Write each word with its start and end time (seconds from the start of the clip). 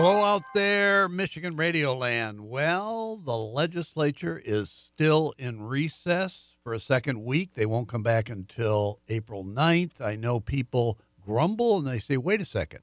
Hello 0.00 0.22
out 0.22 0.44
there, 0.54 1.08
Michigan 1.08 1.56
Radio 1.56 1.92
Land. 1.92 2.48
Well, 2.48 3.16
the 3.16 3.36
legislature 3.36 4.40
is 4.44 4.70
still 4.70 5.34
in 5.36 5.60
recess 5.62 6.54
for 6.62 6.72
a 6.72 6.78
second 6.78 7.24
week. 7.24 7.54
They 7.54 7.66
won't 7.66 7.88
come 7.88 8.04
back 8.04 8.30
until 8.30 9.00
April 9.08 9.44
9th. 9.44 10.00
I 10.00 10.14
know 10.14 10.38
people 10.38 11.00
grumble 11.20 11.78
and 11.78 11.86
they 11.88 11.98
say, 11.98 12.16
wait 12.16 12.40
a 12.40 12.44
second, 12.44 12.82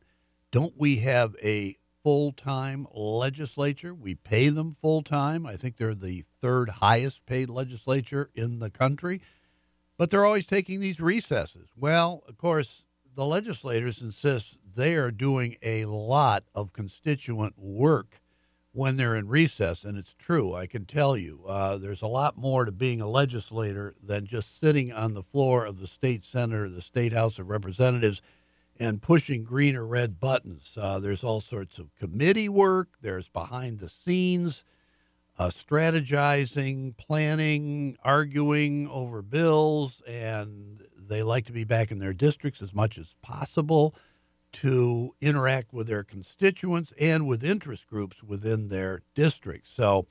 don't 0.51 0.73
we 0.77 0.97
have 0.97 1.37
a 1.41 1.77
full 2.03 2.33
time 2.33 2.85
legislature? 2.93 3.93
We 3.93 4.15
pay 4.15 4.49
them 4.49 4.75
full 4.81 5.01
time. 5.01 5.45
I 5.45 5.55
think 5.55 5.77
they're 5.77 5.95
the 5.95 6.25
third 6.41 6.67
highest 6.67 7.25
paid 7.25 7.49
legislature 7.49 8.29
in 8.35 8.59
the 8.59 8.69
country, 8.69 9.21
but 9.97 10.09
they're 10.09 10.25
always 10.25 10.47
taking 10.47 10.81
these 10.81 10.99
recesses. 10.99 11.69
Well, 11.77 12.25
of 12.27 12.37
course, 12.37 12.83
the 13.15 13.25
legislators 13.25 14.01
insist 14.01 14.57
they 14.75 14.95
are 14.95 15.11
doing 15.11 15.55
a 15.61 15.85
lot 15.85 16.43
of 16.53 16.73
constituent 16.73 17.55
work 17.57 18.21
when 18.75 18.97
they're 18.97 19.15
in 19.15 19.29
recess, 19.29 19.85
and 19.85 19.97
it's 19.97 20.13
true. 20.19 20.53
I 20.53 20.67
can 20.67 20.85
tell 20.85 21.15
you, 21.15 21.45
uh, 21.47 21.77
there's 21.77 22.01
a 22.01 22.07
lot 22.07 22.37
more 22.37 22.65
to 22.65 22.73
being 22.73 22.99
a 22.99 23.07
legislator 23.07 23.95
than 24.03 24.25
just 24.25 24.59
sitting 24.59 24.91
on 24.91 25.13
the 25.13 25.23
floor 25.23 25.65
of 25.65 25.79
the 25.79 25.87
state 25.87 26.25
senate 26.25 26.59
or 26.59 26.69
the 26.69 26.81
state 26.81 27.13
house 27.13 27.39
of 27.39 27.47
representatives 27.47 28.21
and 28.77 29.01
pushing 29.01 29.45
green 29.45 29.77
or 29.77 29.85
red 29.85 30.19
buttons. 30.19 30.73
Uh, 30.75 30.99
there's 30.99 31.23
all 31.23 31.39
sorts 31.39 31.79
of 31.79 31.95
committee 31.95 32.49
work. 32.49 32.89
There's 33.01 33.29
behind 33.29 33.79
the 33.79 33.89
scenes. 33.89 34.65
Uh, 35.37 35.49
strategizing, 35.49 36.95
planning, 36.95 37.97
arguing 38.03 38.87
over 38.87 39.21
bills, 39.21 40.01
and 40.07 40.81
they 40.97 41.23
like 41.23 41.45
to 41.45 41.51
be 41.51 41.65
back 41.65 41.91
in 41.91 41.99
their 41.99 42.13
districts 42.13 42.61
as 42.61 42.73
much 42.73 42.97
as 42.97 43.15
possible 43.21 43.93
to 44.61 45.15
interact 45.21 45.73
with 45.73 45.87
their 45.87 46.03
constituents 46.03 46.93
and 46.99 47.27
with 47.27 47.43
interest 47.43 47.87
groups 47.87 48.23
within 48.23 48.67
their 48.69 49.01
districts. 49.13 49.71
So 49.73 50.07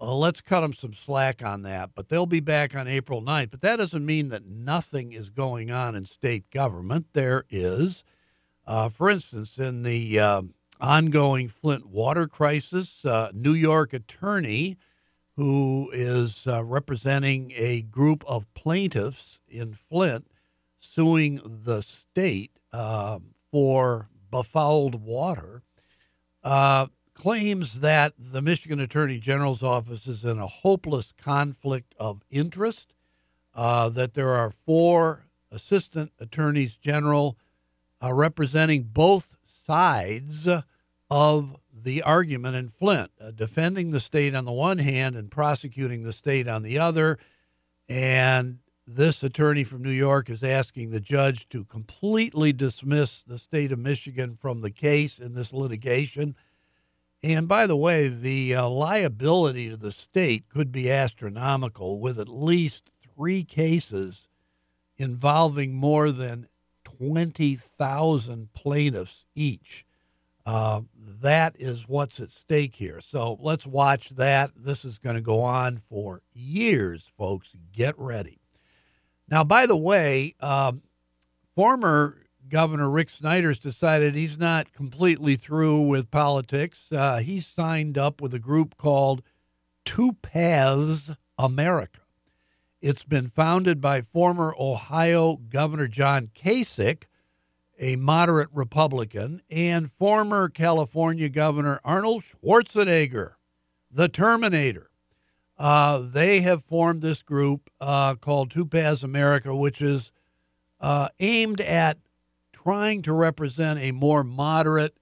uh, 0.00 0.14
let's 0.14 0.40
cut 0.40 0.60
them 0.60 0.72
some 0.72 0.94
slack 0.94 1.42
on 1.42 1.62
that. 1.62 1.90
But 1.94 2.08
they'll 2.08 2.26
be 2.26 2.40
back 2.40 2.74
on 2.74 2.88
April 2.88 3.22
9th. 3.22 3.50
But 3.50 3.60
that 3.62 3.76
doesn't 3.76 4.06
mean 4.06 4.28
that 4.28 4.46
nothing 4.46 5.12
is 5.12 5.30
going 5.30 5.70
on 5.70 5.94
in 5.94 6.04
state 6.04 6.50
government. 6.50 7.06
There 7.12 7.44
is. 7.50 8.04
Uh, 8.66 8.88
for 8.88 9.10
instance, 9.10 9.58
in 9.58 9.82
the 9.82 10.18
uh, 10.20 10.42
ongoing 10.80 11.48
Flint 11.48 11.86
water 11.86 12.28
crisis, 12.28 13.04
uh, 13.04 13.30
New 13.34 13.54
York 13.54 13.92
attorney 13.92 14.76
who 15.36 15.90
is 15.92 16.46
uh, 16.46 16.62
representing 16.62 17.52
a 17.56 17.80
group 17.80 18.22
of 18.26 18.52
plaintiffs 18.52 19.38
in 19.48 19.72
Flint 19.72 20.26
suing 20.78 21.40
the 21.64 21.82
state 21.82 22.50
um, 22.72 23.34
for 23.50 24.08
befouled 24.30 25.02
water, 25.02 25.62
uh, 26.42 26.86
claims 27.14 27.80
that 27.80 28.14
the 28.18 28.40
Michigan 28.40 28.80
Attorney 28.80 29.18
General's 29.18 29.62
office 29.62 30.06
is 30.06 30.24
in 30.24 30.38
a 30.38 30.46
hopeless 30.46 31.12
conflict 31.20 31.94
of 31.98 32.22
interest, 32.30 32.94
uh, 33.54 33.88
that 33.90 34.14
there 34.14 34.34
are 34.34 34.52
four 34.64 35.26
assistant 35.50 36.12
attorneys 36.18 36.76
general 36.76 37.36
uh, 38.02 38.12
representing 38.12 38.84
both 38.84 39.36
sides 39.66 40.48
of 41.10 41.56
the 41.82 42.02
argument 42.02 42.56
in 42.56 42.68
Flint, 42.68 43.10
uh, 43.20 43.30
defending 43.30 43.90
the 43.90 44.00
state 44.00 44.34
on 44.34 44.44
the 44.44 44.52
one 44.52 44.78
hand 44.78 45.16
and 45.16 45.30
prosecuting 45.30 46.02
the 46.02 46.12
state 46.12 46.46
on 46.48 46.62
the 46.62 46.78
other. 46.78 47.18
And 47.88 48.58
this 48.94 49.22
attorney 49.22 49.64
from 49.64 49.82
New 49.82 49.90
York 49.90 50.28
is 50.28 50.42
asking 50.42 50.90
the 50.90 51.00
judge 51.00 51.48
to 51.50 51.64
completely 51.64 52.52
dismiss 52.52 53.22
the 53.26 53.38
state 53.38 53.72
of 53.72 53.78
Michigan 53.78 54.36
from 54.40 54.60
the 54.60 54.70
case 54.70 55.18
in 55.18 55.34
this 55.34 55.52
litigation. 55.52 56.34
And 57.22 57.46
by 57.46 57.66
the 57.66 57.76
way, 57.76 58.08
the 58.08 58.54
uh, 58.54 58.68
liability 58.68 59.70
to 59.70 59.76
the 59.76 59.92
state 59.92 60.48
could 60.48 60.72
be 60.72 60.90
astronomical 60.90 62.00
with 62.00 62.18
at 62.18 62.28
least 62.28 62.90
three 63.14 63.44
cases 63.44 64.28
involving 64.96 65.74
more 65.74 66.10
than 66.10 66.48
20,000 66.84 68.52
plaintiffs 68.52 69.24
each. 69.34 69.84
Uh, 70.46 70.80
that 71.22 71.54
is 71.58 71.86
what's 71.86 72.18
at 72.18 72.30
stake 72.30 72.74
here. 72.74 73.00
So 73.00 73.38
let's 73.40 73.66
watch 73.66 74.08
that. 74.10 74.50
This 74.56 74.84
is 74.84 74.98
going 74.98 75.16
to 75.16 75.22
go 75.22 75.42
on 75.42 75.82
for 75.88 76.22
years, 76.32 77.04
folks. 77.16 77.50
Get 77.72 77.96
ready. 77.98 78.39
Now, 79.30 79.44
by 79.44 79.66
the 79.66 79.76
way, 79.76 80.34
um, 80.40 80.82
former 81.54 82.18
Governor 82.48 82.90
Rick 82.90 83.10
Snyder's 83.10 83.60
decided 83.60 84.14
he's 84.14 84.36
not 84.36 84.72
completely 84.72 85.36
through 85.36 85.82
with 85.82 86.10
politics. 86.10 86.90
Uh, 86.90 87.18
he's 87.18 87.46
signed 87.46 87.96
up 87.96 88.20
with 88.20 88.34
a 88.34 88.40
group 88.40 88.76
called 88.76 89.22
Two 89.84 90.14
Paths 90.14 91.12
America. 91.38 92.00
It's 92.82 93.04
been 93.04 93.28
founded 93.28 93.80
by 93.80 94.02
former 94.02 94.54
Ohio 94.58 95.36
Governor 95.36 95.86
John 95.86 96.30
Kasich, 96.34 97.04
a 97.78 97.96
moderate 97.96 98.48
Republican, 98.52 99.42
and 99.48 99.92
former 99.92 100.48
California 100.48 101.28
Governor 101.28 101.80
Arnold 101.84 102.24
Schwarzenegger, 102.24 103.34
the 103.90 104.08
Terminator. 104.08 104.89
Uh, 105.60 105.98
they 105.98 106.40
have 106.40 106.64
formed 106.64 107.02
this 107.02 107.22
group 107.22 107.68
uh, 107.82 108.14
called 108.14 108.50
Two 108.50 108.64
Paths 108.64 109.02
America, 109.02 109.54
which 109.54 109.82
is 109.82 110.10
uh, 110.80 111.10
aimed 111.18 111.60
at 111.60 111.98
trying 112.50 113.02
to 113.02 113.12
represent 113.12 113.78
a 113.78 113.92
more 113.92 114.24
moderate 114.24 114.96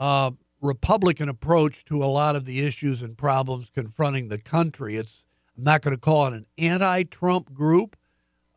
uh, 0.00 0.32
Republican 0.60 1.28
approach 1.28 1.84
to 1.84 2.02
a 2.02 2.06
lot 2.06 2.34
of 2.34 2.44
the 2.44 2.66
issues 2.66 3.02
and 3.02 3.16
problems 3.16 3.70
confronting 3.72 4.26
the 4.26 4.38
country. 4.38 4.96
It's 4.96 5.26
I'm 5.56 5.62
not 5.62 5.82
going 5.82 5.94
to 5.94 6.00
call 6.00 6.26
it 6.26 6.32
an 6.34 6.46
anti-Trump 6.58 7.54
group 7.54 7.94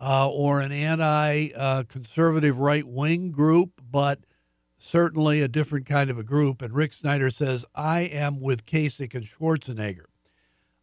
uh, 0.01 0.27
or 0.27 0.59
an 0.59 0.71
anti-conservative 0.71 2.57
right-wing 2.57 3.29
group, 3.31 3.79
but 3.87 4.21
certainly 4.79 5.43
a 5.43 5.47
different 5.47 5.85
kind 5.85 6.09
of 6.09 6.17
a 6.17 6.23
group. 6.23 6.63
And 6.63 6.73
Rick 6.73 6.93
Snyder 6.93 7.29
says, 7.29 7.63
"I 7.75 7.99
am 7.99 8.39
with 8.39 8.65
Kasich 8.65 9.13
and 9.13 9.27
Schwarzenegger." 9.27 10.05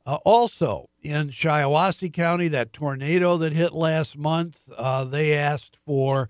Uh, 0.07 0.19
also, 0.25 0.91
in 1.01 1.31
Shiawassee 1.31 2.13
County, 2.13 2.49
that 2.49 2.73
tornado 2.73 3.39
that 3.39 3.55
hit 3.55 3.73
last 3.73 4.19
month, 4.19 4.61
uh, 4.77 5.05
they 5.05 5.33
asked 5.33 5.79
for 5.85 6.29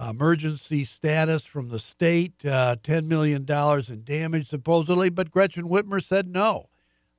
emergency 0.00 0.84
status 0.84 1.44
from 1.44 1.68
the 1.68 1.78
state, 1.78 2.44
uh, 2.44 2.76
$10 2.82 3.04
million 3.04 3.46
in 3.88 4.04
damage 4.04 4.48
supposedly, 4.48 5.10
but 5.10 5.30
Gretchen 5.30 5.68
Whitmer 5.68 6.02
said 6.02 6.28
no. 6.28 6.68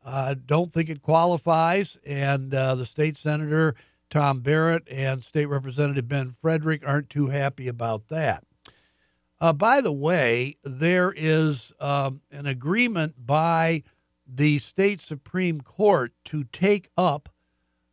Uh, 0.03 0.35
don't 0.45 0.73
think 0.73 0.89
it 0.89 1.01
qualifies, 1.01 1.97
and 2.05 2.53
uh, 2.53 2.75
the 2.75 2.85
state 2.85 3.17
senator 3.17 3.75
Tom 4.09 4.41
Barrett 4.41 4.87
and 4.91 5.23
State 5.23 5.45
Representative 5.45 6.07
Ben 6.07 6.35
Frederick 6.41 6.83
aren't 6.85 7.09
too 7.09 7.27
happy 7.27 7.67
about 7.67 8.09
that. 8.09 8.43
Uh, 9.39 9.53
by 9.53 9.81
the 9.81 9.91
way, 9.91 10.57
there 10.63 11.13
is 11.15 11.73
um, 11.79 12.21
an 12.31 12.45
agreement 12.45 13.25
by 13.25 13.84
the 14.35 14.58
state 14.59 15.02
Supreme 15.02 15.62
Court 15.62 16.14
to 16.26 16.44
take 16.46 16.90
up 16.97 17.30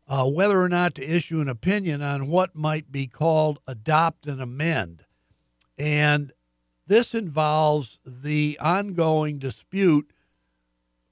uh, 0.09 0.25
whether 0.25 0.61
or 0.61 0.69
not 0.69 0.95
to 0.97 1.05
issue 1.05 1.41
an 1.41 1.49
opinion 1.49 2.03
on 2.03 2.29
what 2.29 2.57
might 2.57 2.91
be 2.91 3.07
called 3.07 3.61
adopt 3.67 4.27
and 4.27 4.41
amend. 4.41 5.05
And 5.79 6.33
this 6.87 7.15
involves 7.15 8.01
the 8.05 8.59
ongoing 8.61 9.39
dispute 9.39 10.13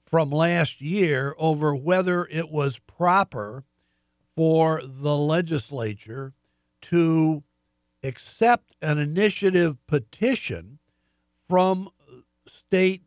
from 0.05 0.29
last 0.31 0.81
year 0.81 1.35
over 1.37 1.75
whether 1.75 2.25
it 2.25 2.49
was 2.49 2.79
proper 2.79 3.63
for 4.35 4.81
the 4.83 5.15
legislature 5.15 6.33
to 6.81 7.43
accept 8.03 8.75
an 8.81 8.97
initiative 8.97 9.77
petition 9.87 10.79
from 11.47 11.89
state 12.47 13.03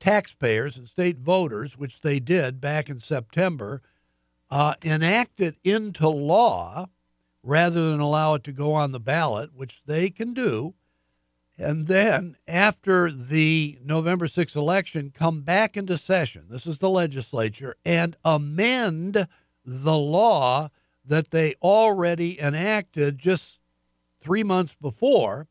taxpayers 0.00 0.76
and 0.76 0.88
state 0.88 1.18
voters, 1.18 1.76
which 1.76 2.00
they 2.00 2.18
did 2.18 2.60
back 2.60 2.88
in 2.88 2.98
September, 3.00 3.82
uh, 4.50 4.74
enact 4.82 5.40
it 5.40 5.56
into 5.62 6.08
law 6.08 6.88
rather 7.42 7.90
than 7.90 8.00
allow 8.00 8.34
it 8.34 8.44
to 8.44 8.52
go 8.52 8.72
on 8.72 8.92
the 8.92 9.00
ballot, 9.00 9.50
which 9.54 9.82
they 9.86 10.10
can 10.10 10.34
do. 10.34 10.74
and 11.58 11.88
then 11.88 12.36
after 12.48 13.12
the 13.12 13.78
November 13.84 14.26
6th 14.26 14.56
election, 14.56 15.12
come 15.14 15.42
back 15.42 15.76
into 15.76 15.98
session. 15.98 16.46
This 16.48 16.66
is 16.66 16.78
the 16.78 16.88
legislature 16.88 17.76
and 17.84 18.16
amend 18.24 19.26
the 19.64 19.96
law 19.96 20.70
that 21.04 21.30
they 21.30 21.54
already 21.62 22.40
enacted 22.40 23.18
just 23.18 23.58
three 24.20 24.42
months 24.42 24.74
before 24.80 25.48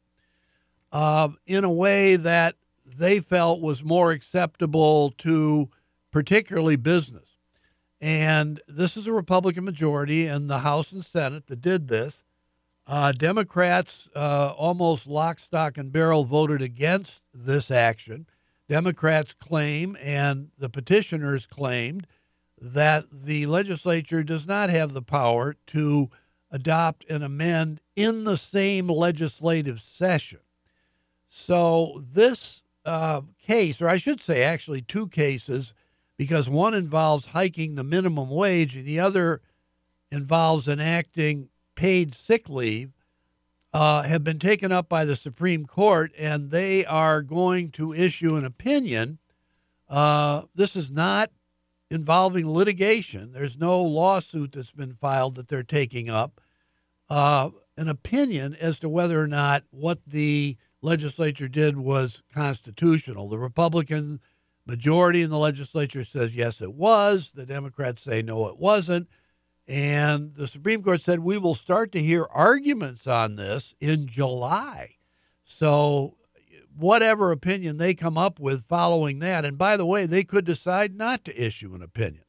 uh, 0.91 1.29
in 1.45 1.63
a 1.63 1.71
way 1.71 2.15
that 2.15 2.55
they 2.99 3.21
felt 3.21 3.61
was 3.61 3.81
more 3.81 4.11
acceptable 4.11 5.11
to 5.17 5.69
particularly 6.11 6.75
business. 6.75 7.29
And 8.01 8.61
this 8.67 8.97
is 8.97 9.07
a 9.07 9.13
Republican 9.13 9.63
majority 9.63 10.27
in 10.27 10.47
the 10.47 10.59
House 10.59 10.91
and 10.91 11.03
Senate 11.03 11.47
that 11.47 11.61
did 11.61 11.87
this. 11.87 12.15
Uh, 12.85 13.11
Democrats, 13.11 14.09
uh, 14.15 14.49
almost 14.49 15.07
lock, 15.07 15.39
stock, 15.39 15.77
and 15.77 15.91
barrel, 15.91 16.25
voted 16.25 16.61
against 16.61 17.21
this 17.33 17.71
action. 17.71 18.25
Democrats 18.67 19.33
claim, 19.33 19.97
and 20.01 20.49
the 20.57 20.69
petitioners 20.69 21.45
claimed, 21.45 22.05
that 22.59 23.05
the 23.11 23.45
legislature 23.45 24.23
does 24.23 24.45
not 24.45 24.69
have 24.69 24.91
the 24.91 25.01
power 25.01 25.55
to 25.67 26.09
adopt 26.51 27.05
and 27.09 27.23
amend 27.23 27.79
in 27.95 28.25
the 28.25 28.37
same 28.37 28.89
legislative 28.89 29.79
session. 29.81 30.39
So, 31.29 32.03
this 32.11 32.63
uh, 32.89 33.21
case, 33.39 33.81
or 33.81 33.87
I 33.87 33.97
should 33.97 34.19
say, 34.19 34.43
actually, 34.43 34.81
two 34.81 35.07
cases, 35.07 35.73
because 36.17 36.49
one 36.49 36.73
involves 36.73 37.27
hiking 37.27 37.75
the 37.75 37.83
minimum 37.83 38.29
wage 38.29 38.75
and 38.75 38.85
the 38.85 38.99
other 38.99 39.41
involves 40.11 40.67
enacting 40.67 41.49
paid 41.75 42.15
sick 42.15 42.49
leave, 42.49 42.91
uh, 43.71 44.01
have 44.01 44.23
been 44.23 44.39
taken 44.39 44.71
up 44.71 44.89
by 44.89 45.05
the 45.05 45.15
Supreme 45.15 45.67
Court, 45.67 46.11
and 46.17 46.49
they 46.49 46.83
are 46.83 47.21
going 47.21 47.69
to 47.71 47.93
issue 47.93 48.35
an 48.35 48.43
opinion. 48.43 49.19
Uh, 49.87 50.43
this 50.55 50.75
is 50.75 50.89
not 50.89 51.29
involving 51.91 52.51
litigation. 52.51 53.33
There's 53.33 53.57
no 53.57 53.79
lawsuit 53.81 54.53
that's 54.53 54.71
been 54.71 54.95
filed 54.95 55.35
that 55.35 55.47
they're 55.47 55.61
taking 55.61 56.09
up. 56.09 56.41
Uh, 57.07 57.51
an 57.77 57.87
opinion 57.87 58.57
as 58.59 58.79
to 58.79 58.89
whether 58.89 59.21
or 59.21 59.27
not 59.27 59.63
what 59.69 59.99
the 60.05 60.57
legislature 60.81 61.47
did 61.47 61.77
was 61.77 62.21
constitutional. 62.33 63.29
The 63.29 63.37
Republican 63.37 64.19
majority 64.65 65.21
in 65.21 65.29
the 65.29 65.37
legislature 65.37 66.03
says 66.03 66.35
yes, 66.35 66.61
it 66.61 66.73
was. 66.73 67.31
The 67.33 67.45
Democrats 67.45 68.03
say 68.03 68.21
no, 68.21 68.47
it 68.47 68.57
wasn't. 68.57 69.07
And 69.67 70.33
the 70.35 70.47
Supreme 70.47 70.81
Court 70.81 71.01
said 71.01 71.19
we 71.19 71.37
will 71.37 71.55
start 71.55 71.91
to 71.91 72.01
hear 72.01 72.25
arguments 72.31 73.05
on 73.05 73.35
this 73.35 73.75
in 73.79 74.07
July. 74.07 74.95
So, 75.43 76.15
whatever 76.75 77.31
opinion 77.31 77.77
they 77.77 77.93
come 77.93 78.17
up 78.17 78.39
with 78.39 78.67
following 78.67 79.19
that, 79.19 79.45
and 79.45 79.57
by 79.57 79.77
the 79.77 79.85
way, 79.85 80.05
they 80.05 80.23
could 80.23 80.45
decide 80.45 80.95
not 80.95 81.25
to 81.25 81.43
issue 81.43 81.75
an 81.75 81.83
opinion. 81.83 82.23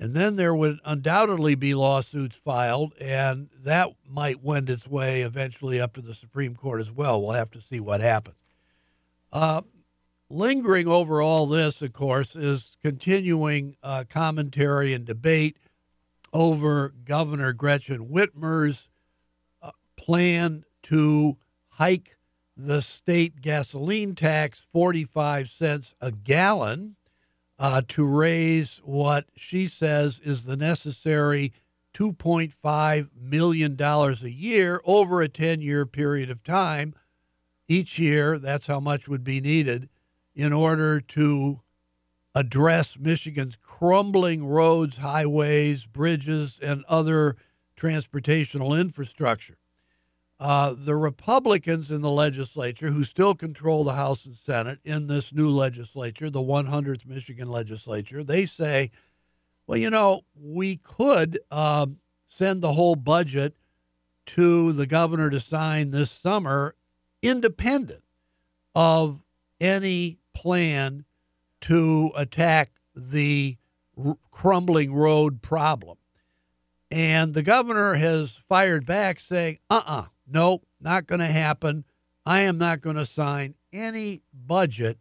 And 0.00 0.14
then 0.14 0.36
there 0.36 0.54
would 0.54 0.78
undoubtedly 0.82 1.54
be 1.54 1.74
lawsuits 1.74 2.34
filed, 2.34 2.94
and 2.98 3.50
that 3.62 3.90
might 4.08 4.42
wend 4.42 4.70
its 4.70 4.86
way 4.86 5.20
eventually 5.20 5.78
up 5.78 5.92
to 5.92 6.00
the 6.00 6.14
Supreme 6.14 6.56
Court 6.56 6.80
as 6.80 6.90
well. 6.90 7.20
We'll 7.20 7.32
have 7.32 7.50
to 7.50 7.60
see 7.60 7.80
what 7.80 8.00
happens. 8.00 8.36
Uh, 9.30 9.60
lingering 10.30 10.88
over 10.88 11.20
all 11.20 11.44
this, 11.44 11.82
of 11.82 11.92
course, 11.92 12.34
is 12.34 12.78
continuing 12.80 13.76
uh, 13.82 14.04
commentary 14.08 14.94
and 14.94 15.04
debate 15.04 15.58
over 16.32 16.94
Governor 17.04 17.52
Gretchen 17.52 18.08
Whitmer's 18.08 18.88
uh, 19.60 19.72
plan 19.96 20.64
to 20.84 21.36
hike 21.72 22.16
the 22.56 22.80
state 22.80 23.42
gasoline 23.42 24.14
tax 24.14 24.62
45 24.72 25.50
cents 25.50 25.94
a 26.00 26.10
gallon 26.10 26.96
uh, 27.60 27.82
to 27.88 28.06
raise 28.06 28.80
what 28.82 29.26
she 29.36 29.66
says 29.66 30.18
is 30.24 30.44
the 30.44 30.56
necessary 30.56 31.52
$2.5 31.94 33.08
million 33.14 33.76
a 33.80 34.14
year 34.28 34.80
over 34.86 35.20
a 35.20 35.28
10 35.28 35.60
year 35.60 35.84
period 35.84 36.30
of 36.30 36.42
time. 36.42 36.94
Each 37.68 37.98
year, 37.98 38.38
that's 38.38 38.66
how 38.66 38.80
much 38.80 39.06
would 39.08 39.22
be 39.22 39.42
needed 39.42 39.90
in 40.34 40.54
order 40.54 41.00
to 41.02 41.60
address 42.34 42.96
Michigan's 42.98 43.58
crumbling 43.60 44.46
roads, 44.46 44.96
highways, 44.96 45.84
bridges, 45.84 46.58
and 46.62 46.82
other 46.88 47.36
transportational 47.78 48.80
infrastructure. 48.80 49.59
Uh, 50.40 50.74
the 50.74 50.96
Republicans 50.96 51.90
in 51.90 52.00
the 52.00 52.10
legislature, 52.10 52.90
who 52.90 53.04
still 53.04 53.34
control 53.34 53.84
the 53.84 53.92
House 53.92 54.24
and 54.24 54.34
Senate 54.34 54.78
in 54.84 55.06
this 55.06 55.34
new 55.34 55.50
legislature, 55.50 56.30
the 56.30 56.40
100th 56.40 57.04
Michigan 57.04 57.46
legislature, 57.46 58.24
they 58.24 58.46
say, 58.46 58.90
well, 59.66 59.76
you 59.76 59.90
know, 59.90 60.22
we 60.34 60.76
could 60.78 61.38
um, 61.50 61.98
send 62.26 62.62
the 62.62 62.72
whole 62.72 62.96
budget 62.96 63.54
to 64.24 64.72
the 64.72 64.86
governor 64.86 65.28
to 65.28 65.40
sign 65.40 65.90
this 65.90 66.10
summer, 66.10 66.74
independent 67.20 68.02
of 68.74 69.20
any 69.60 70.20
plan 70.34 71.04
to 71.60 72.12
attack 72.16 72.70
the 72.96 73.58
r- 74.02 74.16
crumbling 74.30 74.94
road 74.94 75.42
problem. 75.42 75.98
And 76.90 77.34
the 77.34 77.42
governor 77.42 77.94
has 77.94 78.40
fired 78.48 78.86
back 78.86 79.20
saying, 79.20 79.58
uh 79.68 79.82
uh-uh, 79.86 80.00
uh 80.00 80.06
Nope, 80.30 80.64
not 80.80 81.06
going 81.06 81.20
to 81.20 81.26
happen. 81.26 81.84
I 82.24 82.40
am 82.40 82.58
not 82.58 82.80
going 82.80 82.96
to 82.96 83.06
sign 83.06 83.54
any 83.72 84.22
budget 84.32 84.98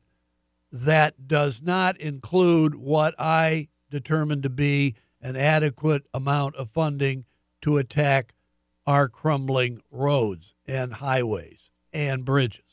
that 0.72 1.28
does 1.28 1.62
not 1.62 1.98
include 2.00 2.76
what 2.76 3.16
I 3.20 3.70
determine 3.90 4.42
to 4.44 4.50
be 4.50 4.96
an 5.22 5.36
adequate 5.36 6.06
amount 6.14 6.56
of 6.56 6.70
funding 6.72 7.26
to 7.62 7.78
attack 7.78 8.34
our 8.86 9.10
crumbling 9.10 9.82
roads 9.92 10.56
and 10.66 10.94
highways 10.94 11.72
and 11.92 12.26
bridges. 12.26 12.64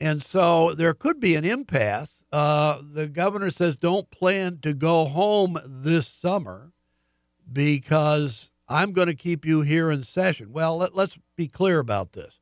And 0.00 0.22
so 0.22 0.74
there 0.74 0.94
could 0.94 1.20
be 1.20 1.34
an 1.34 1.44
impasse. 1.44 2.24
Uh, 2.32 2.80
the 2.82 3.08
governor 3.08 3.50
says 3.50 3.76
don't 3.76 4.10
plan 4.10 4.58
to 4.62 4.72
go 4.72 5.06
home 5.06 5.58
this 5.66 6.06
summer 6.06 6.72
because 7.52 8.49
I'm 8.70 8.92
going 8.92 9.08
to 9.08 9.14
keep 9.14 9.44
you 9.44 9.62
here 9.62 9.90
in 9.90 10.04
session. 10.04 10.52
Well, 10.52 10.78
let, 10.78 10.96
us 10.96 11.18
be 11.36 11.48
clear 11.48 11.80
about 11.80 12.12
this. 12.12 12.38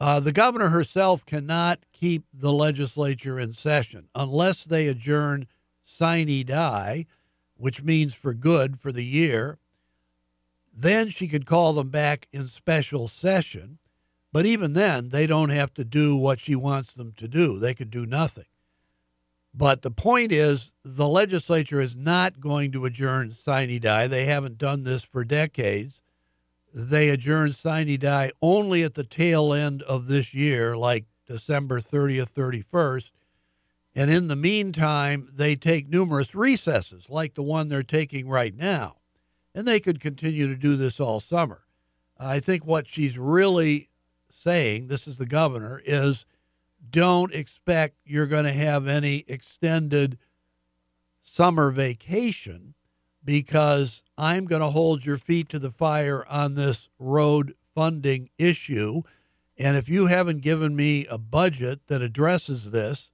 Uh, 0.00 0.18
the 0.18 0.32
governor 0.32 0.70
herself 0.70 1.24
cannot 1.24 1.78
keep 1.92 2.24
the 2.34 2.52
legislature 2.52 3.38
in 3.38 3.52
session 3.52 4.08
unless 4.16 4.64
they 4.64 4.88
adjourn 4.88 5.46
sine 5.84 6.44
die, 6.44 7.06
which 7.56 7.84
means 7.84 8.14
for 8.14 8.34
good 8.34 8.80
for 8.80 8.90
the 8.90 9.04
year. 9.04 9.60
Then 10.74 11.08
she 11.08 11.28
could 11.28 11.46
call 11.46 11.72
them 11.74 11.90
back 11.90 12.26
in 12.32 12.48
special 12.48 13.06
session. 13.06 13.78
But 14.32 14.44
even 14.44 14.72
then, 14.72 15.10
they 15.10 15.28
don't 15.28 15.50
have 15.50 15.72
to 15.74 15.84
do 15.84 16.16
what 16.16 16.40
she 16.40 16.56
wants 16.56 16.94
them 16.94 17.12
to 17.18 17.28
do. 17.28 17.60
They 17.60 17.74
could 17.74 17.90
do 17.90 18.04
nothing. 18.06 18.46
But 19.54 19.82
the 19.82 19.90
point 19.90 20.32
is, 20.32 20.72
the 20.84 21.08
legislature 21.08 21.80
is 21.80 21.94
not 21.94 22.40
going 22.40 22.72
to 22.72 22.86
adjourn 22.86 23.34
sine 23.34 23.80
die. 23.80 24.06
They 24.06 24.24
haven't 24.24 24.58
done 24.58 24.84
this 24.84 25.02
for 25.02 25.24
decades. 25.24 26.00
They 26.74 27.10
adjourn 27.10 27.52
sine 27.52 27.98
die 27.98 28.32
only 28.40 28.82
at 28.82 28.94
the 28.94 29.04
tail 29.04 29.52
end 29.52 29.82
of 29.82 30.06
this 30.06 30.32
year, 30.32 30.76
like 30.76 31.04
December 31.26 31.80
30th, 31.80 32.32
31st. 32.32 33.10
And 33.94 34.10
in 34.10 34.28
the 34.28 34.36
meantime, 34.36 35.28
they 35.30 35.54
take 35.54 35.86
numerous 35.86 36.34
recesses, 36.34 37.10
like 37.10 37.34
the 37.34 37.42
one 37.42 37.68
they're 37.68 37.82
taking 37.82 38.26
right 38.28 38.56
now. 38.56 38.96
And 39.54 39.68
they 39.68 39.80
could 39.80 40.00
continue 40.00 40.46
to 40.46 40.56
do 40.56 40.76
this 40.76 40.98
all 40.98 41.20
summer. 41.20 41.64
I 42.18 42.40
think 42.40 42.64
what 42.64 42.88
she's 42.88 43.18
really 43.18 43.90
saying, 44.30 44.86
this 44.86 45.06
is 45.06 45.18
the 45.18 45.26
governor, 45.26 45.82
is 45.84 46.24
don't 46.90 47.34
expect 47.34 47.96
you're 48.04 48.26
going 48.26 48.44
to 48.44 48.52
have 48.52 48.86
any 48.86 49.24
extended 49.28 50.18
summer 51.22 51.70
vacation 51.70 52.74
because 53.24 54.02
I'm 54.18 54.46
going 54.46 54.62
to 54.62 54.70
hold 54.70 55.04
your 55.04 55.18
feet 55.18 55.48
to 55.50 55.58
the 55.58 55.70
fire 55.70 56.26
on 56.28 56.54
this 56.54 56.88
road 56.98 57.54
funding 57.74 58.30
issue. 58.38 59.02
And 59.56 59.76
if 59.76 59.88
you 59.88 60.06
haven't 60.06 60.40
given 60.40 60.74
me 60.74 61.06
a 61.06 61.18
budget 61.18 61.86
that 61.86 62.02
addresses 62.02 62.70
this, 62.70 63.10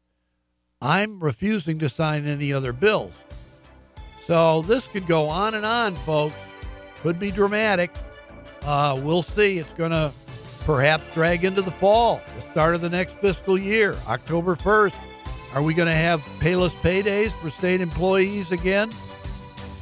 I'm 0.80 1.20
refusing 1.20 1.78
to 1.80 1.88
sign 1.88 2.26
any 2.26 2.52
other 2.52 2.72
bills. 2.72 3.12
So 4.26 4.62
this 4.62 4.86
could 4.86 5.06
go 5.06 5.28
on 5.28 5.54
and 5.54 5.66
on, 5.66 5.96
folks. 5.96 6.36
Could 7.02 7.18
be 7.18 7.30
dramatic. 7.30 7.90
Uh, 8.62 8.98
we'll 9.02 9.22
see. 9.22 9.58
It's 9.58 9.72
going 9.74 9.90
to 9.90 10.12
perhaps 10.64 11.04
drag 11.14 11.44
into 11.44 11.62
the 11.62 11.70
fall, 11.72 12.20
the 12.36 12.42
start 12.42 12.74
of 12.74 12.80
the 12.80 12.90
next 12.90 13.14
fiscal 13.14 13.58
year, 13.58 13.96
October 14.06 14.56
1st. 14.56 14.94
Are 15.54 15.62
we 15.62 15.74
going 15.74 15.88
to 15.88 15.94
have 15.94 16.20
payless 16.40 16.72
paydays 16.82 17.32
for 17.40 17.50
state 17.50 17.80
employees 17.80 18.52
again, 18.52 18.92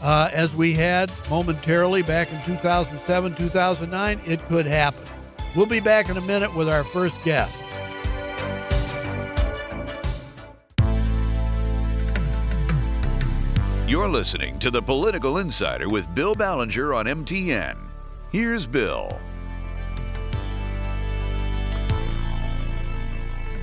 uh, 0.01 0.31
as 0.33 0.55
we 0.55 0.73
had 0.73 1.11
momentarily 1.29 2.03
back 2.03 2.33
in 2.33 2.41
2007, 2.45 3.35
2009? 3.35 4.21
It 4.25 4.41
could 4.43 4.67
happen. 4.67 5.03
We'll 5.57 5.67
be 5.67 5.81
back 5.81 6.09
in 6.09 6.17
a 6.17 6.21
minute 6.21 6.55
with 6.55 6.69
our 6.69 6.85
first 6.85 7.21
guest. 7.23 7.57
You're 13.89 14.09
listening 14.09 14.59
to 14.59 14.71
The 14.71 14.83
Political 14.83 15.39
Insider 15.39 15.89
with 15.89 16.13
Bill 16.13 16.35
Ballenger 16.35 16.93
on 16.93 17.07
MTN. 17.07 17.77
Here's 18.33 18.67
Bill. 18.67 19.17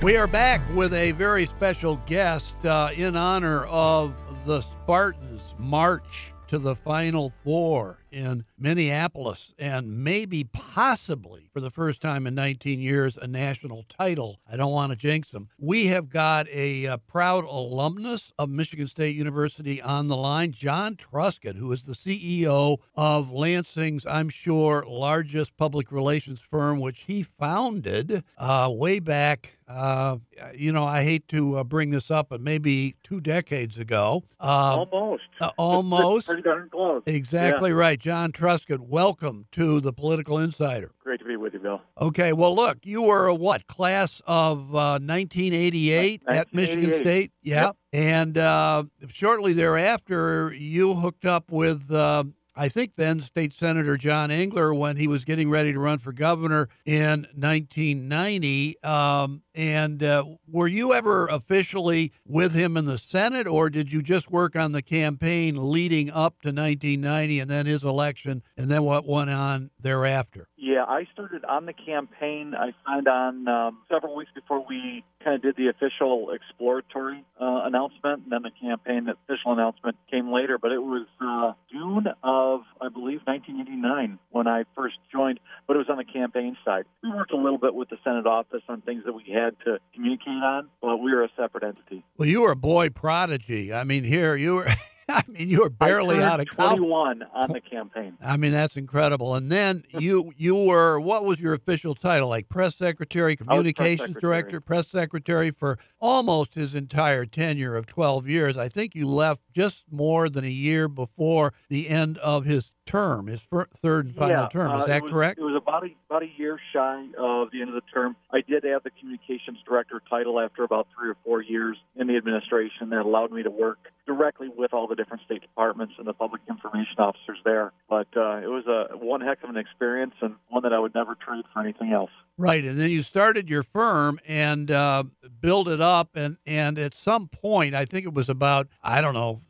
We 0.04 0.18
are 0.18 0.26
back 0.26 0.60
with 0.74 0.92
a 0.92 1.12
very 1.12 1.46
special 1.46 1.96
guest 2.04 2.62
uh, 2.66 2.90
in 2.94 3.16
honor 3.16 3.64
of 3.64 4.12
the 4.44 4.60
Spartans' 4.60 5.40
march 5.56 6.34
to 6.48 6.58
the 6.58 6.76
Final 6.76 7.32
Four 7.42 7.96
in 8.14 8.44
Minneapolis 8.58 9.52
and 9.58 10.04
maybe 10.04 10.44
possibly 10.44 11.48
for 11.52 11.60
the 11.60 11.70
first 11.70 12.00
time 12.00 12.26
in 12.26 12.34
19 12.34 12.80
years 12.80 13.16
a 13.16 13.26
national 13.26 13.84
title. 13.88 14.40
I 14.50 14.56
don't 14.56 14.72
want 14.72 14.92
to 14.92 14.96
jinx 14.96 15.30
them. 15.30 15.48
We 15.58 15.86
have 15.86 16.08
got 16.08 16.48
a, 16.48 16.64
a, 16.64 16.86
uh, 16.86 16.96
proud 16.96 17.44
alumnus 17.44 18.32
of 18.38 18.48
Michigan 18.48 18.86
State 18.86 19.14
University 19.14 19.82
on 19.82 20.08
the 20.08 20.16
line, 20.16 20.52
John 20.52 20.96
Truscott, 20.96 21.56
who 21.56 21.70
is 21.72 21.82
the 21.82 21.92
CEO 21.92 22.78
of 22.94 23.30
Lansing's, 23.30 24.06
I'm 24.06 24.28
sure, 24.28 24.84
largest 24.88 25.56
public 25.56 25.92
relations 25.92 26.40
firm, 26.40 26.80
which 26.80 27.02
he 27.02 27.22
founded 27.22 28.24
uh, 28.38 28.70
way 28.72 28.98
back 28.98 29.58
uh, 29.66 30.18
you 30.54 30.72
know, 30.72 30.84
I 30.84 31.02
hate 31.02 31.26
to 31.28 31.58
uh, 31.58 31.64
bring 31.64 31.90
this 31.90 32.10
up, 32.10 32.28
but 32.28 32.40
maybe 32.40 32.96
two 33.02 33.20
decades 33.20 33.78
ago. 33.78 34.24
Uh, 34.38 34.84
almost. 34.92 35.22
almost. 35.56 36.26
Pretty 36.28 36.42
darn 36.42 36.68
close. 36.68 37.02
Exactly 37.06 37.70
yeah. 37.70 37.76
right. 37.76 37.98
John 38.04 38.32
Truscott, 38.32 38.80
welcome 38.80 39.46
to 39.52 39.80
the 39.80 39.90
Political 39.90 40.36
Insider. 40.40 40.92
Great 40.98 41.20
to 41.20 41.24
be 41.24 41.36
with 41.36 41.54
you, 41.54 41.58
Bill. 41.58 41.80
Okay, 41.98 42.34
well, 42.34 42.54
look, 42.54 42.76
you 42.82 43.00
were 43.00 43.28
a 43.28 43.34
what 43.34 43.66
class 43.66 44.20
of 44.26 44.58
uh, 44.74 45.00
1988 45.00 46.22
at 46.28 46.52
Michigan 46.52 47.00
State? 47.00 47.32
Yeah, 47.42 47.62
yep. 47.62 47.76
and 47.94 48.36
uh, 48.36 48.84
shortly 49.08 49.54
thereafter, 49.54 50.52
you 50.52 50.96
hooked 50.96 51.24
up 51.24 51.50
with 51.50 51.90
uh, 51.90 52.24
I 52.56 52.68
think 52.68 52.92
then 52.96 53.20
State 53.20 53.52
Senator 53.52 53.96
John 53.96 54.30
Engler 54.30 54.72
when 54.72 54.96
he 54.96 55.08
was 55.08 55.24
getting 55.24 55.50
ready 55.50 55.72
to 55.72 55.78
run 55.78 55.98
for 55.98 56.12
governor 56.12 56.68
in 56.86 57.26
1990. 57.34 58.82
Um, 58.84 59.42
and 59.54 60.02
uh, 60.02 60.24
were 60.46 60.68
you 60.68 60.94
ever 60.94 61.26
officially 61.26 62.12
with 62.26 62.52
him 62.52 62.76
in 62.76 62.84
the 62.84 62.98
Senate, 62.98 63.46
or 63.46 63.70
did 63.70 63.92
you 63.92 64.02
just 64.02 64.30
work 64.30 64.54
on 64.54 64.72
the 64.72 64.82
campaign 64.82 65.70
leading 65.70 66.10
up 66.10 66.42
to 66.42 66.48
1990 66.48 67.40
and 67.40 67.50
then 67.50 67.66
his 67.66 67.82
election, 67.82 68.42
and 68.56 68.70
then 68.70 68.84
what 68.84 69.06
went 69.06 69.30
on 69.30 69.70
thereafter? 69.80 70.48
Yeah, 70.74 70.82
I 70.88 71.06
started 71.12 71.44
on 71.44 71.66
the 71.66 71.72
campaign. 71.72 72.52
I 72.58 72.72
signed 72.84 73.06
on 73.06 73.46
um, 73.46 73.78
several 73.88 74.16
weeks 74.16 74.32
before 74.34 74.66
we 74.68 75.04
kind 75.22 75.36
of 75.36 75.42
did 75.42 75.54
the 75.54 75.68
official 75.68 76.32
exploratory 76.32 77.24
uh, 77.40 77.62
announcement, 77.62 78.24
and 78.24 78.32
then 78.32 78.42
the 78.42 78.50
campaign, 78.60 79.04
the 79.04 79.12
official 79.12 79.52
announcement 79.52 79.96
came 80.10 80.32
later. 80.32 80.58
But 80.58 80.72
it 80.72 80.82
was 80.82 81.06
uh, 81.20 81.52
June 81.70 82.08
of, 82.24 82.62
I 82.82 82.88
believe, 82.88 83.20
1989 83.24 84.18
when 84.32 84.48
I 84.48 84.64
first 84.74 84.96
joined, 85.12 85.38
but 85.68 85.76
it 85.76 85.78
was 85.78 85.88
on 85.88 85.98
the 85.98 86.04
campaign 86.04 86.56
side. 86.64 86.86
We 87.04 87.10
worked 87.10 87.30
a 87.30 87.36
little 87.36 87.58
bit 87.58 87.76
with 87.76 87.90
the 87.90 87.98
Senate 88.02 88.26
office 88.26 88.62
on 88.68 88.80
things 88.80 89.04
that 89.04 89.12
we 89.12 89.32
had 89.32 89.54
to 89.66 89.78
communicate 89.94 90.42
on, 90.42 90.70
but 90.82 90.96
we 90.96 91.14
were 91.14 91.22
a 91.22 91.30
separate 91.36 91.62
entity. 91.62 92.02
Well, 92.18 92.28
you 92.28 92.42
were 92.42 92.50
a 92.50 92.56
boy 92.56 92.88
prodigy. 92.88 93.72
I 93.72 93.84
mean, 93.84 94.02
here 94.02 94.34
you 94.34 94.56
were. 94.56 94.68
I 95.08 95.22
mean, 95.28 95.48
you 95.48 95.60
were 95.60 95.70
barely 95.70 96.22
out 96.22 96.40
of 96.40 96.48
college. 96.48 96.78
21 96.78 97.22
on 97.34 97.52
the 97.52 97.60
campaign. 97.60 98.16
I 98.22 98.36
mean, 98.36 98.52
that's 98.52 98.76
incredible. 98.76 99.34
And 99.34 99.50
then 99.50 99.84
you 99.88 100.32
you 100.36 100.56
were 100.56 100.98
what 100.98 101.24
was 101.24 101.40
your 101.40 101.52
official 101.52 101.94
title? 101.94 102.28
Like 102.28 102.48
press 102.48 102.76
secretary, 102.76 103.36
communications 103.36 103.98
press 103.98 104.08
secretary. 104.08 104.20
director, 104.20 104.60
press 104.60 104.88
secretary 104.88 105.50
for 105.50 105.78
almost 106.00 106.54
his 106.54 106.74
entire 106.74 107.26
tenure 107.26 107.76
of 107.76 107.86
12 107.86 108.28
years. 108.28 108.56
I 108.56 108.68
think 108.68 108.94
you 108.94 109.08
left 109.08 109.42
just 109.54 109.84
more 109.90 110.28
than 110.28 110.44
a 110.44 110.48
year 110.48 110.88
before 110.88 111.52
the 111.68 111.88
end 111.88 112.18
of 112.18 112.44
his 112.44 112.72
term, 112.86 113.26
his 113.26 113.40
third 113.76 114.06
and 114.06 114.14
final 114.14 114.28
yeah, 114.28 114.48
term. 114.48 114.74
Is 114.76 114.82
uh, 114.82 114.86
that 114.86 115.02
was, 115.02 115.10
correct? 115.10 115.38
It 115.38 115.42
was 115.42 115.56
about 115.56 115.84
a, 115.84 115.88
about 116.08 116.22
a 116.22 116.28
year 116.36 116.58
shy 116.72 117.06
of 117.18 117.50
the 117.50 117.60
end 117.60 117.70
of 117.70 117.74
the 117.74 117.88
term. 117.92 118.16
I 118.30 118.40
did 118.40 118.64
have 118.64 118.82
the 118.82 118.90
communications 118.90 119.58
director 119.66 120.00
title 120.08 120.40
after 120.40 120.64
about 120.64 120.88
three 120.96 121.10
or 121.10 121.16
four 121.24 121.42
years 121.42 121.76
in 121.96 122.06
the 122.06 122.16
administration 122.16 122.90
that 122.90 123.00
allowed 123.00 123.32
me 123.32 123.42
to 123.42 123.50
work 123.50 123.78
directly 124.06 124.48
with 124.54 124.74
all 124.74 124.86
the 124.86 124.94
different 124.94 125.22
state 125.24 125.42
departments 125.42 125.94
and 125.98 126.06
the 126.06 126.12
public 126.12 126.42
information 126.48 126.96
officers 126.98 127.38
there. 127.44 127.72
But 127.88 128.08
uh, 128.16 128.36
it 128.36 128.48
was 128.48 128.66
a 128.66 128.96
one 128.96 129.20
heck 129.20 129.42
of 129.42 129.50
an 129.50 129.56
experience 129.56 130.14
and 130.20 130.34
one 130.48 130.62
that 130.62 130.72
I 130.72 130.78
would 130.78 130.94
never 130.94 131.14
trade 131.14 131.44
for 131.52 131.60
anything 131.60 131.92
else. 131.92 132.10
Right, 132.36 132.64
and 132.64 132.78
then 132.78 132.90
you 132.90 133.02
started 133.02 133.48
your 133.48 133.62
firm 133.62 134.18
and 134.26 134.70
uh, 134.70 135.04
built 135.40 135.68
it 135.68 135.80
up, 135.80 136.10
and 136.14 136.36
and 136.46 136.78
at 136.78 136.94
some 136.94 137.28
point, 137.28 137.74
I 137.74 137.84
think 137.84 138.06
it 138.06 138.12
was 138.12 138.28
about 138.28 138.68
I 138.82 139.00
don't 139.00 139.14
know 139.14 139.42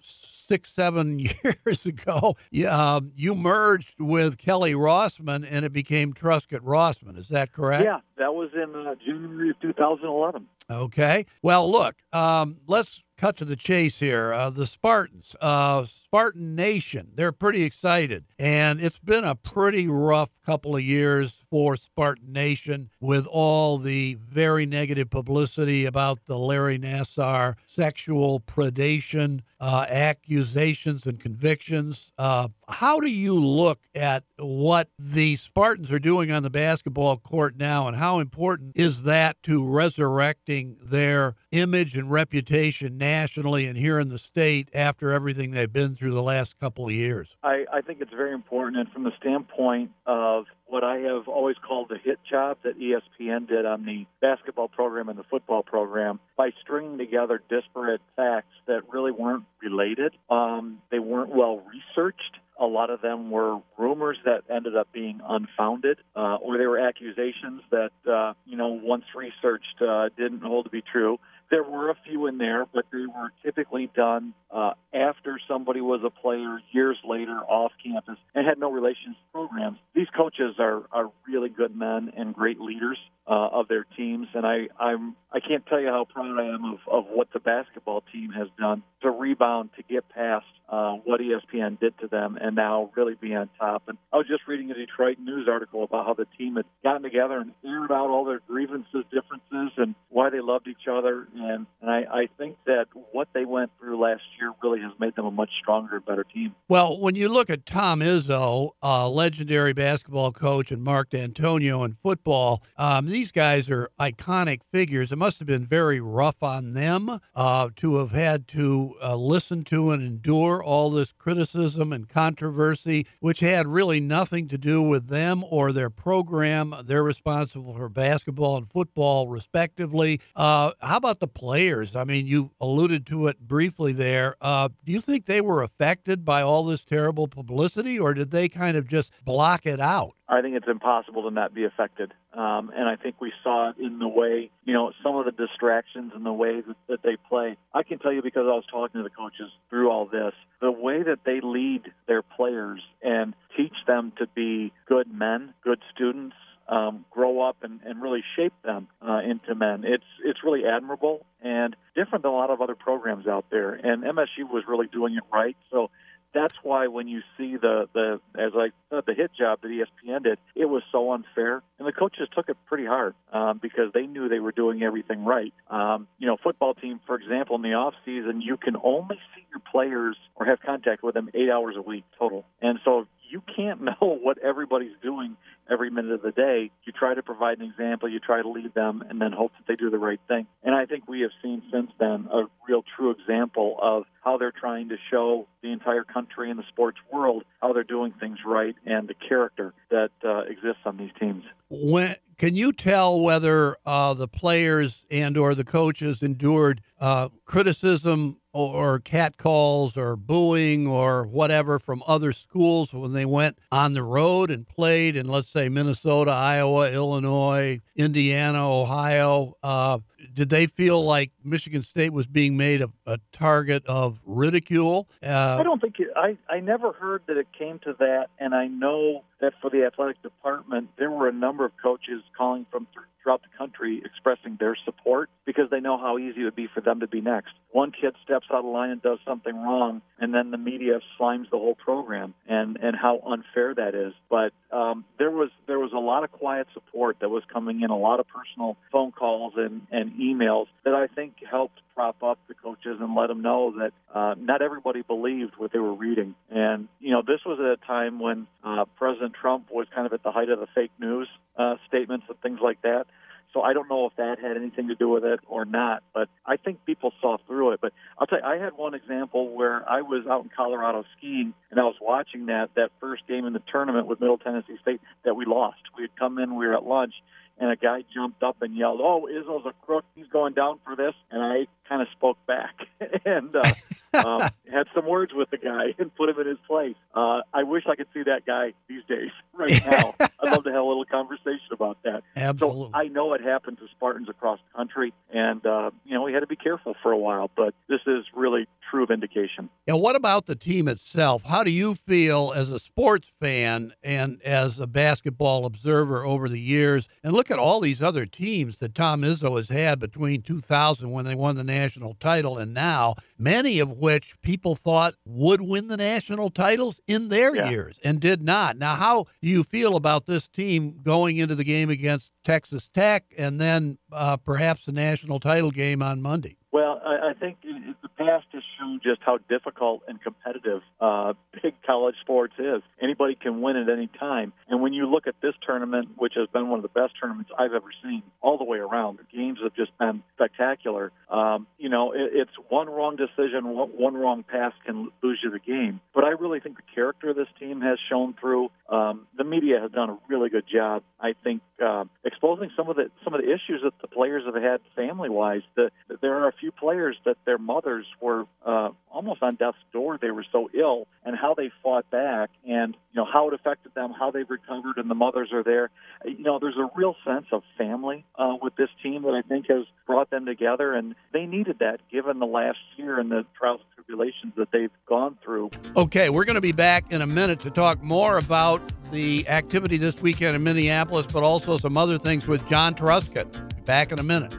six, 0.46 0.72
seven 0.72 1.18
years 1.44 1.86
ago, 1.86 2.36
you, 2.50 2.68
um, 2.68 3.12
you 3.16 3.34
merged 3.34 4.00
with 4.00 4.38
Kelly 4.38 4.74
Rossman 4.74 5.46
and 5.48 5.64
it 5.64 5.72
became 5.72 6.12
Truscott 6.12 6.60
Rossman. 6.60 7.18
Is 7.18 7.28
that 7.28 7.52
correct? 7.52 7.84
Yeah, 7.84 8.00
that 8.18 8.34
was 8.34 8.50
in 8.54 8.74
uh, 8.74 8.94
January 9.04 9.50
of 9.50 9.60
2011. 9.60 10.46
Okay. 10.70 11.26
Well, 11.42 11.70
look, 11.70 11.96
um, 12.12 12.56
let's 12.66 13.02
cut 13.16 13.36
to 13.38 13.44
the 13.44 13.56
chase 13.56 14.00
here. 14.00 14.32
Uh, 14.32 14.50
the 14.50 14.66
Spartans, 14.66 15.36
uh, 15.40 15.84
Spartan 16.14 16.54
Nation, 16.54 17.10
they're 17.16 17.32
pretty 17.32 17.64
excited. 17.64 18.24
And 18.38 18.80
it's 18.80 19.00
been 19.00 19.24
a 19.24 19.34
pretty 19.34 19.88
rough 19.88 20.30
couple 20.46 20.76
of 20.76 20.82
years 20.82 21.42
for 21.50 21.76
Spartan 21.76 22.32
Nation 22.32 22.90
with 23.00 23.26
all 23.26 23.78
the 23.78 24.14
very 24.14 24.66
negative 24.66 25.10
publicity 25.10 25.84
about 25.86 26.26
the 26.26 26.38
Larry 26.38 26.78
Nassar 26.78 27.54
sexual 27.66 28.40
predation 28.40 29.40
uh, 29.60 29.86
accusations 29.88 31.06
and 31.06 31.18
convictions. 31.18 32.12
Uh, 32.18 32.48
how 32.68 33.00
do 33.00 33.08
you 33.08 33.34
look 33.34 33.80
at 33.94 34.24
what 34.38 34.90
the 34.98 35.36
Spartans 35.36 35.90
are 35.90 35.98
doing 35.98 36.30
on 36.30 36.42
the 36.42 36.50
basketball 36.50 37.16
court 37.16 37.56
now, 37.56 37.88
and 37.88 37.96
how 37.96 38.18
important 38.18 38.72
is 38.74 39.04
that 39.04 39.42
to 39.44 39.64
resurrecting 39.64 40.76
their 40.82 41.34
image 41.50 41.96
and 41.96 42.10
reputation 42.10 42.98
nationally 42.98 43.66
and 43.66 43.78
here 43.78 43.98
in 43.98 44.08
the 44.08 44.18
state 44.18 44.68
after 44.74 45.12
everything 45.12 45.52
they've 45.52 45.72
been 45.72 45.94
through 45.94 46.03
the 46.10 46.22
last 46.22 46.58
couple 46.58 46.86
of 46.86 46.92
years? 46.92 47.28
I, 47.42 47.64
I 47.72 47.80
think 47.80 48.00
it's 48.00 48.12
very 48.12 48.32
important, 48.32 48.76
and 48.78 48.90
from 48.90 49.04
the 49.04 49.12
standpoint 49.20 49.90
of 50.06 50.44
what 50.66 50.82
I 50.84 50.98
have 50.98 51.28
always 51.28 51.56
called 51.66 51.88
the 51.88 51.98
hit 52.02 52.18
job 52.28 52.58
that 52.64 52.78
ESPN 52.78 53.48
did 53.48 53.66
on 53.66 53.84
the 53.84 54.06
basketball 54.20 54.68
program 54.68 55.08
and 55.08 55.18
the 55.18 55.24
football 55.24 55.62
program 55.62 56.20
by 56.36 56.50
stringing 56.62 56.98
together 56.98 57.40
disparate 57.48 58.00
facts 58.16 58.54
that 58.66 58.82
really 58.92 59.12
weren't 59.12 59.44
related. 59.62 60.12
Um, 60.30 60.78
they 60.90 60.98
weren't 60.98 61.34
well 61.34 61.62
researched. 61.72 62.38
A 62.60 62.66
lot 62.66 62.90
of 62.90 63.00
them 63.00 63.30
were 63.30 63.60
rumors 63.76 64.18
that 64.24 64.42
ended 64.48 64.76
up 64.76 64.88
being 64.92 65.20
unfounded, 65.26 65.98
uh, 66.14 66.36
or 66.36 66.56
they 66.56 66.66
were 66.66 66.78
accusations 66.78 67.62
that, 67.70 67.92
uh, 68.10 68.34
you 68.46 68.56
know, 68.56 68.68
once 68.68 69.04
researched 69.14 69.82
uh, 69.82 70.08
didn't 70.16 70.42
hold 70.42 70.66
to 70.66 70.70
be 70.70 70.82
true. 70.82 71.18
There 71.50 71.62
were 71.62 71.90
a 71.90 71.96
few 72.06 72.26
in 72.26 72.38
there, 72.38 72.66
but 72.72 72.86
they 72.92 73.06
were 73.06 73.30
typically 73.44 73.90
done 73.94 74.34
uh, 74.50 74.72
after 74.94 75.38
somebody 75.46 75.80
was 75.80 76.00
a 76.04 76.10
player 76.10 76.60
years 76.72 76.96
later 77.06 77.38
off 77.38 77.72
campus 77.84 78.16
and 78.34 78.46
had 78.46 78.58
no 78.58 78.70
relations 78.70 79.16
to 79.16 79.32
programs. 79.32 79.78
These 79.94 80.08
coaches 80.16 80.54
are, 80.58 80.84
are 80.90 81.10
really 81.28 81.50
good 81.50 81.76
men 81.76 82.12
and 82.16 82.34
great 82.34 82.60
leaders 82.60 82.98
uh, 83.26 83.48
of 83.52 83.68
their 83.68 83.84
teams, 83.96 84.28
and 84.34 84.46
I 84.46 84.68
I'm 84.78 85.16
I 85.32 85.40
can't 85.40 85.64
tell 85.66 85.80
you 85.80 85.88
how 85.88 86.04
proud 86.04 86.38
I 86.38 86.46
am 86.54 86.64
of, 86.64 86.78
of 86.90 87.04
what 87.10 87.28
the 87.32 87.40
basketball 87.40 88.02
team 88.12 88.30
has 88.30 88.48
done 88.58 88.82
to 89.02 89.10
rebound 89.10 89.70
to 89.76 89.82
get 89.82 90.08
past 90.08 90.46
uh, 90.68 90.94
what 91.04 91.20
ESPN 91.20 91.78
did 91.78 91.98
to 91.98 92.08
them 92.08 92.38
and 92.40 92.56
now 92.56 92.90
really 92.96 93.14
be 93.14 93.34
on 93.34 93.48
top. 93.58 93.84
And 93.88 93.98
I 94.12 94.16
was 94.16 94.26
just 94.26 94.42
reading 94.48 94.70
a 94.70 94.74
Detroit 94.74 95.18
News 95.18 95.46
article 95.48 95.84
about 95.84 96.06
how 96.06 96.14
the 96.14 96.26
team 96.38 96.56
had 96.56 96.64
gotten 96.82 97.02
together 97.02 97.38
and 97.38 97.52
aired 97.64 97.92
out 97.92 98.10
all 98.10 98.24
their 98.24 98.40
grievances, 98.48 99.04
differences, 99.12 99.72
and 99.76 99.94
why 100.08 100.30
they 100.30 100.40
loved 100.40 100.66
each 100.66 100.88
other. 100.90 101.28
And, 101.34 101.66
and 101.80 101.90
I, 101.90 102.04
I 102.10 102.28
think 102.38 102.56
that 102.66 102.86
what 103.12 103.28
they 103.34 103.44
went 103.44 103.70
through 103.78 104.00
last 104.00 104.22
year 104.40 104.52
really 104.62 104.80
has 104.80 104.92
made 104.98 105.14
them 105.16 105.26
a 105.26 105.30
much 105.30 105.50
stronger, 105.60 106.00
better 106.00 106.24
team. 106.24 106.54
Well, 106.68 106.98
when 106.98 107.14
you 107.14 107.28
look 107.28 107.50
at 107.50 107.66
Tom 107.66 108.00
Izzo, 108.00 108.70
a 108.82 109.08
legendary 109.08 109.74
basketball 109.74 110.32
coach, 110.32 110.72
and 110.72 110.82
Mark 110.82 111.10
Dantonio 111.10 111.84
in 111.84 111.96
football, 112.02 112.62
um, 112.78 113.06
these 113.06 113.32
guys 113.32 113.68
are 113.70 113.90
iconic 114.00 114.60
figures. 114.72 115.12
It 115.12 115.16
must 115.16 115.38
have 115.38 115.46
been 115.46 115.66
very 115.66 116.00
rough 116.00 116.42
on 116.42 116.74
them 116.74 117.20
uh, 117.34 117.68
to 117.76 117.96
have 117.96 118.12
had 118.12 118.48
to 118.48 118.94
uh, 119.02 119.16
listen 119.16 119.64
to 119.64 119.90
and 119.90 120.02
endure 120.02 120.53
all 120.62 120.90
this 120.90 121.12
criticism 121.12 121.92
and 121.92 122.08
controversy, 122.08 123.06
which 123.20 123.40
had 123.40 123.66
really 123.66 124.00
nothing 124.00 124.48
to 124.48 124.58
do 124.58 124.82
with 124.82 125.08
them 125.08 125.44
or 125.48 125.72
their 125.72 125.90
program. 125.90 126.74
They're 126.84 127.02
responsible 127.02 127.74
for 127.74 127.88
basketball 127.88 128.56
and 128.56 128.70
football, 128.70 129.28
respectively. 129.28 130.20
Uh, 130.36 130.72
how 130.80 130.96
about 130.96 131.20
the 131.20 131.28
players? 131.28 131.96
I 131.96 132.04
mean, 132.04 132.26
you 132.26 132.50
alluded 132.60 133.06
to 133.06 133.26
it 133.28 133.38
briefly 133.40 133.92
there. 133.92 134.36
Uh, 134.40 134.68
Do 134.84 134.92
you 134.92 135.00
think 135.00 135.26
they 135.26 135.40
were 135.40 135.62
affected 135.62 136.24
by 136.24 136.42
all 136.42 136.64
this 136.64 136.82
terrible 136.82 137.28
publicity, 137.28 137.98
or 137.98 138.14
did 138.14 138.30
they 138.30 138.48
kind 138.48 138.76
of 138.76 138.88
just 138.88 139.10
block 139.24 139.66
it 139.66 139.80
out? 139.80 140.14
I 140.28 140.40
think 140.40 140.56
it's 140.56 140.68
impossible 140.68 141.24
to 141.24 141.30
not 141.30 141.54
be 141.54 141.64
affected. 141.64 142.12
Um, 142.32 142.72
and 142.74 142.88
I 142.88 142.96
think 142.96 143.20
we 143.20 143.32
saw 143.42 143.70
it 143.70 143.76
in 143.78 143.98
the 143.98 144.08
way, 144.08 144.50
you 144.64 144.72
know, 144.72 144.92
some 145.02 145.16
of 145.16 145.26
the 145.26 145.32
distractions 145.32 146.12
and 146.14 146.24
the 146.24 146.32
way 146.32 146.62
that, 146.62 146.76
that 146.88 147.02
they 147.02 147.16
play. 147.28 147.56
I 147.74 147.82
can 147.82 147.98
tell 147.98 148.12
you 148.12 148.22
because 148.22 148.44
I 148.44 148.54
was 148.54 148.64
talking 148.70 149.00
to 149.00 149.02
the 149.02 149.14
coaches 149.14 149.50
through 149.68 149.90
all 149.90 150.06
this, 150.06 150.32
the 150.60 150.72
way 150.72 151.02
that 151.02 151.20
they 151.26 151.40
lead 151.42 151.82
their 152.08 152.22
players 152.22 152.80
and 153.02 153.34
teach 153.56 153.74
them 153.86 154.12
to 154.18 154.26
be 154.34 154.72
good 154.88 155.12
men, 155.12 155.52
good 155.62 155.80
students, 155.94 156.36
um, 156.68 157.04
grow 157.10 157.42
up 157.42 157.58
and, 157.62 157.80
and 157.84 158.00
really 158.00 158.24
shape 158.36 158.54
them 158.64 158.88
uh, 159.06 159.18
into 159.18 159.54
men. 159.54 159.84
It's 159.84 160.04
it's 160.24 160.42
really 160.42 160.62
admirable 160.64 161.26
and 161.42 161.76
different 161.94 162.22
than 162.22 162.32
a 162.32 162.34
lot 162.34 162.50
of 162.50 162.62
other 162.62 162.74
programs 162.74 163.26
out 163.26 163.44
there. 163.50 163.74
And 163.74 164.02
MSU 164.02 164.50
was 164.50 164.64
really 164.66 164.86
doing 164.86 165.16
it 165.16 165.24
right. 165.32 165.56
So 165.70 165.90
that's 166.34 166.54
why 166.62 166.88
when 166.88 167.08
you 167.08 167.20
see 167.38 167.56
the 167.56 167.88
the 167.94 168.20
as 168.36 168.52
I 168.54 168.70
said 168.90 169.04
the 169.06 169.14
hit 169.14 169.30
job 169.38 169.60
that 169.62 169.68
ESPN 169.68 170.24
did, 170.24 170.38
it 170.54 170.66
was 170.66 170.82
so 170.92 171.12
unfair, 171.12 171.62
and 171.78 171.86
the 171.86 171.92
coaches 171.92 172.28
took 172.34 172.48
it 172.48 172.56
pretty 172.66 172.84
hard 172.84 173.14
um, 173.32 173.58
because 173.62 173.92
they 173.94 174.06
knew 174.06 174.28
they 174.28 174.40
were 174.40 174.52
doing 174.52 174.82
everything 174.82 175.24
right. 175.24 175.54
Um, 175.70 176.08
you 176.18 176.26
know, 176.26 176.36
football 176.42 176.74
team, 176.74 177.00
for 177.06 177.16
example, 177.16 177.56
in 177.56 177.62
the 177.62 177.74
off 177.74 177.94
season, 178.04 178.40
you 178.40 178.56
can 178.56 178.76
only 178.82 179.16
see 179.34 179.46
your 179.50 179.62
players 179.70 180.16
or 180.34 180.46
have 180.46 180.60
contact 180.60 181.02
with 181.02 181.14
them 181.14 181.30
eight 181.34 181.50
hours 181.50 181.76
a 181.78 181.82
week 181.82 182.04
total, 182.18 182.44
and 182.60 182.78
so 182.84 183.06
you 183.28 183.42
can't 183.54 183.82
know 183.82 183.96
what 184.00 184.38
everybody's 184.38 184.96
doing 185.02 185.36
every 185.70 185.90
minute 185.90 186.12
of 186.12 186.22
the 186.22 186.32
day. 186.32 186.70
You 186.84 186.92
try 186.92 187.14
to 187.14 187.22
provide 187.22 187.58
an 187.58 187.64
example, 187.64 188.08
you 188.08 188.20
try 188.20 188.42
to 188.42 188.48
lead 188.48 188.74
them, 188.74 189.02
and 189.08 189.20
then 189.20 189.32
hope 189.32 189.52
that 189.58 189.66
they 189.66 189.76
do 189.76 189.90
the 189.90 189.98
right 189.98 190.20
thing. 190.28 190.46
And 190.62 190.74
I 190.74 190.86
think 190.86 191.08
we 191.08 191.20
have 191.20 191.30
seen 191.42 191.62
since 191.72 191.90
then 191.98 192.28
a 192.32 192.44
real 192.68 192.84
true 192.96 193.10
example 193.10 193.76
of 193.80 194.04
how 194.22 194.38
they're 194.38 194.52
trying 194.52 194.90
to 194.90 194.96
show 195.10 195.46
the 195.62 195.72
entire 195.72 196.04
country 196.04 196.50
and 196.50 196.58
the 196.58 196.64
sports 196.68 196.98
world 197.12 197.44
how 197.62 197.72
they're 197.72 197.82
doing 197.82 198.12
things 198.20 198.38
right 198.46 198.74
and 198.84 199.08
the 199.08 199.14
character 199.14 199.72
that 199.90 200.10
uh, 200.24 200.40
exists 200.40 200.82
on 200.84 200.96
these 200.96 201.10
teams. 201.18 201.44
When 201.68 202.16
can 202.36 202.56
you 202.56 202.72
tell 202.72 203.20
whether 203.20 203.76
uh, 203.86 204.14
the 204.14 204.28
players 204.28 205.06
and 205.10 205.36
or 205.36 205.54
the 205.54 205.64
coaches 205.64 206.22
endured 206.22 206.82
uh, 207.00 207.28
criticism 207.44 208.38
or 208.54 209.00
catcalls 209.00 209.96
or 209.96 210.14
booing 210.14 210.86
or 210.86 211.24
whatever 211.24 211.80
from 211.80 212.02
other 212.06 212.32
schools 212.32 212.92
when 212.92 213.12
they 213.12 213.26
went 213.26 213.58
on 213.72 213.94
the 213.94 214.02
road 214.02 214.50
and 214.50 214.66
played 214.66 215.16
in, 215.16 215.26
let's 215.26 215.50
say, 215.50 215.68
Minnesota, 215.68 216.30
Iowa, 216.30 216.90
Illinois, 216.90 217.80
Indiana, 217.96 218.70
Ohio? 218.70 219.56
Uh, 219.62 219.98
did 220.32 220.50
they 220.50 220.66
feel 220.66 221.04
like 221.04 221.32
Michigan 221.42 221.82
State 221.82 222.12
was 222.12 222.26
being 222.26 222.56
made 222.56 222.80
a, 222.80 222.90
a 223.06 223.18
target 223.32 223.84
of 223.86 224.20
ridicule? 224.24 225.08
Uh, 225.22 225.56
I 225.58 225.62
don't 225.64 225.80
think 225.80 225.98
it, 225.98 226.08
I. 226.16 226.38
I 226.48 226.60
never 226.60 226.92
heard 226.92 227.22
that 227.26 227.36
it 227.36 227.48
came 227.58 227.80
to 227.80 227.94
that, 227.98 228.28
and 228.38 228.54
I 228.54 228.68
know 228.68 229.24
that 229.44 229.52
for 229.60 229.70
the 229.70 229.84
athletic 229.84 230.22
department, 230.22 230.88
there 230.98 231.10
were 231.10 231.28
a 231.28 231.32
number 231.32 231.66
of 231.66 231.72
coaches 231.82 232.22
calling 232.36 232.64
from 232.70 232.86
throughout 233.22 233.42
the 233.42 233.58
country 233.58 234.02
expressing 234.04 234.56
their 234.58 234.76
support 234.84 235.30
because 235.44 235.68
they 235.70 235.80
know 235.80 235.98
how 235.98 236.18
easy 236.18 236.42
it 236.42 236.44
would 236.44 236.56
be 236.56 236.68
for 236.72 236.80
them 236.80 237.00
to 237.00 237.06
be 237.06 237.20
next. 237.20 237.52
One 237.70 237.90
kid 237.90 238.14
steps 238.22 238.46
out 238.50 238.64
of 238.64 238.64
line 238.66 238.90
and 238.90 239.02
does 239.02 239.18
something 239.26 239.54
wrong, 239.54 240.02
and 240.18 240.32
then 240.32 240.50
the 240.50 240.58
media 240.58 241.00
slimes 241.18 241.50
the 241.50 241.58
whole 241.58 241.74
program, 241.74 242.34
and 242.46 242.78
and 242.80 242.96
how 242.96 243.20
unfair 243.26 243.74
that 243.74 243.94
is. 243.94 244.14
But 244.30 244.52
um, 244.70 245.04
there 245.18 245.30
was 245.30 245.50
there 245.66 245.78
was 245.78 245.92
a 245.92 245.98
lot 245.98 246.24
of 246.24 246.32
quiet 246.32 246.68
support 246.72 247.18
that 247.20 247.28
was 247.28 247.42
coming 247.52 247.82
in, 247.82 247.90
a 247.90 247.98
lot 247.98 248.20
of 248.20 248.26
personal 248.28 248.76
phone 248.92 249.12
calls 249.12 249.54
and 249.56 249.86
and 249.90 250.12
emails 250.12 250.66
that 250.84 250.94
I 250.94 251.06
think 251.06 251.34
helped 251.50 251.80
prop 251.94 252.22
up 252.22 252.38
the 252.48 252.54
coaches 252.54 252.98
and 253.00 253.14
let 253.14 253.28
them 253.28 253.42
know 253.42 253.74
that 253.78 253.92
uh, 254.14 254.34
not 254.38 254.62
everybody 254.62 255.02
believed 255.02 255.54
what 255.56 255.72
they 255.72 255.78
were 255.78 255.94
reading. 255.94 256.34
And 256.50 256.88
you 257.00 257.10
know, 257.10 257.22
this 257.22 257.40
was 257.46 257.58
at 257.60 257.66
a 257.66 257.86
time 257.86 258.18
when 258.20 258.46
uh, 258.62 258.84
President 258.96 259.34
Trump 259.34 259.70
was 259.70 259.86
kind 259.94 260.06
of 260.06 260.12
at 260.12 260.22
the 260.22 260.32
height 260.32 260.48
of 260.48 260.60
the 260.60 260.66
fake 260.74 260.92
news 260.98 261.28
uh, 261.56 261.76
statements 261.88 262.26
and 262.28 262.40
things 262.40 262.60
like 262.62 262.82
that. 262.82 263.06
So 263.54 263.62
I 263.62 263.72
don't 263.72 263.88
know 263.88 264.06
if 264.06 264.16
that 264.16 264.40
had 264.40 264.56
anything 264.56 264.88
to 264.88 264.96
do 264.96 265.08
with 265.08 265.24
it 265.24 265.38
or 265.46 265.64
not, 265.64 266.02
but 266.12 266.28
I 266.44 266.56
think 266.56 266.84
people 266.84 267.12
saw 267.20 267.36
through 267.46 267.70
it. 267.70 267.80
But 267.80 267.92
I'll 268.18 268.26
tell 268.26 268.40
you, 268.40 268.44
I 268.44 268.56
had 268.56 268.72
one 268.76 268.94
example 268.94 269.54
where 269.54 269.88
I 269.88 270.02
was 270.02 270.26
out 270.28 270.42
in 270.42 270.50
Colorado 270.54 271.04
skiing 271.16 271.54
and 271.70 271.78
I 271.78 271.84
was 271.84 271.94
watching 272.00 272.46
that 272.46 272.70
that 272.74 272.90
first 273.00 273.28
game 273.28 273.46
in 273.46 273.52
the 273.52 273.62
tournament 273.70 274.08
with 274.08 274.20
Middle 274.20 274.38
Tennessee 274.38 274.76
State 274.82 275.00
that 275.24 275.36
we 275.36 275.44
lost. 275.44 275.78
We 275.96 276.02
had 276.02 276.16
come 276.18 276.38
in, 276.40 276.56
we 276.56 276.66
were 276.66 276.74
at 276.74 276.84
lunch, 276.84 277.14
and 277.58 277.70
a 277.70 277.76
guy 277.76 278.04
jumped 278.14 278.42
up 278.42 278.62
and 278.62 278.76
yelled, 278.76 279.00
"Oh, 279.02 279.28
Izzo's 279.30 279.66
a 279.66 279.72
crook! 279.86 280.04
He's 280.14 280.26
going 280.28 280.54
down 280.54 280.78
for 280.84 280.96
this!" 280.96 281.14
And 281.30 281.42
I 281.42 281.66
kind 281.88 282.02
of 282.02 282.08
spoke 282.12 282.38
back 282.46 282.74
and 283.24 283.54
uh, 283.54 283.72
um, 284.14 284.40
had 284.72 284.86
some 284.94 285.06
words 285.06 285.32
with 285.34 285.50
the 285.50 285.58
guy 285.58 285.94
and 285.98 286.14
put 286.14 286.28
him 286.28 286.38
in 286.40 286.46
his 286.46 286.58
place. 286.66 286.96
Uh, 287.14 287.40
I 287.52 287.62
wish 287.62 287.84
I 287.88 287.96
could 287.96 288.08
see 288.14 288.22
that 288.24 288.46
guy 288.46 288.72
these 288.88 289.02
days, 289.08 289.30
right 289.52 289.82
now. 289.86 290.14
I'd 290.20 290.50
love 290.50 290.64
to 290.64 290.72
have 290.72 290.82
a 290.82 290.86
little 290.86 291.04
conversation 291.04 291.68
about 291.72 291.98
that. 292.04 292.22
Absolutely. 292.36 292.86
So 292.86 292.90
I 292.94 293.08
know 293.08 293.32
it 293.34 293.40
happened 293.40 293.78
to 293.78 293.86
Spartans 293.96 294.28
across 294.28 294.58
the 294.70 294.76
country, 294.76 295.12
and 295.32 295.64
uh, 295.66 295.90
you 296.04 296.14
know 296.14 296.22
we 296.22 296.32
had 296.32 296.40
to 296.40 296.46
be 296.46 296.56
careful 296.56 296.94
for 297.02 297.12
a 297.12 297.18
while. 297.18 297.50
But 297.56 297.74
this 297.88 298.00
is 298.06 298.24
really 298.34 298.66
true 298.90 299.06
vindication. 299.06 299.70
And 299.86 300.00
what 300.00 300.16
about 300.16 300.46
the 300.46 300.54
team 300.54 300.88
itself? 300.88 301.42
How 301.44 301.64
do 301.64 301.70
you 301.70 301.94
feel 301.94 302.52
as 302.54 302.70
a 302.70 302.78
sports 302.78 303.32
fan 303.40 303.92
and 304.02 304.40
as 304.42 304.78
a 304.78 304.86
basketball 304.86 305.66
observer 305.66 306.24
over 306.24 306.48
the 306.48 306.60
years? 306.60 307.08
And 307.22 307.32
look 307.32 307.50
at 307.50 307.58
all 307.58 307.80
these 307.80 308.02
other 308.02 308.26
teams 308.26 308.76
that 308.76 308.94
Tom 308.94 309.22
Izzo 309.22 309.56
has 309.56 309.68
had 309.68 309.98
between 309.98 310.42
2000 310.42 311.10
when 311.10 311.24
they 311.24 311.34
won 311.34 311.56
the 311.56 311.64
national 311.64 312.14
title 312.14 312.58
and 312.58 312.74
now, 312.74 313.14
many 313.38 313.78
of 313.78 313.98
which 314.04 314.34
people 314.42 314.76
thought 314.76 315.14
would 315.24 315.62
win 315.62 315.88
the 315.88 315.96
national 315.96 316.50
titles 316.50 317.00
in 317.06 317.30
their 317.30 317.56
yeah. 317.56 317.70
years 317.70 317.98
and 318.04 318.20
did 318.20 318.42
not. 318.42 318.76
Now, 318.76 318.96
how 318.96 319.24
do 319.40 319.48
you 319.48 319.64
feel 319.64 319.96
about 319.96 320.26
this 320.26 320.46
team 320.46 321.00
going 321.02 321.38
into 321.38 321.54
the 321.54 321.64
game 321.64 321.88
against 321.88 322.30
Texas 322.44 322.90
Tech 322.92 323.24
and 323.38 323.58
then 323.58 323.96
uh, 324.12 324.36
perhaps 324.36 324.84
the 324.84 324.92
national 324.92 325.40
title 325.40 325.70
game 325.70 326.02
on 326.02 326.20
Monday? 326.20 326.58
Well, 326.74 327.00
I, 327.06 327.30
I 327.30 327.32
think 327.34 327.58
the 327.62 328.08
past 328.18 328.46
has 328.52 328.64
shown 328.76 329.00
just 329.00 329.20
how 329.24 329.38
difficult 329.48 330.02
and 330.08 330.20
competitive 330.20 330.82
uh, 331.00 331.34
big 331.62 331.74
college 331.86 332.16
sports 332.20 332.54
is. 332.58 332.82
Anybody 333.00 333.36
can 333.36 333.62
win 333.62 333.76
at 333.76 333.88
any 333.88 334.08
time. 334.18 334.52
And 334.66 334.82
when 334.82 334.92
you 334.92 335.08
look 335.08 335.28
at 335.28 335.36
this 335.40 335.54
tournament, 335.64 336.08
which 336.16 336.32
has 336.34 336.48
been 336.48 336.68
one 336.68 336.80
of 336.80 336.82
the 336.82 336.88
best 336.88 337.12
tournaments 337.20 337.52
I've 337.56 337.74
ever 337.74 337.86
seen 338.02 338.24
all 338.40 338.58
the 338.58 338.64
way 338.64 338.78
around, 338.78 339.20
the 339.20 339.36
games 339.38 339.60
have 339.62 339.72
just 339.76 339.96
been 339.98 340.24
spectacular. 340.34 341.12
Um, 341.30 341.68
you 341.78 341.88
know, 341.88 342.10
it, 342.10 342.30
it's 342.32 342.50
one 342.68 342.88
wrong 342.88 343.14
decision, 343.14 343.68
one, 343.68 343.90
one 343.90 344.14
wrong 344.14 344.42
pass 344.42 344.72
can 344.84 345.12
lose 345.22 345.38
you 345.44 345.52
the 345.52 345.60
game. 345.60 346.00
But 346.12 346.24
I 346.24 346.30
really 346.30 346.58
think 346.58 346.74
the 346.74 346.92
character 346.92 347.30
of 347.30 347.36
this 347.36 347.46
team 347.60 347.82
has 347.82 348.00
shown 348.10 348.34
through. 348.40 348.70
Um, 348.88 349.28
the 349.38 349.44
media 349.44 349.78
has 349.80 349.92
done 349.92 350.10
a 350.10 350.18
really 350.28 350.50
good 350.50 350.64
job, 350.66 351.04
I 351.20 351.34
think, 351.44 351.62
uh, 351.84 352.04
exposing 352.24 352.70
some 352.76 352.88
of 352.88 352.96
the 352.96 353.10
some 353.24 353.32
of 353.34 353.40
the 353.40 353.46
issues 353.46 353.82
that 353.82 353.94
the 354.00 354.08
players 354.08 354.42
have 354.44 354.60
had 354.60 354.80
family 354.96 355.28
wise. 355.28 355.62
That 355.76 355.90
there 356.20 356.34
are 356.36 356.48
a 356.48 356.52
few 356.52 356.63
players 356.70 357.16
that 357.24 357.36
their 357.44 357.58
mothers 357.58 358.06
were 358.20 358.44
uh, 358.64 358.90
almost 359.10 359.42
on 359.42 359.56
death's 359.56 359.78
door. 359.92 360.18
They 360.20 360.30
were 360.30 360.44
so 360.50 360.68
ill, 360.74 361.06
and 361.24 361.36
how 361.36 361.54
they 361.54 361.70
fought 361.82 362.10
back, 362.10 362.50
and 362.66 362.96
you 363.12 363.20
know 363.20 363.26
how 363.30 363.48
it 363.48 363.54
affected 363.54 363.94
them, 363.94 364.12
how 364.12 364.30
they've 364.30 364.48
recovered, 364.48 364.96
and 364.96 365.10
the 365.10 365.14
mothers 365.14 365.50
are 365.52 365.62
there. 365.62 365.90
You 366.24 366.42
know, 366.42 366.58
there's 366.58 366.76
a 366.76 366.90
real 366.96 367.16
sense 367.24 367.46
of 367.52 367.62
family 367.78 368.24
uh, 368.36 368.56
with 368.60 368.76
this 368.76 368.90
team 369.02 369.22
that 369.22 369.34
I 369.34 369.42
think 369.42 369.66
has 369.68 369.84
brought 370.06 370.30
them 370.30 370.46
together, 370.46 370.94
and 370.94 371.14
they 371.32 371.46
needed 371.46 371.78
that 371.80 372.00
given 372.10 372.38
the 372.38 372.46
last 372.46 372.78
year 372.96 373.18
and 373.18 373.30
the 373.30 373.46
trials 373.58 373.80
and 373.80 374.04
tribulations 374.04 374.52
that 374.56 374.68
they've 374.72 374.90
gone 375.06 375.38
through. 375.44 375.70
Okay, 375.96 376.30
we're 376.30 376.44
going 376.44 376.54
to 376.54 376.60
be 376.60 376.72
back 376.72 377.12
in 377.12 377.22
a 377.22 377.26
minute 377.26 377.60
to 377.60 377.70
talk 377.70 378.02
more 378.02 378.38
about 378.38 378.82
the 379.10 379.46
activity 379.48 379.96
this 379.96 380.20
weekend 380.20 380.56
in 380.56 380.62
Minneapolis, 380.62 381.26
but 381.32 381.42
also 381.42 381.78
some 381.78 381.96
other 381.96 382.18
things 382.18 382.46
with 382.46 382.68
John 382.68 382.94
Truscott. 382.94 383.84
Back 383.84 384.12
in 384.12 384.18
a 384.18 384.22
minute. 384.22 384.54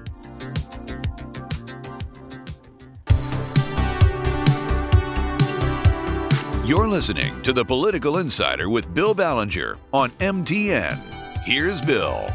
You're 6.66 6.88
listening 6.88 7.40
to 7.44 7.54
The 7.54 7.64
Political 7.64 8.18
Insider 8.18 8.72
with 8.72 8.92
Bill 8.92 9.14
Ballenger 9.14 9.78
on 9.94 10.10
MTN. 10.14 10.98
Here's 11.44 11.80
Bill. 11.80 12.28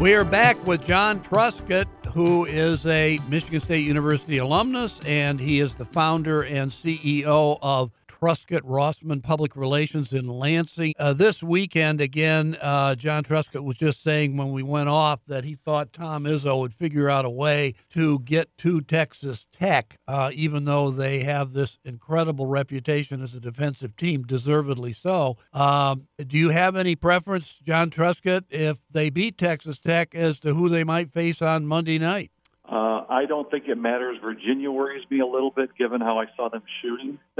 We 0.00 0.14
are 0.14 0.22
back 0.22 0.64
with 0.64 0.86
John 0.86 1.18
Truscott, 1.18 1.88
who 2.14 2.44
is 2.44 2.86
a 2.86 3.18
Michigan 3.28 3.60
State 3.60 3.84
University 3.84 4.38
alumnus, 4.38 5.00
and 5.04 5.40
he 5.40 5.58
is 5.58 5.74
the 5.74 5.84
founder 5.84 6.42
and 6.42 6.70
CEO 6.70 7.58
of 7.60 7.90
Truscott 8.20 8.62
Rossman 8.62 9.22
Public 9.22 9.54
Relations 9.54 10.12
in 10.12 10.26
Lansing. 10.26 10.94
Uh, 10.98 11.12
this 11.12 11.42
weekend, 11.42 12.00
again, 12.00 12.56
uh, 12.60 12.94
John 12.94 13.22
Truscott 13.22 13.62
was 13.62 13.76
just 13.76 14.02
saying 14.02 14.36
when 14.36 14.50
we 14.50 14.62
went 14.62 14.88
off 14.88 15.20
that 15.28 15.44
he 15.44 15.54
thought 15.54 15.92
Tom 15.92 16.24
Izzo 16.24 16.58
would 16.60 16.74
figure 16.74 17.08
out 17.08 17.24
a 17.24 17.30
way 17.30 17.74
to 17.90 18.18
get 18.20 18.56
to 18.58 18.80
Texas 18.80 19.46
Tech, 19.52 19.98
uh, 20.08 20.30
even 20.34 20.64
though 20.64 20.90
they 20.90 21.20
have 21.20 21.52
this 21.52 21.78
incredible 21.84 22.46
reputation 22.46 23.22
as 23.22 23.34
a 23.34 23.40
defensive 23.40 23.96
team, 23.96 24.24
deservedly 24.24 24.92
so. 24.92 25.36
Um, 25.52 26.08
do 26.26 26.36
you 26.36 26.50
have 26.50 26.74
any 26.74 26.96
preference, 26.96 27.54
John 27.64 27.90
Truscott, 27.90 28.44
if 28.50 28.78
they 28.90 29.10
beat 29.10 29.38
Texas 29.38 29.78
Tech 29.78 30.14
as 30.14 30.40
to 30.40 30.54
who 30.54 30.68
they 30.68 30.84
might 30.84 31.12
face 31.12 31.40
on 31.40 31.66
Monday 31.66 31.98
night? 31.98 32.30
Uh, 32.70 33.04
I 33.08 33.24
don't 33.26 33.50
think 33.50 33.64
it 33.66 33.76
matters. 33.76 34.18
Virginia 34.22 34.70
worries 34.70 35.02
me 35.10 35.20
a 35.20 35.26
little 35.26 35.50
bit, 35.50 35.70
given 35.78 36.02
how 36.02 36.18
I 36.18 36.26
saw 36.36 36.50
them 36.50 36.62
shooting 36.82 37.18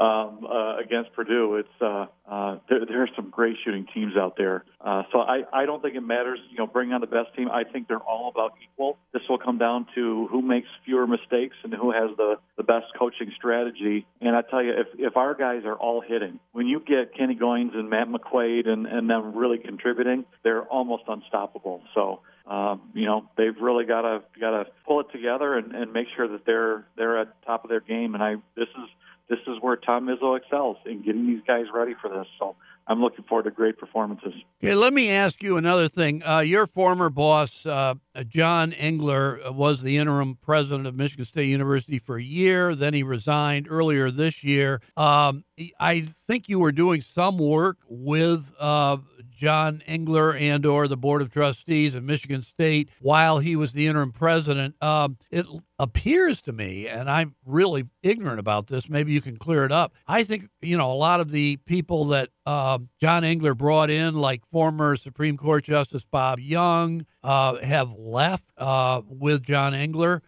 um, 0.00 0.46
uh, 0.50 0.78
against 0.78 1.12
Purdue. 1.12 1.56
It's 1.56 1.82
uh, 1.82 2.06
uh, 2.26 2.58
there, 2.70 2.86
there 2.86 3.02
are 3.02 3.08
some 3.14 3.28
great 3.28 3.56
shooting 3.62 3.86
teams 3.92 4.16
out 4.16 4.36
there, 4.38 4.64
uh, 4.80 5.02
so 5.12 5.18
I, 5.20 5.42
I 5.52 5.66
don't 5.66 5.82
think 5.82 5.94
it 5.94 6.00
matters. 6.00 6.38
You 6.50 6.56
know, 6.56 6.66
bring 6.66 6.92
on 6.92 7.02
the 7.02 7.06
best 7.06 7.34
team. 7.36 7.50
I 7.50 7.64
think 7.64 7.86
they're 7.86 7.98
all 7.98 8.30
about 8.30 8.54
equal. 8.64 8.96
This 9.12 9.22
will 9.28 9.38
come 9.38 9.58
down 9.58 9.86
to 9.94 10.26
who 10.28 10.40
makes 10.40 10.68
fewer 10.86 11.06
mistakes 11.06 11.56
and 11.64 11.74
who 11.74 11.92
has 11.92 12.16
the 12.16 12.36
the 12.56 12.62
best 12.62 12.86
coaching 12.98 13.30
strategy. 13.36 14.06
And 14.22 14.34
I 14.34 14.40
tell 14.40 14.62
you, 14.62 14.72
if 14.72 14.86
if 14.98 15.18
our 15.18 15.34
guys 15.34 15.64
are 15.66 15.76
all 15.76 16.00
hitting, 16.00 16.40
when 16.52 16.66
you 16.66 16.80
get 16.80 17.14
Kenny 17.14 17.36
Goins 17.36 17.74
and 17.74 17.90
Matt 17.90 18.08
McQuaid 18.08 18.66
and 18.66 18.86
and 18.86 19.10
them 19.10 19.36
really 19.36 19.58
contributing, 19.58 20.24
they're 20.42 20.62
almost 20.62 21.02
unstoppable. 21.08 21.82
So 21.94 22.20
um, 22.52 22.82
you 22.92 23.06
know 23.06 23.24
they've 23.38 23.56
really 23.58 23.86
got 23.86 24.02
to 24.02 24.22
got 24.38 24.50
to 24.50 24.66
pull 24.86 25.00
it 25.00 25.06
together 25.10 25.56
and, 25.56 25.74
and 25.74 25.90
make 25.92 26.08
sure 26.14 26.28
that 26.28 26.44
they're 26.44 26.84
they're 26.96 27.18
at 27.18 27.28
the 27.28 27.46
top 27.46 27.64
of 27.64 27.70
their 27.70 27.80
game. 27.80 28.14
And 28.14 28.22
I 28.22 28.34
this 28.54 28.68
is 28.68 28.88
this 29.30 29.38
is 29.46 29.56
where 29.62 29.76
Tom 29.76 30.06
Izzo 30.06 30.36
excels 30.36 30.76
in 30.84 31.02
getting 31.02 31.26
these 31.26 31.40
guys 31.46 31.64
ready 31.72 31.94
for 32.00 32.10
this. 32.10 32.26
So 32.38 32.54
I'm 32.86 33.00
looking 33.00 33.24
forward 33.24 33.44
to 33.44 33.50
great 33.50 33.78
performances. 33.78 34.34
Okay, 34.62 34.74
let 34.74 34.92
me 34.92 35.10
ask 35.10 35.42
you 35.42 35.56
another 35.56 35.88
thing. 35.88 36.22
Uh, 36.22 36.40
your 36.40 36.66
former 36.66 37.08
boss, 37.08 37.64
uh, 37.64 37.94
John 38.28 38.72
Engler, 38.74 39.40
was 39.50 39.80
the 39.80 39.96
interim 39.96 40.36
president 40.42 40.86
of 40.86 40.94
Michigan 40.94 41.24
State 41.24 41.48
University 41.48 41.98
for 41.98 42.16
a 42.16 42.22
year. 42.22 42.74
Then 42.74 42.92
he 42.92 43.02
resigned 43.02 43.66
earlier 43.70 44.10
this 44.10 44.44
year. 44.44 44.82
Um, 44.96 45.44
I 45.80 46.00
think 46.26 46.48
you 46.48 46.58
were 46.58 46.72
doing 46.72 47.00
some 47.00 47.38
work 47.38 47.78
with 47.88 48.44
uh, 48.58 48.98
John 49.42 49.82
Engler 49.88 50.36
and 50.36 50.64
or 50.64 50.86
the 50.86 50.96
Board 50.96 51.20
of 51.20 51.32
Trustees 51.32 51.96
of 51.96 52.04
Michigan 52.04 52.42
State 52.42 52.88
while 53.00 53.40
he 53.40 53.56
was 53.56 53.72
the 53.72 53.88
interim 53.88 54.12
president. 54.12 54.80
Um, 54.80 55.16
it 55.32 55.46
appears 55.82 56.40
to 56.40 56.52
me, 56.52 56.86
and 56.86 57.10
I'm 57.10 57.34
really 57.44 57.88
ignorant 58.04 58.38
about 58.38 58.68
this, 58.68 58.88
maybe 58.88 59.12
you 59.12 59.20
can 59.20 59.36
clear 59.36 59.64
it 59.64 59.72
up. 59.72 59.92
I 60.06 60.22
think, 60.22 60.48
you 60.60 60.76
know, 60.76 60.92
a 60.92 60.94
lot 60.94 61.18
of 61.18 61.32
the 61.32 61.56
people 61.66 62.04
that 62.06 62.28
uh, 62.46 62.78
John 63.00 63.24
Engler 63.24 63.54
brought 63.54 63.90
in, 63.90 64.14
like 64.14 64.46
former 64.46 64.94
Supreme 64.94 65.36
Court 65.36 65.64
Justice 65.64 66.04
Bob 66.04 66.38
Young, 66.38 67.04
uh, 67.24 67.56
have 67.56 67.92
left 67.98 68.44
uh, 68.56 69.02
with 69.08 69.42
John 69.42 69.74
Engler. 69.74 70.22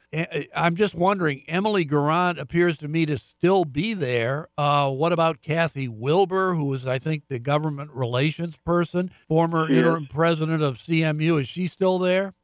I'm 0.54 0.74
just 0.74 0.94
wondering, 0.94 1.44
Emily 1.46 1.84
Guerrant 1.84 2.40
appears 2.40 2.78
to 2.78 2.88
me 2.88 3.06
to 3.06 3.16
still 3.16 3.64
be 3.64 3.94
there. 3.94 4.48
Uh, 4.58 4.90
what 4.90 5.12
about 5.12 5.40
Kathy 5.40 5.86
Wilbur, 5.86 6.54
who 6.54 6.72
is, 6.74 6.84
I 6.84 6.98
think, 6.98 7.24
the 7.28 7.38
government 7.38 7.92
relations 7.92 8.56
person, 8.56 9.12
former 9.28 9.70
interim 9.70 10.06
president 10.06 10.64
of 10.64 10.78
CMU? 10.78 11.40
Is 11.40 11.48
she 11.48 11.68
still 11.68 12.00
there? 12.00 12.34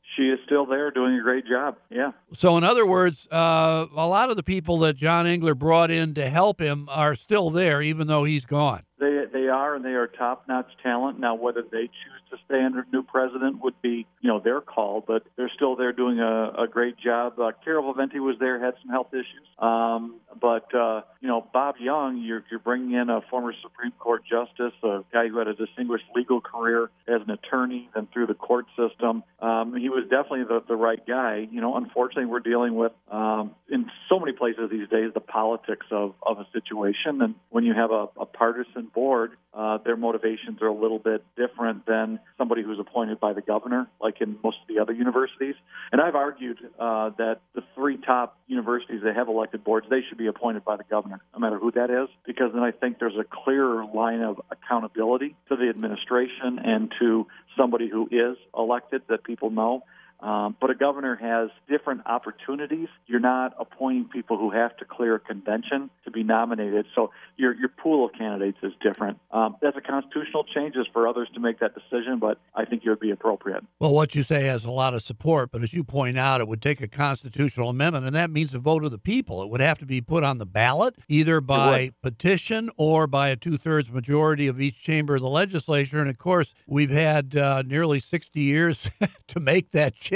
Still 0.51 0.67
there 0.67 0.91
doing 0.91 1.15
a 1.15 1.23
great 1.23 1.47
job. 1.47 1.77
Yeah. 1.91 2.11
So, 2.33 2.57
in 2.57 2.65
other 2.65 2.85
words, 2.85 3.29
uh, 3.31 3.87
a 3.95 4.07
lot 4.09 4.31
of 4.31 4.37
the 4.37 4.43
people 4.43 4.79
that 4.79 4.97
John 4.97 5.25
Engler 5.25 5.55
brought 5.55 5.93
in 5.93 6.13
to 6.15 6.29
help 6.29 6.61
him 6.61 6.89
are 6.91 7.15
still 7.15 7.51
there, 7.51 7.81
even 7.81 8.09
though 8.09 8.25
he's 8.25 8.45
gone. 8.45 8.83
They 8.99 9.27
they 9.33 9.47
are, 9.47 9.77
and 9.77 9.85
they 9.85 9.91
are 9.93 10.09
top 10.09 10.49
notch 10.49 10.67
talent. 10.83 11.21
Now, 11.21 11.37
whether 11.37 11.63
they 11.63 11.83
choose 11.83 12.20
to 12.31 12.37
stay 12.47 12.62
under 12.62 12.85
new 12.93 13.03
president 13.03 13.62
would 13.62 13.81
be, 13.83 14.07
you 14.21 14.29
know, 14.29 14.40
their 14.40 14.61
call. 14.61 15.03
But 15.07 15.25
they're 15.37 15.51
still 15.55 15.77
there 15.77 15.93
doing 15.93 16.21
a, 16.21 16.64
a 16.64 16.69
great 16.69 16.99
job. 16.99 17.38
Uh, 17.38 17.53
Carol 17.64 17.93
Viventi 17.93 18.21
was 18.21 18.37
there, 18.38 18.62
had 18.64 18.75
some 18.83 18.90
health 18.90 19.12
issues. 19.12 19.47
Um, 19.59 20.21
but 20.40 20.75
uh, 20.75 21.03
you 21.21 21.29
know, 21.29 21.47
Bob 21.53 21.77
Young, 21.79 22.19
you're 22.19 22.45
you're 22.51 22.61
bringing 22.61 22.93
in 22.93 23.11
a 23.11 23.21
former 23.31 23.53
Supreme 23.62 23.93
Court 23.99 24.23
justice, 24.25 24.73
a 24.83 25.05
guy 25.12 25.29
who 25.29 25.38
had 25.38 25.49
a 25.49 25.55
distinguished 25.55 26.05
legal 26.14 26.40
career 26.40 26.90
as 27.09 27.21
an 27.23 27.31
attorney, 27.31 27.88
then 27.95 28.09
through 28.12 28.27
the 28.27 28.35
court 28.35 28.66
system. 28.77 29.23
Um, 29.40 29.77
he 29.77 29.88
was 29.88 30.05
definitely 30.05 30.45
the 30.45 30.62
the 30.66 30.77
right 30.77 31.05
guy. 31.07 31.47
You 31.51 31.61
know, 31.61 31.77
unfortunately, 31.77 32.27
we're 32.27 32.40
dealing 32.40 32.75
with 32.75 32.93
um, 33.11 33.55
in 33.69 33.90
so 34.09 34.19
many 34.19 34.33
places 34.33 34.71
these 34.71 34.88
days 34.88 35.11
the 35.14 35.21
politics 35.21 35.87
of 35.90 36.14
of 36.23 36.38
a 36.38 36.47
situation, 36.53 37.21
and 37.21 37.35
when 37.51 37.64
you 37.64 37.75
have 37.75 37.90
a, 37.90 38.09
a 38.19 38.27
partisan 38.27 38.87
board, 38.95 39.33
uh, 39.53 39.79
their 39.79 39.97
motivations 39.97 40.62
are 40.62 40.69
a 40.69 40.75
little 40.75 40.99
bit 40.99 41.25
different 41.37 41.87
than 41.87 42.20
somebody 42.39 42.63
who's 42.63 42.79
appointed 42.79 43.21
by 43.21 43.33
the 43.33 43.41
governor, 43.41 43.89
like 44.01 44.21
in 44.21 44.39
most 44.43 44.59
of 44.63 44.69
the 44.69 44.81
other 44.81 44.93
universities. 44.93 45.55
And 45.93 46.01
I've 46.01 46.15
argued 46.15 46.59
uh, 46.79 47.11
that 47.19 47.41
the 47.55 47.63
three 47.75 47.97
top 47.97 48.37
universities 48.47 49.01
that 49.05 49.17
have 49.17 49.29
elected 49.29 49.65
boards, 49.65 49.87
they 49.91 50.01
should 50.09 50.19
be 50.19 50.27
appointed 50.27 50.65
by 50.65 50.77
the 50.77 50.85
governor, 50.85 51.21
no 51.33 51.41
matter 51.41 51.59
who 51.59 51.71
that 51.73 51.91
is, 51.91 52.09
because 52.27 52.53
then 52.53 52.63
I 52.63 52.71
think 52.71 52.99
there's 52.99 53.19
a 53.19 53.25
clearer 53.25 53.85
line 53.85 54.23
of 54.23 54.41
accountability 54.51 55.37
to 55.49 55.57
the 55.57 55.69
administration 55.69 56.59
and 56.65 56.93
to 57.01 57.27
somebody 57.57 57.89
who 57.89 58.09
is 58.11 58.37
elected 58.57 59.03
that 59.09 59.25
people 59.25 59.51
know. 59.51 59.83
Um, 60.23 60.57
but 60.61 60.71
a 60.71 60.75
governor 60.75 61.17
has 61.17 61.51
different 61.69 62.03
opportunities. 62.07 62.89
You're 63.07 63.21
not 63.21 63.55
appointing 63.59 64.11
people 64.13 64.37
who 64.37 64.51
have 64.51 64.77
to 64.79 64.85
clear 64.85 65.15
a 65.15 65.21
convention 65.21 65.91
to 66.05 66.11
be 66.11 66.23
nominated. 66.23 66.87
So 66.95 67.11
your 67.37 67.55
your 67.55 67.69
pool 67.69 68.05
of 68.05 68.13
candidates 68.13 68.59
is 68.63 68.73
different. 68.83 69.19
Um, 69.31 69.57
that's 69.63 69.77
a 69.77 69.81
constitutional 69.81 70.45
change 70.45 70.77
is 70.77 70.87
for 70.93 71.09
others 71.09 71.29
to 71.35 71.41
make 71.41 71.61
that 71.61 71.73
decision, 71.75 72.19
but 72.19 72.39
I 72.55 72.65
think 72.65 72.83
it 72.85 72.91
would 72.91 73.01
be 73.01 73.11
appropriate. 73.11 73.65
Well, 73.79 73.95
what 73.95 74.15
you 74.15 74.23
say 74.23 74.45
has 74.45 74.65
a 74.65 74.71
lot 74.71 74.95
of 74.95 75.03
support, 75.03 75.51
but 75.53 75.63
as 75.63 75.73
you 75.73 75.85
point 75.85 76.19
out, 76.19 76.41
it 76.41 76.49
would 76.49 76.63
take 76.63 76.81
a 76.81 76.89
constitutional 76.89 77.71
amendment, 77.71 78.07
and 78.07 78.15
that 78.15 78.31
means 78.31 78.55
a 78.55 78.59
vote 78.59 78.85
of 78.85 78.91
the 78.91 78.99
people. 78.99 79.43
It 79.43 79.49
would 79.49 79.61
have 79.61 79.79
to 79.79 79.87
be 79.87 80.01
put 80.01 80.23
on 80.23 80.39
the 80.39 80.47
ballot 80.47 80.97
either 81.09 81.41
by 81.41 81.93
petition 82.03 82.71
or 82.77 83.07
by 83.07 83.29
a 83.29 83.37
two 83.37 83.57
thirds 83.57 83.91
majority 83.91 84.47
of 84.47 84.61
each 84.61 84.81
chamber 84.81 85.17
of 85.17 85.23
the 85.23 85.29
legislature. 85.29 86.01
And 86.01 86.11
of 86.11 86.19
course, 86.19 86.55
we've 86.67 86.91
had 86.91 87.37
uh, 87.37 87.63
nearly 87.63 88.01
60 88.01 88.41
years 88.41 88.91
to 89.29 89.41
make 89.41 89.71
that 89.73 89.95
change, 89.97 90.10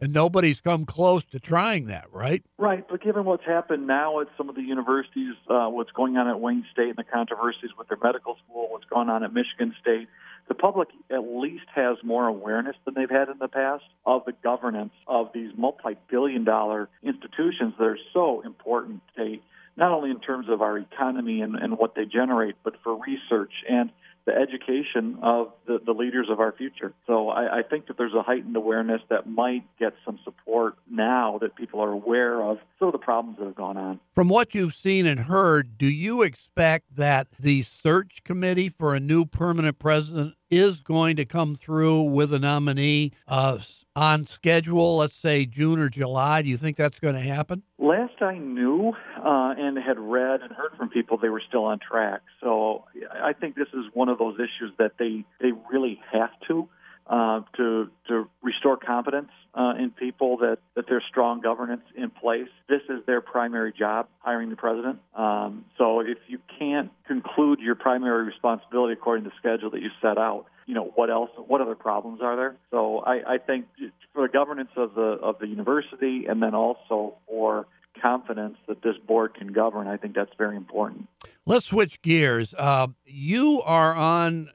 and 0.00 0.12
nobody's 0.12 0.60
come 0.60 0.84
close 0.84 1.24
to 1.26 1.38
trying 1.38 1.86
that, 1.86 2.06
right? 2.12 2.42
Right, 2.58 2.86
but 2.88 3.02
given 3.02 3.24
what's 3.24 3.44
happened 3.44 3.86
now 3.86 4.20
at 4.20 4.28
some 4.36 4.48
of 4.48 4.54
the 4.54 4.62
universities, 4.62 5.34
uh, 5.48 5.68
what's 5.68 5.92
going 5.92 6.16
on 6.16 6.28
at 6.28 6.40
Wayne 6.40 6.64
State 6.72 6.88
and 6.88 6.96
the 6.96 7.04
controversies 7.04 7.70
with 7.78 7.88
their 7.88 7.98
medical 8.02 8.36
school, 8.44 8.68
what's 8.70 8.84
going 8.86 9.08
on 9.08 9.22
at 9.22 9.32
Michigan 9.32 9.74
State, 9.80 10.08
the 10.48 10.54
public 10.54 10.88
at 11.10 11.20
least 11.20 11.66
has 11.74 11.98
more 12.02 12.26
awareness 12.26 12.76
than 12.84 12.94
they've 12.94 13.10
had 13.10 13.28
in 13.28 13.38
the 13.38 13.48
past 13.48 13.84
of 14.06 14.24
the 14.24 14.32
governance 14.42 14.92
of 15.06 15.30
these 15.34 15.52
multi-billion 15.56 16.44
dollar 16.44 16.88
institutions 17.02 17.74
that 17.78 17.84
are 17.84 17.98
so 18.12 18.40
important 18.40 19.02
today, 19.14 19.40
not 19.76 19.92
only 19.92 20.10
in 20.10 20.20
terms 20.20 20.48
of 20.48 20.62
our 20.62 20.78
economy 20.78 21.42
and, 21.42 21.54
and 21.54 21.78
what 21.78 21.94
they 21.94 22.06
generate, 22.06 22.56
but 22.64 22.74
for 22.82 22.98
research 22.98 23.52
and 23.68 23.90
the 24.28 24.34
education 24.34 25.18
of 25.22 25.52
the, 25.66 25.80
the 25.84 25.92
leaders 25.92 26.26
of 26.30 26.38
our 26.38 26.52
future. 26.52 26.92
So 27.06 27.30
I, 27.30 27.60
I 27.60 27.62
think 27.62 27.86
that 27.86 27.96
there's 27.96 28.12
a 28.12 28.22
heightened 28.22 28.56
awareness 28.56 29.00
that 29.08 29.26
might 29.26 29.64
get 29.78 29.94
some 30.04 30.18
support 30.22 30.74
now 30.90 31.38
that 31.40 31.56
people 31.56 31.80
are 31.80 31.90
aware 31.90 32.42
of 32.42 32.58
some 32.78 32.88
of 32.88 32.92
the 32.92 32.98
problems 32.98 33.38
that 33.38 33.46
have 33.46 33.54
gone 33.54 33.78
on. 33.78 34.00
From 34.14 34.28
what 34.28 34.54
you've 34.54 34.74
seen 34.74 35.06
and 35.06 35.20
heard, 35.20 35.78
do 35.78 35.86
you 35.86 36.20
expect 36.20 36.96
that 36.96 37.28
the 37.40 37.62
search 37.62 38.22
committee 38.22 38.68
for 38.68 38.94
a 38.94 39.00
new 39.00 39.24
permanent 39.24 39.78
president 39.78 40.34
is 40.50 40.80
going 40.80 41.16
to 41.16 41.24
come 41.24 41.54
through 41.54 42.02
with 42.02 42.32
a 42.32 42.38
nominee 42.38 43.12
uh, 43.26 43.58
on 43.94 44.26
schedule, 44.26 44.98
let's 44.98 45.16
say 45.16 45.44
June 45.44 45.78
or 45.78 45.88
July? 45.88 46.42
Do 46.42 46.48
you 46.48 46.56
think 46.56 46.76
that's 46.76 47.00
going 47.00 47.14
to 47.14 47.20
happen? 47.20 47.62
Last 47.78 48.22
I 48.22 48.38
knew 48.38 48.92
uh, 49.16 49.54
and 49.58 49.76
had 49.78 49.98
read 49.98 50.40
and 50.42 50.52
heard 50.52 50.72
from 50.76 50.88
people, 50.88 51.18
they 51.18 51.28
were 51.28 51.42
still 51.46 51.64
on 51.64 51.78
track. 51.78 52.20
So 52.40 52.84
I 53.22 53.32
think 53.32 53.56
this 53.56 53.68
is 53.74 53.86
one 53.92 54.08
of 54.08 54.18
those 54.18 54.36
issues 54.36 54.72
that 54.78 54.92
they, 54.98 55.24
they 55.40 55.52
really 55.70 56.00
have 56.12 56.30
to. 56.48 56.68
Uh, 57.08 57.40
to 57.56 57.88
to 58.06 58.28
restore 58.42 58.76
confidence 58.76 59.30
uh, 59.54 59.72
in 59.78 59.90
people 59.90 60.36
that 60.36 60.58
that 60.76 60.84
there's 60.88 61.02
strong 61.08 61.40
governance 61.40 61.80
in 61.96 62.10
place. 62.10 62.48
This 62.68 62.82
is 62.90 62.98
their 63.06 63.22
primary 63.22 63.72
job, 63.72 64.08
hiring 64.18 64.50
the 64.50 64.56
president. 64.56 64.98
Um, 65.14 65.64
so 65.78 66.00
if 66.00 66.18
you 66.26 66.38
can't 66.58 66.90
conclude 67.06 67.60
your 67.60 67.76
primary 67.76 68.24
responsibility 68.26 68.92
according 68.92 69.24
to 69.24 69.30
the 69.30 69.36
schedule 69.38 69.70
that 69.70 69.80
you 69.80 69.88
set 70.02 70.18
out, 70.18 70.44
you 70.66 70.74
know 70.74 70.92
what 70.96 71.08
else? 71.08 71.30
What 71.38 71.62
other 71.62 71.74
problems 71.74 72.20
are 72.20 72.36
there? 72.36 72.56
So 72.70 72.98
I, 72.98 73.36
I 73.36 73.38
think 73.38 73.64
for 74.12 74.26
the 74.26 74.30
governance 74.30 74.72
of 74.76 74.94
the 74.94 75.18
of 75.22 75.38
the 75.38 75.46
university, 75.46 76.26
and 76.28 76.42
then 76.42 76.54
also 76.54 77.14
for 77.26 77.66
confidence 78.02 78.58
that 78.68 78.82
this 78.82 78.96
board 79.06 79.34
can 79.34 79.48
govern, 79.48 79.88
I 79.88 79.96
think 79.96 80.14
that's 80.14 80.32
very 80.36 80.56
important. 80.56 81.08
Let's 81.46 81.66
switch 81.66 82.02
gears. 82.02 82.54
Uh, 82.54 82.88
you 83.06 83.62
are 83.64 83.94
on 83.94 84.50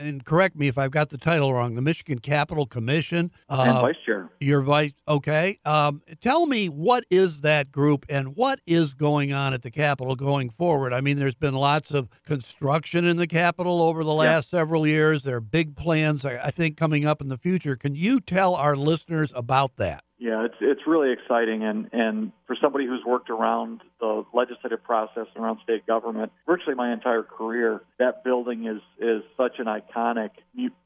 and 0.00 0.24
correct 0.24 0.56
me 0.56 0.68
if 0.68 0.78
I've 0.78 0.90
got 0.90 1.10
the 1.10 1.18
title 1.18 1.52
wrong, 1.52 1.74
the 1.74 1.82
Michigan 1.82 2.18
Capitol 2.18 2.66
Commission. 2.66 3.30
Uh, 3.48 3.64
and 3.66 3.80
vice 3.80 3.96
chair. 4.04 4.30
Your 4.40 4.60
vice, 4.60 4.92
okay. 5.08 5.58
Um, 5.64 6.02
tell 6.20 6.46
me, 6.46 6.68
what 6.68 7.04
is 7.10 7.40
that 7.42 7.72
group 7.72 8.06
and 8.08 8.36
what 8.36 8.60
is 8.66 8.94
going 8.94 9.32
on 9.32 9.52
at 9.52 9.62
the 9.62 9.70
Capitol 9.70 10.16
going 10.16 10.50
forward? 10.50 10.92
I 10.92 11.00
mean, 11.00 11.18
there's 11.18 11.34
been 11.34 11.54
lots 11.54 11.90
of 11.90 12.08
construction 12.24 13.04
in 13.04 13.16
the 13.16 13.26
Capitol 13.26 13.82
over 13.82 14.04
the 14.04 14.14
last 14.14 14.48
yeah. 14.52 14.58
several 14.58 14.86
years. 14.86 15.22
There 15.22 15.36
are 15.36 15.40
big 15.40 15.76
plans, 15.76 16.24
I 16.24 16.50
think, 16.50 16.76
coming 16.76 17.06
up 17.06 17.20
in 17.20 17.28
the 17.28 17.38
future. 17.38 17.76
Can 17.76 17.94
you 17.94 18.20
tell 18.20 18.54
our 18.54 18.76
listeners 18.76 19.32
about 19.34 19.76
that? 19.76 20.03
Yeah, 20.16 20.44
it's 20.44 20.54
it's 20.60 20.82
really 20.86 21.12
exciting, 21.12 21.64
and 21.64 21.88
and 21.92 22.32
for 22.46 22.56
somebody 22.62 22.86
who's 22.86 23.04
worked 23.04 23.30
around 23.30 23.80
the 23.98 24.24
legislative 24.32 24.82
process 24.84 25.26
and 25.34 25.44
around 25.44 25.58
state 25.64 25.86
government 25.86 26.30
virtually 26.46 26.76
my 26.76 26.92
entire 26.92 27.24
career, 27.24 27.82
that 27.98 28.22
building 28.22 28.66
is 28.66 28.80
is 29.00 29.22
such 29.36 29.58
an 29.58 29.66
iconic 29.66 30.30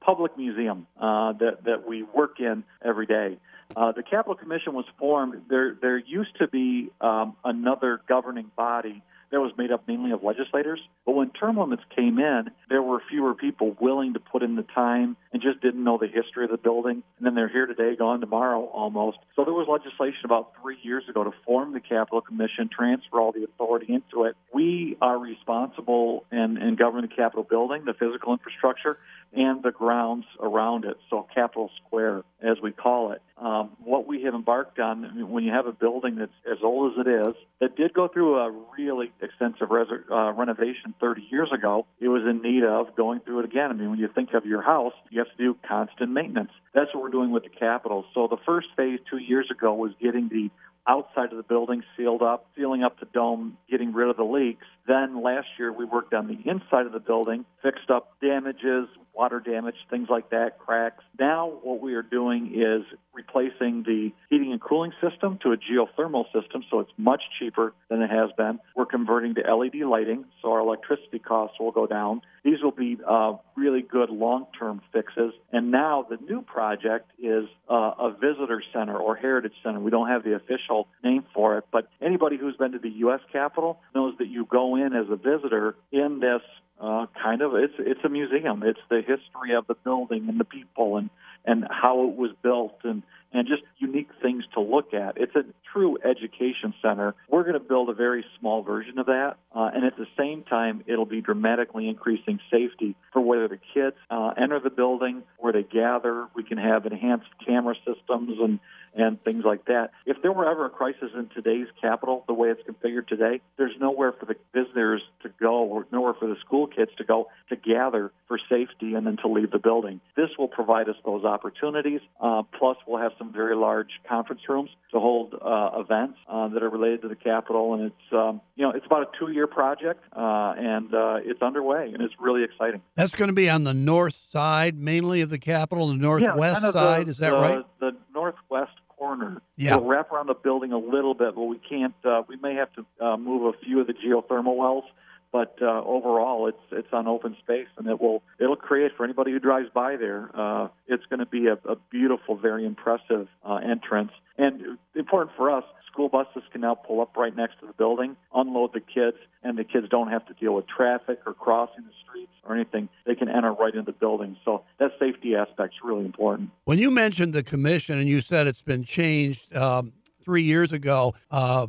public 0.01 0.37
museum 0.39 0.87
uh, 0.99 1.33
that 1.35 1.65
that 1.65 1.87
we 1.87 2.03
work 2.03 2.41
in 2.41 2.65
every 2.83 3.07
day. 3.07 3.39
Uh, 3.77 3.93
the 3.93 4.03
Capitol 4.03 4.35
Commission 4.35 4.73
was 4.73 4.87
formed. 4.99 5.43
There, 5.49 5.77
there 5.81 5.99
used 5.99 6.37
to 6.39 6.49
be 6.49 6.91
um, 7.01 7.37
another 7.45 8.01
governing 8.09 8.51
body 8.57 9.03
that 9.31 9.41
was 9.41 9.53
made 9.59 9.71
up 9.71 9.87
mainly 9.87 10.13
of 10.13 10.23
legislators. 10.23 10.81
But 11.05 11.13
when 11.13 11.31
term 11.31 11.59
limits 11.59 11.83
came 11.95 12.19
in, 12.19 12.51
there 12.71 12.83
were 12.83 13.03
fewer 13.11 13.35
people 13.35 13.77
willing 13.79 14.15
to 14.15 14.21
put 14.21 14.43
in 14.43 14.57
the 14.57 14.63
time 14.63 15.17
just 15.49 15.63
didn't 15.63 15.83
know 15.83 15.99
the 15.99 16.07
history 16.07 16.45
of 16.45 16.51
the 16.51 16.57
building. 16.57 17.03
And 17.19 17.27
then 17.27 17.35
they're 17.35 17.49
here 17.49 17.67
today, 17.67 17.97
gone 17.97 18.21
tomorrow 18.21 18.65
almost. 18.65 19.19
So 19.37 19.45
there 19.45 19.55
was 19.55 19.67
legislation 19.69 20.25
about 20.25 20.53
three 20.61 20.79
years 20.83 21.05
ago 21.09 21.25
to 21.25 21.33
form 21.47 21.73
the 21.73 21.81
Capitol 21.81 22.21
Commission, 22.21 22.69
transfer 22.69 23.21
all 23.21 23.33
the 23.33 23.45
authority 23.45 23.93
into 23.93 24.25
it. 24.25 24.37
We 24.53 24.97
are 25.01 25.19
responsible 25.19 26.25
and, 26.31 26.59
and 26.59 26.77
govern 26.77 27.03
the 27.03 27.09
Capitol 27.09 27.45
building, 27.45 27.85
the 27.85 27.95
physical 27.95 28.33
infrastructure, 28.33 28.99
and 29.33 29.63
the 29.63 29.71
grounds 29.71 30.25
around 30.41 30.85
it, 30.85 30.97
so 31.11 31.27
Capitol 31.35 31.71
Square, 31.85 32.23
as 32.43 32.57
we 32.63 32.73
call 32.73 33.13
it. 33.13 33.23
Um, 33.41 33.71
what 33.85 34.09
we 34.09 34.23
have 34.23 34.35
embarked 34.35 34.81
on, 34.81 35.31
when 35.31 35.45
you 35.45 35.53
have 35.53 35.67
a 35.67 35.73
building 35.73 36.17
that's 36.17 36.33
as 36.51 36.59
old 36.63 36.93
as 36.93 37.07
it 37.07 37.29
is, 37.29 37.35
that 37.61 37.77
did 37.77 37.95
go 37.95 38.09
through 38.09 38.37
a 38.37 38.51
really 38.77 39.13
extensive 39.23 39.71
res- 39.71 39.87
uh, 40.11 40.33
renovation 40.33 40.93
30 41.01 41.23
years 41.31 41.49
ago, 41.53 41.87
it 42.01 42.09
was 42.09 42.23
in 42.29 42.43
need 42.43 42.65
of 42.65 42.97
going 42.97 43.21
through 43.21 43.41
it 43.41 43.45
again. 43.45 43.71
I 43.71 43.75
mean, 43.75 43.91
when 43.91 43.99
you 44.01 44.09
think 44.13 44.35
of 44.35 44.45
your 44.45 44.63
house, 44.63 44.93
you 45.11 45.21
have 45.21 45.29
to 45.29 45.37
do 45.37 45.57
constant 45.69 46.11
maintenance. 46.11 46.51
That's 46.75 46.93
what 46.93 47.05
we're 47.05 47.11
doing 47.11 47.31
with 47.31 47.45
the 47.45 47.51
Capitol. 47.51 48.05
So 48.13 48.27
the 48.27 48.39
first 48.45 48.69
phase 48.77 48.99
two 49.09 49.19
years 49.19 49.49
ago 49.53 49.73
was 49.73 49.93
getting 50.01 50.29
the 50.29 50.51
outside 50.89 51.31
of 51.31 51.37
the 51.37 51.43
building 51.45 51.85
sealed 51.97 52.23
up, 52.23 52.47
sealing 52.57 52.83
up 52.83 52.99
the 52.99 53.07
dome, 53.07 53.57
getting 53.71 53.93
rid 53.93 54.09
of 54.09 54.17
the 54.17 54.25
leaks. 54.25 54.67
Then 54.89 55.23
last 55.23 55.49
year 55.59 55.71
we 55.71 55.85
worked 55.85 56.15
on 56.15 56.27
the 56.27 56.51
inside 56.51 56.87
of 56.87 56.93
the 56.93 56.99
building, 56.99 57.45
fixed 57.63 57.91
up 57.91 58.19
damages, 58.23 58.89
water 59.19 59.41
damage, 59.41 59.75
things 59.91 60.09
like 60.09 60.31
that, 60.31 60.59
cracks. 60.59 61.05
Now 61.19 61.59
what 61.63 61.83
we 61.83 61.95
are 61.95 62.03
doing 62.03 62.53
is 62.55 62.87
replacing 63.13 63.83
the 63.83 64.13
heating 64.31 64.53
and 64.53 64.61
cooling 64.61 64.93
system 65.03 65.39
to 65.43 65.51
a 65.51 65.57
geothermal 65.57 66.25
system, 66.33 66.63
so 66.71 66.79
it's 66.81 66.93
much 66.97 67.23
cheaper 67.39 67.75
than 67.91 68.01
it 68.01 68.11
has 68.11 68.31
been. 68.37 68.61
We're 68.77 68.87
converting 68.87 69.35
to 69.35 69.41
LED 69.41 69.75
lighting, 69.87 70.25
so 70.41 70.53
our 70.53 70.61
electricity 70.61 71.19
costs 71.19 71.59
will 71.59 71.73
go 71.73 71.87
down. 71.87 72.23
These 72.45 72.63
will 72.63 72.71
be 72.71 72.97
uh, 73.07 73.35
really 73.57 73.83
good 73.83 74.09
long-term 74.09 74.81
fixes. 74.93 75.33
And 75.53 75.73
now 75.73 76.07
the 76.09 76.17
new 76.17 76.43
project 76.43 77.11
is 77.19 77.45
uh, 77.69 77.75
a 77.99 78.13
visitor 78.13 78.63
center 78.73 78.97
or 78.97 79.17
heritage 79.17 79.55
center. 79.65 79.81
We 79.81 79.91
don't 79.91 80.09
have 80.09 80.23
the 80.23 80.37
official 80.37 80.87
name 81.03 81.25
for 81.35 81.59
it, 81.59 81.65
but 81.73 81.89
anybody 82.01 82.37
who's 82.39 82.57
been 82.57 82.73
to 82.73 82.79
the 82.79 82.91
U.S. 83.07 83.21
Capitol 83.33 83.81
knows 83.95 84.15
that 84.19 84.29
you 84.29 84.47
go 84.47 84.77
in 84.79 84.95
as 84.95 85.07
a 85.11 85.17
visitor 85.17 85.75
in 85.93 86.21
this 86.21 86.43
uh, 86.81 87.07
kind 87.21 87.43
of 87.43 87.55
it's 87.55 87.75
it's 87.79 88.01
a 88.05 88.09
museum. 88.09 88.63
It's 88.63 88.81
the 88.89 88.99
history 88.99 89.55
of 89.55 89.67
the 89.67 89.75
building 89.75 90.29
and 90.29 90.39
the 90.39 90.45
people 90.45 90.97
and 90.97 91.11
and 91.45 91.67
how 91.71 92.09
it 92.09 92.17
was 92.17 92.31
built 92.43 92.79
and 92.85 93.03
and 93.33 93.47
just 93.47 93.63
unique 93.79 94.09
things 94.23 94.45
to 94.55 94.61
look 94.61 94.95
at. 94.95 95.19
It's 95.19 95.35
a 95.37 95.45
true 95.73 95.99
education 96.03 96.73
center. 96.81 97.15
We're 97.29 97.43
going 97.43 97.55
to 97.55 97.61
build 97.61 97.91
a 97.91 97.93
very 97.93 98.25
small 98.39 98.63
version 98.63 98.99
of 98.99 99.07
that, 99.07 99.37
uh, 99.55 99.71
and 99.75 99.85
at 99.85 99.97
the 99.97 100.07
same 100.17 100.45
time, 100.45 100.83
it'll 100.87 101.05
be 101.05 101.21
dramatically 101.21 101.89
increasing 101.89 102.39
safety 102.51 102.95
for 103.13 103.21
whether 103.21 103.49
the 103.49 103.59
kids 103.75 103.97
uh, 104.11 104.33
enter 104.41 104.61
the 104.61 104.71
building, 104.71 105.25
where 105.37 105.53
they 105.53 105.63
gather. 105.63 106.29
We 106.35 106.43
can 106.43 106.59
have 106.59 106.87
enhanced 106.87 107.29
camera 107.47 107.75
systems 107.85 108.39
and 108.41 108.61
and 108.99 109.23
things 109.23 109.45
like 109.45 109.65
that. 109.67 109.93
If 110.07 110.21
there 110.23 110.33
were 110.33 110.51
ever 110.51 110.67
a 110.67 110.71
crisis 110.71 111.11
in 111.15 111.31
today's 111.35 111.69
capitol, 111.81 112.25
the 112.27 112.35
way 112.35 112.49
it's 112.49 112.61
configured 112.69 113.07
today, 113.07 113.41
there's 113.57 113.75
nowhere 113.81 114.13
for 114.13 114.27
the 114.27 114.35
visitors 114.53 115.01
to 115.23 115.31
go 115.41 115.63
or 115.63 115.87
nowhere 115.93 116.15
for 116.15 116.27
the 116.27 116.37
school 116.45 116.67
kids 116.67 116.91
to 116.99 117.05
go 117.05 117.29
to 117.49 117.57
gather 117.57 118.11
for 118.27 118.39
safety 118.51 118.95
and 118.95 119.07
then 119.07 119.17
to 119.19 119.29
leave 119.29 119.53
the 119.53 119.59
building. 119.59 120.01
This 120.17 120.31
will 120.37 120.49
provide 120.49 120.89
us 120.89 120.97
those 121.05 121.25
opportunities. 121.25 122.01
Uh, 122.21 122.43
plus, 122.59 122.77
we'll 122.87 123.01
have 123.01 123.13
some 123.19 123.33
very 123.33 123.55
large 123.55 123.91
conference 124.09 124.43
rooms 124.49 124.71
to 124.91 124.99
hold 124.99 125.35
uh, 125.35 125.71
events 125.77 126.19
uh, 126.29 126.49
that 126.49 126.63
are 126.63 126.69
related 126.69 127.03
to 127.03 127.09
the 127.09 127.17
capitol, 127.17 127.75
and 127.75 127.85
it's 127.85 128.13
um, 128.13 128.41
you 128.57 128.65
know 128.65 128.73
it's 128.73 128.87
about 128.87 129.03
a 129.03 129.19
two-year 129.19 129.47
project, 129.47 130.03
uh, 130.17 130.55
and 130.59 130.93
uh, 130.93 131.19
it's 131.23 131.41
underway, 131.41 131.93
and 131.93 132.03
it's 132.03 132.15
really 132.19 132.43
exciting. 132.43 132.83
That's 132.97 133.15
going 133.15 133.29
to 133.29 133.35
be 133.35 133.49
on 133.49 133.63
the 133.63 133.75
north 133.75 134.19
side, 134.31 134.77
mainly 134.77 135.21
of 135.21 135.31
the 135.31 135.39
capitol, 135.39 135.89
the 135.89 135.95
northwest 135.95 136.37
yeah, 136.37 136.53
kind 136.55 136.65
of 136.65 136.75
side. 136.75 137.07
The, 137.07 137.11
is 137.11 137.19
that 137.19 137.31
the, 137.31 137.37
right? 137.37 137.65
The 137.79 137.97
northwest 138.13 138.73
corner. 138.99 139.41
Yeah. 139.57 139.77
We'll 139.77 139.87
wrap 139.87 140.13
around 140.13 140.27
the 140.27 140.35
building 140.35 140.73
a 140.73 140.79
little 140.79 141.15
bit, 141.15 141.35
but 141.35 141.45
we 141.45 141.59
can't. 141.59 141.95
Uh, 142.05 142.23
we 142.29 142.37
may 142.37 142.55
have 142.55 142.69
to 142.75 143.05
uh, 143.05 143.17
move 143.17 143.55
a 143.55 143.59
few 143.65 143.81
of 143.81 143.87
the 143.87 143.95
geothermal 143.95 144.57
wells. 144.57 144.85
But 145.31 145.57
uh, 145.61 145.83
overall, 145.85 146.49
it's 146.49 146.59
it's 146.73 146.89
on 146.93 147.07
open 147.07 147.37
space, 147.43 147.67
and 147.77 147.87
it 147.87 148.01
will 148.01 148.23
it'll 148.41 148.57
create 148.57 148.93
for 148.97 149.05
anybody 149.05 149.31
who 149.31 149.39
drives 149.39 149.69
by 149.75 149.97
there. 149.97 150.31
Uh, 150.33 150.69
it's 150.87 151.05
going 151.07 151.21
to 151.21 151.27
be 151.27 151.49
a, 151.49 151.59
a 151.71 151.77
beautiful, 151.91 152.37
very 152.37 152.65
impressive 152.65 153.29
uh, 153.45 153.57
entrance, 153.57 154.13
and 154.39 154.79
important 154.95 155.37
for 155.37 155.51
us 155.51 155.65
school 155.91 156.09
buses 156.09 156.43
can 156.53 156.61
now 156.61 156.75
pull 156.75 157.01
up 157.01 157.17
right 157.17 157.35
next 157.35 157.61
to 157.61 157.67
the 157.67 157.73
building, 157.73 158.17
unload 158.35 158.73
the 158.73 158.81
kids, 158.81 159.17
and 159.43 159.59
the 159.59 159.65
kids 159.65 159.89
don't 159.91 160.09
have 160.09 160.27
to 160.27 160.35
deal 160.35 160.55
with 160.55 160.67
traffic 160.67 161.21
or 161.27 161.35
crossing 161.35 161.85
the 161.85 161.93
streets 162.05 162.33
or 162.45 162.55
anything. 162.55 162.89
They 163.07 163.15
can 163.15 163.29
enter 163.29 163.53
right 163.53 163.73
into 163.73 163.91
the 163.91 163.93
building. 163.93 164.37
So 164.45 164.65
that 164.79 164.93
safety 164.99 165.35
aspect 165.35 165.75
is 165.75 165.81
really 165.85 166.05
important. 166.05 166.51
When 166.65 166.79
you 166.79 166.91
mentioned 166.91 167.33
the 167.33 167.43
commission 167.43 167.99
and 167.99 168.09
you 168.09 168.21
said 168.21 168.47
it's 168.47 168.63
been 168.63 168.85
changed, 168.85 169.55
um, 169.57 169.93
three 170.29 170.43
years 170.43 170.73
ago. 170.73 171.15
Uh, 171.31 171.67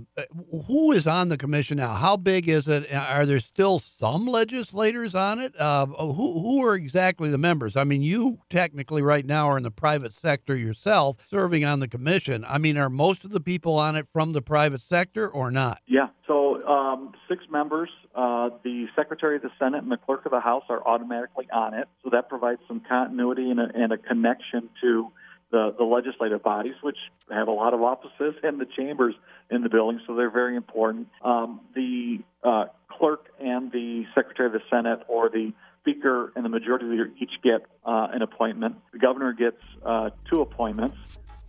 who 0.68 0.92
is 0.92 1.08
on 1.08 1.30
the 1.30 1.38
commission 1.38 1.78
now? 1.78 1.94
How 1.94 2.18
big 2.18 2.50
is 2.50 2.68
it? 2.68 2.94
Are 2.94 3.26
there 3.26 3.40
still 3.40 3.80
some 3.80 4.26
legislators 4.26 5.16
on 5.16 5.40
it? 5.40 5.58
Uh, 5.58 5.86
who 5.86 6.42
who 6.42 6.66
are 6.66 6.76
exactly 6.76 7.30
the 7.30 7.38
members? 7.38 7.78
I 7.78 7.86
mean, 7.86 8.02
you 8.02 8.40
technically 8.50 9.02
right 9.02 9.26
now 9.26 9.48
are 9.48 9.56
in 9.56 9.64
the 9.64 9.72
private 9.72 10.12
sector 10.12 10.58
yourself, 10.58 11.16
serving 11.30 11.64
on 11.64 11.80
the 11.80 11.88
commission. 11.88 12.44
I 12.46 12.58
mean, 12.58 12.78
are 12.78 12.90
most 12.90 13.24
of 13.24 13.32
the 13.32 13.40
people 13.40 13.80
on 13.80 13.96
it 13.96 14.08
from 14.12 14.34
the 14.34 14.42
private 14.42 14.82
sector 14.82 15.30
or 15.30 15.52
not? 15.52 15.80
Yeah. 15.88 16.08
So 16.28 16.62
um, 16.68 17.14
six 17.30 17.46
members. 17.50 17.90
Uh, 18.14 18.50
the 18.66 18.88
Secretary 18.94 19.38
of 19.38 19.42
the 19.42 19.52
Senate 19.58 19.84
and 19.84 19.92
the 19.92 19.98
Clerk 19.98 20.26
of 20.26 20.32
the 20.32 20.42
House 20.42 20.66
are 20.68 20.86
automatically 20.86 21.48
on 21.54 21.74
it, 21.74 21.88
so 22.04 22.10
that 22.12 22.28
provides 22.28 22.60
some 22.68 22.82
continuity 22.82 23.50
and 23.50 23.62
a, 23.62 23.70
and 23.74 23.94
a 23.94 23.98
connection 23.98 24.70
to 24.82 25.14
the, 25.52 25.74
the 25.78 25.84
legislative 25.84 26.44
bodies, 26.44 26.76
which 26.82 26.98
have 27.32 27.48
a 27.48 27.52
lot 27.52 27.74
of 27.74 27.82
offices, 27.82 28.36
and 28.44 28.60
the 28.60 28.68
chambers 28.78 29.16
in 29.50 29.64
the 29.64 29.70
building, 29.70 30.00
so 30.06 30.16
they're 30.16 30.30
very 30.30 30.56
important. 30.56 31.08
Um, 31.24 31.62
the 31.76 32.20
uh, 32.44 32.66
clerk 32.88 33.28
and 33.40 33.72
the 33.72 34.06
secretary 34.14 34.48
of 34.48 34.54
the 34.54 34.62
Senate, 34.70 35.00
or 35.08 35.30
the 35.30 35.54
speaker 35.82 36.32
and 36.36 36.46
the 36.46 36.50
majority 36.50 36.86
leader, 36.86 37.10
each 37.20 37.42
get 37.44 37.66
uh, 37.86 38.08
an 38.12 38.22
appointment. 38.22 38.76
The 38.92 39.00
governor 39.00 39.34
gets 39.34 39.62
uh, 39.84 40.12
two 40.32 40.42
appointments. 40.42 40.98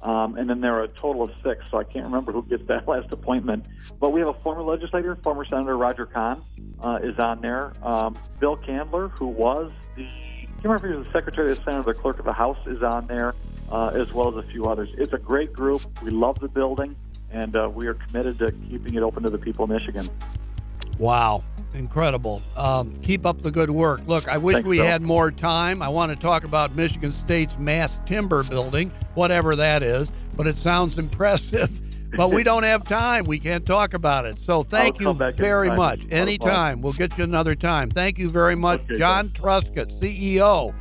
Um, 0.03 0.37
and 0.37 0.49
then 0.49 0.63
there 0.63 0.77
are 0.77 0.85
a 0.85 0.89
total 0.89 1.25
of 1.25 1.31
six, 1.45 1.63
so 1.71 1.77
I 1.77 1.85
can't 1.85 2.07
remember 2.07 2.33
who 2.33 2.43
gets 2.43 2.67
that 2.69 2.89
last 2.89 3.13
appointment. 3.13 3.67
But 3.99 4.13
we 4.13 4.21
have 4.21 4.31
a 4.31 4.41
former 4.41 4.63
legislator, 4.63 5.17
former 5.17 5.45
Senator 5.45 5.77
Roger 5.77 6.07
Kahn, 6.07 6.41
uh, 6.83 7.01
is 7.03 7.19
on 7.19 7.43
there. 7.43 7.73
Um, 7.83 8.19
Bill 8.39 8.57
Candler, 8.57 9.09
who 9.09 9.27
was 9.27 9.71
the, 9.97 10.05
I 10.05 10.47
can't 10.47 10.65
remember 10.65 10.87
if 10.87 10.93
he 10.93 10.99
was 10.99 11.07
the 11.07 11.13
Secretary 11.13 11.51
of 11.51 11.59
the 11.59 11.65
Senate 11.65 11.87
or 11.87 11.93
the 11.93 12.01
Clerk 12.01 12.19
of 12.19 12.25
the 12.25 12.33
House, 12.33 12.57
is 12.67 12.83
on 12.83 13.07
there 13.09 13.35
uh, 13.71 13.89
as 13.89 14.13
well 14.13 14.29
as 14.29 14.45
a 14.45 14.49
few 14.49 14.67
others. 14.67 14.91
It's 14.99 15.13
a 15.13 15.19
great 15.19 15.53
group. 15.53 15.83
We 16.03 16.11
love 16.11 16.39
the 16.41 16.49
building, 16.49 16.97
and 17.31 17.57
uh, 17.57 17.71
we 17.73 17.87
are 17.87 17.95
committed 17.95 18.39
to 18.39 18.53
keeping 18.69 18.95
it 18.95 19.03
open 19.03 19.23
to 19.23 19.31
the 19.31 19.39
people 19.39 19.65
of 19.65 19.71
Michigan. 19.71 20.09
Wow. 20.99 21.45
Incredible. 21.73 22.43
Um, 22.57 22.93
keep 23.01 23.25
up 23.25 23.43
the 23.43 23.51
good 23.51 23.71
work. 23.71 24.01
Look, 24.07 24.29
I 24.29 24.39
wish 24.39 24.55
Thanks, 24.55 24.69
we 24.69 24.79
Bill. 24.79 24.87
had 24.87 25.03
more 25.03 25.31
time. 25.31 25.83
I 25.83 25.89
want 25.89 26.11
to 26.11 26.17
talk 26.17 26.45
about 26.45 26.75
Michigan 26.75 27.15
State's 27.15 27.57
mass 27.59 27.97
timber 28.07 28.43
building, 28.43 28.91
whatever 29.15 29.55
that 29.57 29.83
is, 29.83 30.13
but 30.37 30.47
it 30.47 30.57
sounds 30.57 30.99
impressive. 30.99 31.81
But 32.17 32.33
we 32.33 32.43
don't 32.43 32.65
have 32.65 32.83
time. 32.83 33.25
We 33.25 33.39
can't 33.39 33.65
talk 33.65 33.95
about 33.95 34.27
it. 34.27 34.37
So 34.41 34.65
thank 34.65 35.01
I'll 35.01 35.15
you 35.15 35.33
very 35.35 35.71
much. 35.71 36.01
Anytime. 36.11 36.81
We'll 36.81 36.93
get 36.93 37.17
you 37.17 37.23
another 37.23 37.55
time. 37.55 37.89
Thank 37.89 38.19
you 38.19 38.29
very 38.29 38.57
much, 38.57 38.81
Okay, 38.81 38.99
John 38.99 39.29
Truscott, 39.29 40.01
CEO 40.01 40.75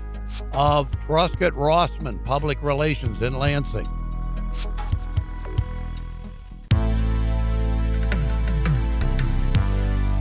of 0.54 0.90
Truscott 1.02 1.52
Rossman 1.52 2.24
Public 2.24 2.62
Relations 2.64 3.22
in 3.22 3.38
Lansing. 3.38 3.88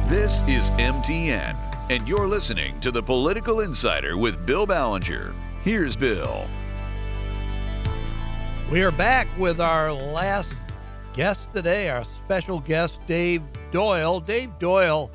This 0.08 0.40
is 0.46 0.70
MTN, 0.70 1.56
and 1.90 2.08
you're 2.08 2.26
listening 2.26 2.80
to 2.80 2.90
the 2.90 3.02
Political 3.02 3.60
Insider 3.60 4.16
with 4.16 4.46
Bill 4.46 4.66
Ballenger. 4.66 5.34
Here's 5.62 5.96
Bill. 5.96 6.48
We 8.70 8.82
are 8.82 8.90
back 8.90 9.28
with 9.38 9.60
our 9.60 9.92
last 9.92 10.50
guest 11.12 11.48
today, 11.54 11.88
our 11.88 12.04
special 12.04 12.60
guest, 12.60 13.00
Dave 13.06 13.42
Doyle. 13.70 14.20
Dave 14.20 14.58
Doyle 14.58 15.10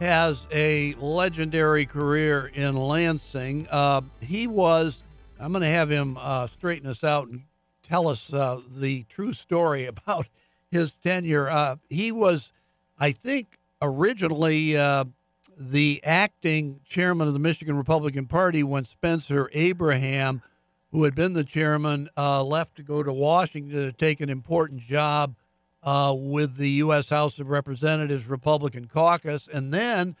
has 0.00 0.46
a 0.52 0.94
legendary 0.94 1.86
career 1.86 2.50
in 2.54 2.76
Lansing. 2.76 3.66
Uh, 3.70 4.02
he 4.20 4.46
was, 4.46 5.02
I'm 5.40 5.52
going 5.52 5.62
to 5.62 5.68
have 5.68 5.90
him 5.90 6.18
uh, 6.20 6.48
straighten 6.48 6.88
us 6.88 7.02
out 7.02 7.28
and 7.28 7.42
tell 7.82 8.08
us 8.08 8.32
uh, 8.32 8.60
the 8.68 9.04
true 9.04 9.32
story 9.32 9.86
about 9.86 10.26
his 10.70 10.94
tenure. 10.94 11.48
Uh, 11.48 11.76
he 11.88 12.12
was, 12.12 12.52
I 12.98 13.12
think, 13.12 13.58
originally 13.80 14.76
uh, 14.76 15.04
the 15.58 16.00
acting 16.04 16.80
chairman 16.86 17.28
of 17.28 17.34
the 17.34 17.40
Michigan 17.40 17.76
Republican 17.76 18.26
Party 18.26 18.62
when 18.62 18.84
Spencer 18.84 19.48
Abraham 19.52 20.42
who 20.96 21.04
had 21.04 21.14
been 21.14 21.34
the 21.34 21.44
chairman, 21.44 22.08
uh, 22.16 22.42
left 22.42 22.76
to 22.76 22.82
go 22.82 23.02
to 23.02 23.12
Washington 23.12 23.70
to 23.70 23.92
take 23.92 24.20
an 24.20 24.30
important 24.30 24.80
job 24.80 25.34
uh, 25.86 26.12
with 26.14 26.56
the 26.56 26.68
U.S. 26.70 27.08
House 27.08 27.38
of 27.38 27.48
Representatives 27.48 28.26
Republican 28.26 28.88
caucus. 28.88 29.48
And 29.50 29.72
then 29.72 30.16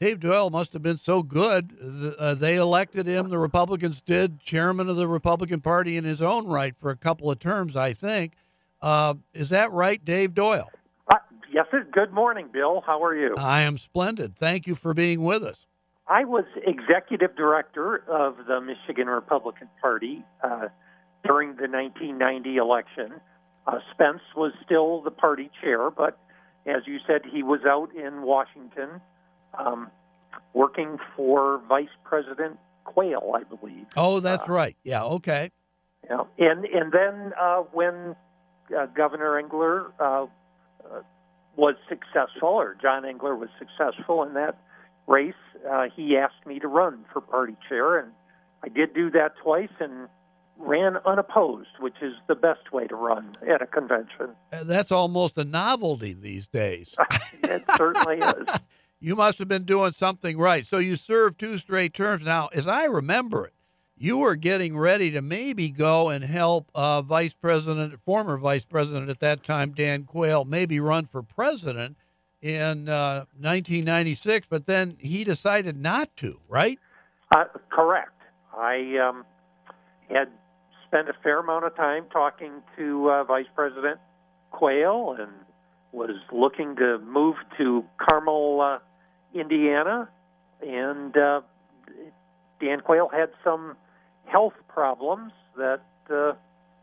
Dave 0.00 0.18
Doyle 0.18 0.48
must 0.48 0.72
have 0.72 0.82
been 0.82 0.96
so 0.96 1.22
good, 1.22 1.76
uh, 2.18 2.34
they 2.34 2.56
elected 2.56 3.06
him, 3.06 3.28
the 3.28 3.38
Republicans 3.38 4.00
did, 4.00 4.40
chairman 4.40 4.88
of 4.88 4.96
the 4.96 5.06
Republican 5.06 5.60
Party 5.60 5.98
in 5.98 6.04
his 6.04 6.22
own 6.22 6.46
right 6.46 6.74
for 6.80 6.90
a 6.90 6.96
couple 6.96 7.30
of 7.30 7.38
terms, 7.38 7.76
I 7.76 7.92
think. 7.92 8.32
Uh, 8.80 9.14
is 9.34 9.50
that 9.50 9.70
right, 9.72 10.02
Dave 10.02 10.34
Doyle? 10.34 10.70
Uh, 11.12 11.18
yes, 11.52 11.66
sir. 11.70 11.86
Good 11.92 12.14
morning, 12.14 12.48
Bill. 12.50 12.82
How 12.86 13.04
are 13.04 13.14
you? 13.14 13.34
I 13.36 13.60
am 13.60 13.76
splendid. 13.76 14.36
Thank 14.36 14.66
you 14.66 14.74
for 14.74 14.94
being 14.94 15.22
with 15.22 15.42
us. 15.42 15.66
I 16.08 16.24
was 16.24 16.44
executive 16.66 17.36
director 17.36 18.02
of 18.08 18.46
the 18.48 18.62
Michigan 18.62 19.06
Republican 19.06 19.68
Party 19.82 20.24
uh, 20.42 20.68
during 21.26 21.56
the 21.56 21.68
1990 21.68 22.56
election. 22.56 23.20
Uh, 23.66 23.78
Spence 23.92 24.22
was 24.36 24.52
still 24.64 25.02
the 25.02 25.10
party 25.10 25.50
chair, 25.60 25.90
but 25.90 26.18
as 26.66 26.82
you 26.86 26.98
said, 27.06 27.22
he 27.30 27.42
was 27.42 27.60
out 27.66 27.94
in 27.94 28.22
Washington 28.22 29.00
um, 29.58 29.90
working 30.54 30.98
for 31.16 31.60
Vice 31.68 31.88
President 32.04 32.58
Quayle, 32.84 33.32
I 33.34 33.42
believe. 33.44 33.86
Oh, 33.96 34.20
that's 34.20 34.48
uh, 34.48 34.52
right. 34.52 34.76
Yeah. 34.82 35.04
Okay. 35.04 35.50
Yeah, 36.08 36.22
and 36.38 36.64
and 36.64 36.92
then 36.92 37.32
uh, 37.40 37.58
when 37.72 38.16
uh, 38.76 38.86
Governor 38.86 39.38
Engler 39.38 39.92
uh, 40.00 40.26
was 41.56 41.74
successful, 41.88 42.48
or 42.48 42.76
John 42.80 43.04
Engler 43.04 43.36
was 43.36 43.48
successful 43.58 44.22
in 44.22 44.34
that 44.34 44.58
race, 45.06 45.34
uh, 45.70 45.84
he 45.94 46.16
asked 46.16 46.46
me 46.46 46.58
to 46.58 46.68
run 46.68 47.04
for 47.12 47.20
party 47.20 47.56
chair, 47.68 47.98
and 47.98 48.12
I 48.62 48.68
did 48.68 48.94
do 48.94 49.10
that 49.10 49.32
twice 49.42 49.70
and 49.78 50.08
ran 50.60 50.98
unopposed, 51.06 51.70
which 51.80 51.96
is 52.02 52.12
the 52.28 52.34
best 52.34 52.72
way 52.72 52.86
to 52.86 52.94
run 52.94 53.32
at 53.48 53.62
a 53.62 53.66
convention. 53.66 54.28
Uh, 54.52 54.64
that's 54.64 54.92
almost 54.92 55.38
a 55.38 55.44
novelty 55.44 56.12
these 56.12 56.46
days. 56.46 56.94
it 57.42 57.64
certainly 57.76 58.18
is. 58.18 58.48
You 59.02 59.16
must 59.16 59.38
have 59.38 59.48
been 59.48 59.64
doing 59.64 59.92
something 59.92 60.36
right. 60.36 60.66
So 60.66 60.76
you 60.76 60.94
served 60.94 61.40
two 61.40 61.56
straight 61.56 61.94
terms. 61.94 62.22
Now, 62.22 62.48
as 62.48 62.68
I 62.68 62.84
remember 62.84 63.46
it, 63.46 63.54
you 63.96 64.18
were 64.18 64.34
getting 64.34 64.76
ready 64.76 65.10
to 65.12 65.22
maybe 65.22 65.70
go 65.70 66.10
and 66.10 66.22
help 66.22 66.70
uh, 66.74 67.00
Vice 67.00 67.32
President, 67.32 67.98
former 68.04 68.36
Vice 68.36 68.64
President 68.64 69.08
at 69.08 69.20
that 69.20 69.42
time, 69.42 69.72
Dan 69.72 70.04
Quayle, 70.04 70.44
maybe 70.44 70.80
run 70.80 71.06
for 71.06 71.22
president 71.22 71.96
in 72.42 72.90
uh, 72.90 73.24
1996, 73.38 74.46
but 74.50 74.66
then 74.66 74.98
he 74.98 75.24
decided 75.24 75.78
not 75.78 76.14
to, 76.18 76.38
right? 76.46 76.78
Uh, 77.34 77.44
correct. 77.70 78.20
I 78.54 78.98
um, 78.98 79.24
had 80.10 80.28
spent 80.90 81.08
a 81.08 81.14
fair 81.22 81.38
amount 81.38 81.64
of 81.64 81.76
time 81.76 82.04
talking 82.12 82.50
to 82.76 83.10
uh, 83.10 83.24
Vice 83.24 83.46
President 83.54 84.00
Quayle 84.50 85.16
and 85.18 85.30
was 85.92 86.16
looking 86.32 86.74
to 86.76 86.98
move 86.98 87.36
to 87.58 87.84
Carmel, 87.98 88.60
uh, 88.60 89.38
Indiana, 89.38 90.08
and 90.60 91.16
uh, 91.16 91.42
Dan 92.60 92.80
Quayle 92.80 93.08
had 93.08 93.30
some 93.44 93.76
health 94.24 94.54
problems 94.68 95.32
that 95.56 95.82
uh, 96.12 96.32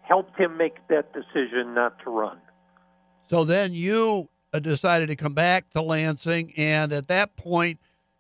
helped 0.04 0.40
him 0.40 0.56
make 0.56 0.76
that 0.88 1.12
decision 1.14 1.74
not 1.74 2.00
to 2.06 2.10
run. 2.10 2.38
So 3.30 3.44
then 3.44 3.74
you 3.74 4.30
uh, 4.54 4.60
decided 4.60 5.08
to 5.08 5.18
come 5.18 5.34
back 5.34 5.70
to 5.72 5.82
Lansing, 5.82 6.54
and 6.56 6.94
at 6.94 7.08
that 7.08 7.36
point, 7.36 7.80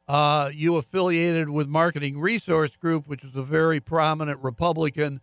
uh, 0.09 0.51
you 0.53 0.75
affiliated 0.75 1.49
with 1.49 1.69
Marketing 1.69 2.19
Resource 2.19 2.75
Group, 2.75 3.07
which 3.07 3.23
is 3.23 3.35
a 3.35 3.43
very 3.43 3.79
prominent 3.79 4.39
Republican 4.41 5.21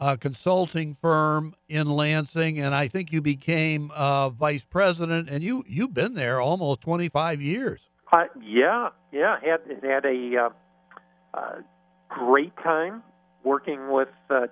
uh, 0.00 0.16
consulting 0.16 0.96
firm 1.00 1.54
in 1.68 1.88
Lansing, 1.88 2.58
and 2.58 2.74
I 2.74 2.88
think 2.88 3.12
you 3.12 3.20
became 3.20 3.90
uh, 3.92 4.30
vice 4.30 4.64
president, 4.64 5.28
and 5.28 5.42
you 5.42 5.64
you've 5.66 5.94
been 5.94 6.14
there 6.14 6.40
almost 6.40 6.80
25 6.82 7.40
years. 7.40 7.80
Uh, 8.12 8.24
yeah, 8.42 8.90
yeah, 9.12 9.36
had 9.40 9.60
had 9.82 10.04
a 10.04 10.50
uh, 11.32 11.38
great 12.08 12.56
time 12.62 13.02
working 13.42 13.90
with 13.90 14.08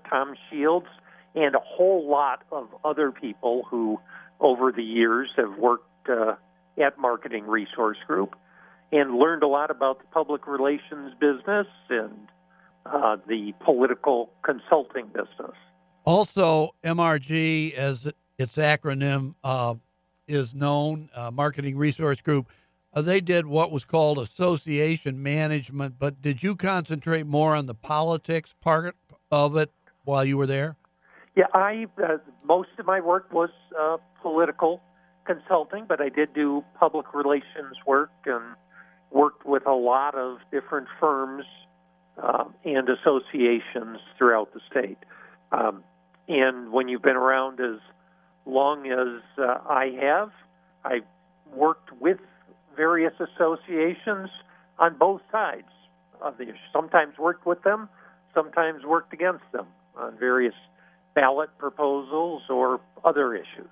Tom 0.08 0.34
Shields 0.50 0.86
and 1.34 1.54
a 1.54 1.60
whole 1.60 2.08
lot 2.08 2.42
of 2.50 2.68
other 2.84 3.10
people 3.10 3.64
who, 3.70 3.98
over 4.40 4.72
the 4.72 4.82
years, 4.82 5.30
have 5.36 5.56
worked 5.58 6.08
uh, 6.08 6.34
at 6.82 6.98
Marketing 6.98 7.46
Resource 7.46 7.98
Group 8.06 8.36
and 8.90 9.14
learned 9.14 9.42
a 9.42 9.46
lot 9.46 9.70
about 9.70 9.98
the 10.00 10.06
public 10.06 10.46
relations 10.46 11.14
business 11.18 11.66
and 11.88 12.28
uh, 12.86 13.16
the 13.26 13.52
political 13.64 14.30
consulting 14.44 15.06
business. 15.08 15.56
Also, 16.04 16.74
MRG, 16.82 17.74
as 17.74 18.12
its 18.38 18.56
acronym 18.56 19.34
uh, 19.44 19.74
is 20.26 20.54
known, 20.54 21.10
uh, 21.14 21.30
Marketing 21.30 21.76
Resource 21.76 22.20
Group, 22.20 22.48
uh, 22.94 23.02
they 23.02 23.20
did 23.20 23.46
what 23.46 23.70
was 23.70 23.84
called 23.84 24.18
association 24.18 25.22
management. 25.22 25.98
But 25.98 26.20
did 26.20 26.42
you 26.42 26.56
concentrate 26.56 27.26
more 27.26 27.54
on 27.54 27.66
the 27.66 27.74
politics 27.74 28.54
part 28.60 28.96
of 29.30 29.56
it 29.56 29.70
while 30.04 30.24
you 30.24 30.36
were 30.36 30.46
there? 30.46 30.76
Yeah, 31.34 31.46
I 31.54 31.86
uh, 32.02 32.18
most 32.44 32.68
of 32.78 32.86
my 32.86 33.00
work 33.00 33.32
was 33.32 33.48
uh, 33.78 33.96
political 34.20 34.82
consulting, 35.24 35.86
but 35.88 36.00
I 36.00 36.08
did 36.10 36.34
do 36.34 36.62
public 36.78 37.14
relations 37.14 37.76
work 37.86 38.10
and 38.26 38.56
worked 39.10 39.46
with 39.46 39.66
a 39.66 39.72
lot 39.72 40.14
of 40.14 40.38
different 40.50 40.88
firms 41.00 41.44
uh, 42.20 42.44
and 42.64 42.88
associations 42.88 43.98
throughout 44.18 44.52
the 44.52 44.60
state. 44.70 44.98
Um, 45.50 45.84
and 46.28 46.72
when 46.72 46.88
you've 46.88 47.02
been 47.02 47.16
around 47.16 47.60
as 47.60 47.80
long 48.46 48.86
as 48.86 49.22
uh, 49.38 49.58
I 49.68 49.96
have, 50.00 50.30
I've 50.84 51.04
worked 51.54 51.90
with 52.00 52.18
various 52.76 53.12
associations 53.20 54.30
on 54.78 54.96
both 54.98 55.20
sides 55.30 55.68
of 56.20 56.38
the 56.38 56.44
issue. 56.44 56.54
Sometimes 56.72 57.18
worked 57.18 57.46
with 57.46 57.62
them, 57.62 57.88
sometimes 58.34 58.84
worked 58.84 59.12
against 59.12 59.44
them 59.52 59.66
on 59.96 60.18
various 60.18 60.54
ballot 61.14 61.50
proposals 61.58 62.42
or 62.48 62.80
other 63.04 63.34
issues. 63.34 63.70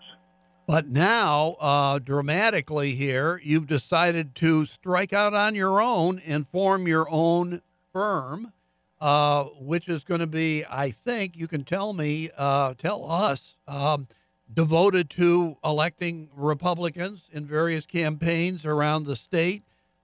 But 0.66 0.88
now, 0.88 1.56
uh, 1.58 1.98
dramatically 1.98 2.94
here, 2.94 3.40
you've 3.42 3.66
decided 3.66 4.34
to 4.36 4.66
strike 4.66 5.12
out 5.12 5.34
on 5.34 5.54
your 5.54 5.80
own 5.80 6.20
and 6.20 6.46
form 6.46 6.86
your 6.86 7.08
own 7.10 7.62
firm, 7.92 8.52
uh, 9.00 9.44
which 9.58 9.88
is 9.88 10.04
going 10.04 10.20
to 10.20 10.26
be, 10.26 10.64
I 10.64 10.90
think, 10.90 11.36
you 11.36 11.48
can 11.48 11.64
tell 11.64 11.92
me, 11.92 12.30
uh, 12.36 12.74
tell 12.74 13.10
us, 13.10 13.56
um, 13.66 14.08
devoted 14.52 15.08
to 15.10 15.56
electing 15.64 16.28
Republicans 16.34 17.28
in 17.32 17.46
various 17.46 17.86
campaigns 17.86 18.66
around 18.66 19.04
the 19.04 19.16
state. 19.16 19.62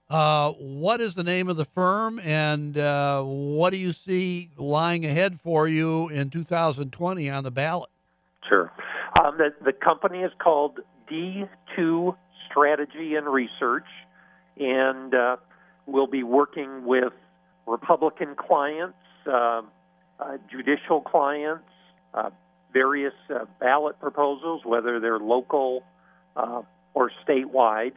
Uh, 0.09 0.51
what 0.53 1.01
is 1.01 1.15
the 1.15 1.23
name 1.23 1.49
of 1.49 1.57
the 1.57 1.65
firm, 1.65 2.17
and 2.19 2.77
uh, 2.77 3.21
what 3.23 3.71
do 3.71 3.77
you 3.77 3.91
see 3.91 4.49
lying 4.55 5.05
ahead 5.05 5.39
for 5.41 5.67
you 5.67 6.07
in 6.07 6.29
2020 6.29 7.29
on 7.29 7.43
the 7.43 7.51
ballot? 7.51 7.89
Sure. 8.47 8.71
Um, 9.21 9.37
the, 9.37 9.53
the 9.65 9.73
company 9.73 10.19
is 10.19 10.31
called 10.41 10.79
D2 11.11 12.15
Strategy 12.49 13.15
and 13.15 13.27
Research, 13.27 13.85
and 14.57 15.13
uh, 15.13 15.37
we'll 15.85 16.07
be 16.07 16.23
working 16.23 16.85
with 16.85 17.11
Republican 17.67 18.35
clients, 18.35 18.97
uh, 19.27 19.61
uh, 20.19 20.37
judicial 20.49 21.01
clients, 21.01 21.65
uh, 22.13 22.29
various 22.73 23.13
uh, 23.29 23.45
ballot 23.59 23.99
proposals, 23.99 24.61
whether 24.65 24.99
they're 24.99 25.19
local 25.19 25.83
uh, 26.35 26.61
or 26.93 27.11
statewide. 27.27 27.93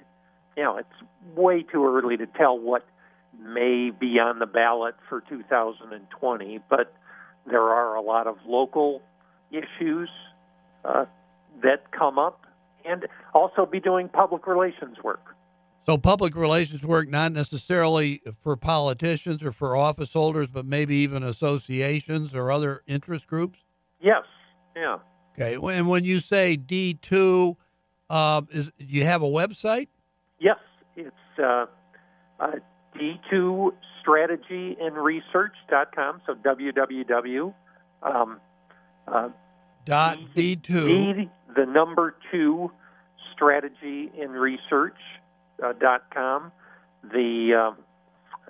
You 0.57 0.65
know, 0.65 0.77
it's 0.77 1.37
way 1.37 1.63
too 1.63 1.87
early 1.87 2.17
to 2.17 2.27
tell 2.27 2.59
what 2.59 2.85
may 3.39 3.91
be 3.91 4.19
on 4.19 4.39
the 4.39 4.47
ballot 4.47 4.97
for 5.09 5.23
2020, 5.23 6.61
but 6.69 6.93
there 7.47 7.63
are 7.63 7.95
a 7.95 8.03
lot 8.03 8.27
of 8.27 8.37
local 8.47 9.01
issues 9.51 10.11
uh, 10.85 11.05
that 11.63 11.91
come 11.93 12.19
up 12.19 12.47
and 12.85 13.07
also 13.35 13.67
be 13.67 13.81
doing 13.81 14.09
public 14.09 14.47
relations 14.47 14.97
work. 15.03 15.37
So, 15.87 15.97
public 15.97 16.37
relations 16.37 16.85
work, 16.85 17.09
not 17.09 17.33
necessarily 17.33 18.23
for 18.43 18.57
politicians 18.57 19.43
or 19.43 19.51
for 19.51 19.77
office 19.77 20.13
holders, 20.13 20.49
but 20.49 20.67
maybe 20.67 20.97
even 20.97 21.23
associations 21.23 22.35
or 22.35 22.51
other 22.53 22.83
interest 22.87 23.27
groups? 23.27 23.61
Yes. 24.01 24.25
Yeah. 24.77 24.99
Okay. 25.35 25.55
And 25.55 25.89
when 25.89 26.05
you 26.05 26.21
say 26.21 26.57
D2, 26.57 27.57
uh, 28.11 28.43
is 28.51 28.71
do 28.79 28.85
you 28.85 29.05
have 29.05 29.23
a 29.23 29.27
website? 29.27 29.89
Yes. 30.39 30.59
It's 30.97 31.17
uh, 31.39 31.67
uh, 32.39 32.53
D2 32.95 33.73
Strategy 34.01 34.77
and 34.81 34.97
Research.com. 34.97 36.21
So, 36.27 36.35
www. 36.35 37.55
Um, 38.03 38.41
uh, 39.09 39.29
dot 39.85 40.19
D 40.35 40.57
two 40.57 40.87
D, 41.15 41.31
the 41.57 41.67
number 41.67 42.15
two 42.31 42.71
strategy 43.35 44.11
and 44.19 44.33
research 44.33 44.97
uh, 45.63 45.73
dot 45.75 46.05
com. 46.13 46.53
The 47.03 47.75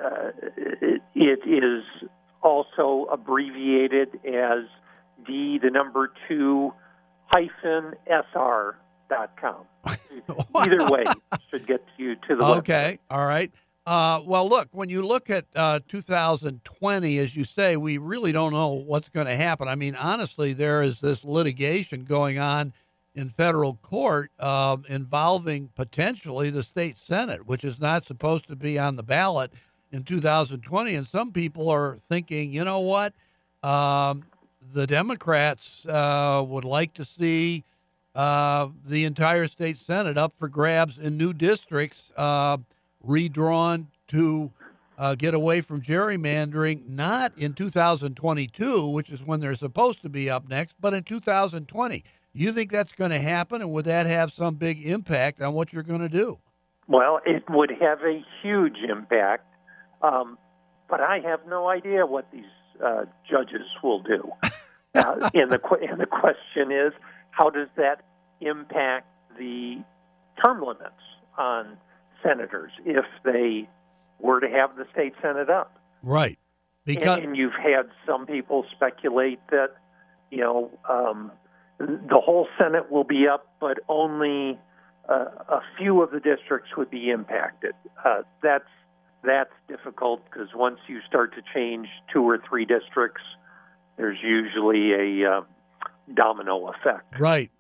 uh, 0.01 0.05
uh, 0.05 0.31
it, 0.57 1.03
it 1.15 1.65
is 1.65 1.85
also 2.43 3.07
abbreviated 3.13 4.15
as 4.27 4.65
D, 5.27 5.59
the 5.63 5.71
number 5.71 6.13
two, 6.29 6.73
hyphen 7.27 7.95
SR 8.07 8.79
dot 9.09 9.37
com. 9.41 9.65
Either 10.55 10.91
way 10.91 11.05
should 11.51 11.67
get 11.67 11.85
you 11.97 12.17
to 12.29 12.37
the 12.37 12.45
okay. 12.45 12.99
Website. 13.11 13.15
All 13.17 13.27
right. 13.27 13.53
Uh, 13.87 14.21
well, 14.25 14.49
look, 14.49 14.69
when 14.73 14.89
you 14.89 15.05
look 15.05 15.31
at 15.31 15.47
uh, 15.57 15.81
2020, 15.89 17.19
as 17.19 17.35
you 17.35 17.45
say, 17.45 17.77
we 17.77 17.99
really 17.99 18.31
don't 18.31 18.53
know 18.53 18.69
what's 18.69 19.09
going 19.09 19.27
to 19.27 19.35
happen. 19.35 19.69
I 19.69 19.75
mean, 19.75 19.97
honestly, 19.97 20.53
there 20.53 20.83
is 20.83 21.01
this 21.01 21.25
litigation 21.25 22.05
going 22.05 22.39
on 22.39 22.73
in 23.15 23.31
federal 23.31 23.75
court 23.75 24.31
uh, 24.39 24.77
involving 24.89 25.69
potentially 25.75 26.51
the 26.51 26.63
state 26.63 26.97
Senate, 26.97 27.47
which 27.47 27.65
is 27.65 27.81
not 27.81 28.07
supposed 28.07 28.49
to 28.49 28.57
be 28.57 28.79
on 28.79 28.97
the 28.97 29.03
ballot 29.03 29.53
in 29.91 30.05
2020. 30.05 30.95
And 30.95 31.07
some 31.07 31.33
people 31.33 31.69
are 31.69 31.99
thinking, 32.09 32.53
you 32.53 32.65
know 32.65 32.81
what? 32.81 33.13
Um, 33.63 34.25
the 34.73 34.87
Democrats 34.87 35.85
uh, 35.87 36.45
would 36.47 36.65
like 36.65 36.95
to 36.95 37.05
see 37.05 37.65
uh, 38.15 38.69
the 38.85 39.05
entire 39.05 39.47
state 39.47 39.79
Senate 39.79 40.17
up 40.17 40.35
for 40.39 40.49
grabs 40.49 40.99
in 40.99 41.17
new 41.17 41.33
districts, 41.33 42.11
uh, 42.17 42.59
redrawn 43.03 43.89
to 44.09 44.51
uh, 44.99 45.15
get 45.15 45.33
away 45.33 45.61
from 45.61 45.81
gerrymandering, 45.81 46.87
not 46.89 47.33
in 47.39 47.55
2022, 47.55 48.89
which 48.89 49.11
is 49.11 49.23
when 49.23 49.41
they're 49.41 49.55
supposed 49.55 50.03
to 50.03 50.09
be 50.09 50.29
up 50.29 50.49
next, 50.49 50.77
but 50.81 50.93
in 50.93 51.03
2020. 51.03 52.05
You 52.33 52.53
think 52.53 52.71
that's 52.71 52.93
going 52.93 53.11
to 53.11 53.19
happen, 53.19 53.61
and 53.61 53.71
would 53.73 53.87
that 53.87 54.07
have 54.07 54.33
some 54.33 54.55
big 54.55 54.87
impact 54.87 55.41
on 55.41 55.53
what 55.55 55.73
you're 55.73 55.83
going 55.83 56.01
to 56.01 56.09
do? 56.09 56.39
Well, 56.87 57.21
it 57.25 57.45
would 57.49 57.71
have 57.81 58.01
a 58.03 58.25
huge 58.43 58.79
impact, 58.89 59.47
um, 60.03 60.39
but 60.89 61.01
I 61.01 61.21
have 61.21 61.41
no 61.49 61.69
idea 61.69 62.07
what 62.07 62.31
these 62.33 62.45
uh, 62.85 63.05
judges 63.29 63.67
will 63.83 64.03
do. 64.03 64.31
uh, 64.95 65.31
and 65.35 65.51
the 65.51 65.61
and 65.89 66.01
the 66.01 66.07
question 66.07 66.73
is, 66.73 66.93
how 67.31 67.51
does 67.51 67.69
that 67.77 68.05
impact 68.41 69.07
the 69.39 69.83
term 70.45 70.61
limits 70.61 70.91
on 71.37 71.77
senators 72.23 72.73
if 72.85 73.05
they 73.25 73.69
were 74.19 74.41
to 74.41 74.49
have 74.49 74.77
the 74.77 74.85
state 74.93 75.15
senate 75.23 75.51
up? 75.51 75.79
Right. 76.03 76.39
Because 76.85 77.19
and, 77.19 77.29
and 77.29 77.37
you've 77.37 77.53
had 77.53 77.89
some 78.07 78.27
people 78.27 78.65
speculate 78.75 79.39
that 79.51 79.75
you 80.31 80.39
know 80.39 80.71
um, 80.89 81.31
the 81.81 82.21
whole 82.23 82.47
senate 82.59 82.91
will 82.91 83.05
be 83.05 83.27
up, 83.27 83.47
but 83.59 83.79
only 83.89 84.59
uh, 85.09 85.25
a 85.49 85.61
few 85.79 86.03
of 86.03 86.11
the 86.11 86.21
districts 86.21 86.71
would 86.77 86.91
be 86.91 87.11
impacted. 87.11 87.73
Uh, 88.05 88.23
that's 88.43 88.69
that's 89.25 89.53
difficult 89.69 90.23
because 90.25 90.49
once 90.55 90.79
you 90.89 91.01
start 91.07 91.35
to 91.35 91.43
change 91.55 91.89
two 92.13 92.23
or 92.23 92.39
three 92.49 92.65
districts, 92.65 93.23
there's 93.97 94.19
usually 94.23 94.93
a 94.93 95.31
uh, 95.31 95.41
domino 96.15 96.69
effect. 96.69 97.19
Right, 97.19 97.51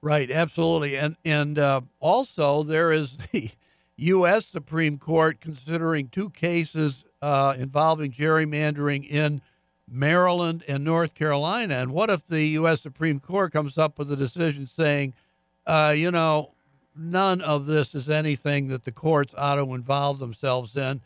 right, 0.00 0.30
absolutely, 0.30 0.96
and 0.96 1.16
and 1.24 1.58
uh, 1.58 1.80
also 1.98 2.62
there 2.62 2.92
is 2.92 3.16
the 3.32 3.50
U.S. 3.96 4.46
Supreme 4.46 4.98
Court 4.98 5.40
considering 5.40 6.08
two 6.08 6.30
cases 6.30 7.04
uh, 7.20 7.54
involving 7.58 8.12
gerrymandering 8.12 9.08
in 9.08 9.42
Maryland 9.90 10.64
and 10.68 10.84
North 10.84 11.14
Carolina. 11.14 11.76
And 11.76 11.92
what 11.92 12.10
if 12.10 12.26
the 12.26 12.42
U.S. 12.42 12.80
Supreme 12.80 13.20
Court 13.20 13.52
comes 13.52 13.78
up 13.78 13.98
with 13.98 14.10
a 14.12 14.16
decision 14.16 14.66
saying, 14.66 15.14
uh, 15.66 15.94
you 15.96 16.10
know, 16.10 16.52
none 16.96 17.40
of 17.40 17.66
this 17.66 17.94
is 17.94 18.10
anything 18.10 18.68
that 18.68 18.84
the 18.84 18.92
courts 18.92 19.34
ought 19.36 19.56
to 19.56 19.74
involve 19.74 20.18
themselves 20.18 20.76
in, 20.76 21.00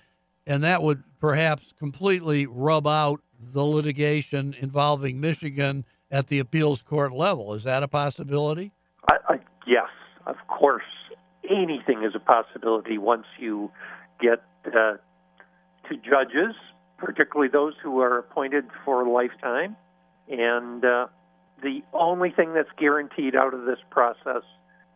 and 0.46 0.62
that 0.64 0.82
would 0.82 1.02
perhaps 1.20 1.72
completely 1.78 2.46
rub 2.46 2.86
out 2.86 3.20
the 3.40 3.62
litigation 3.62 4.54
involving 4.58 5.20
Michigan 5.20 5.84
at 6.10 6.28
the 6.28 6.38
appeals 6.38 6.82
court 6.82 7.12
level. 7.12 7.54
Is 7.54 7.64
that 7.64 7.82
a 7.82 7.88
possibility? 7.88 8.72
I, 9.10 9.16
I, 9.28 9.34
yes, 9.66 9.88
of 10.26 10.36
course. 10.48 10.82
Anything 11.50 12.04
is 12.04 12.14
a 12.14 12.20
possibility 12.20 12.98
once 12.98 13.26
you 13.38 13.70
get 14.20 14.42
uh, 14.66 14.94
to 15.88 15.96
judges, 15.96 16.54
particularly 17.02 17.50
those 17.50 17.74
who 17.82 18.00
are 18.00 18.18
appointed 18.18 18.64
for 18.84 19.02
a 19.02 19.10
lifetime. 19.10 19.76
And 20.28 20.84
uh, 20.84 21.08
the 21.62 21.82
only 21.92 22.30
thing 22.30 22.54
that's 22.54 22.70
guaranteed 22.78 23.34
out 23.34 23.54
of 23.54 23.64
this 23.64 23.78
process 23.90 24.42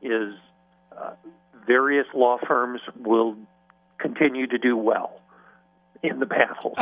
is 0.01 0.35
uh, 0.97 1.11
various 1.67 2.07
law 2.15 2.39
firms 2.47 2.81
will 2.97 3.37
continue 3.99 4.47
to 4.47 4.59
do 4.59 4.77
well 4.77 5.21
in 6.03 6.21
the 6.21 6.27
battle. 6.27 6.77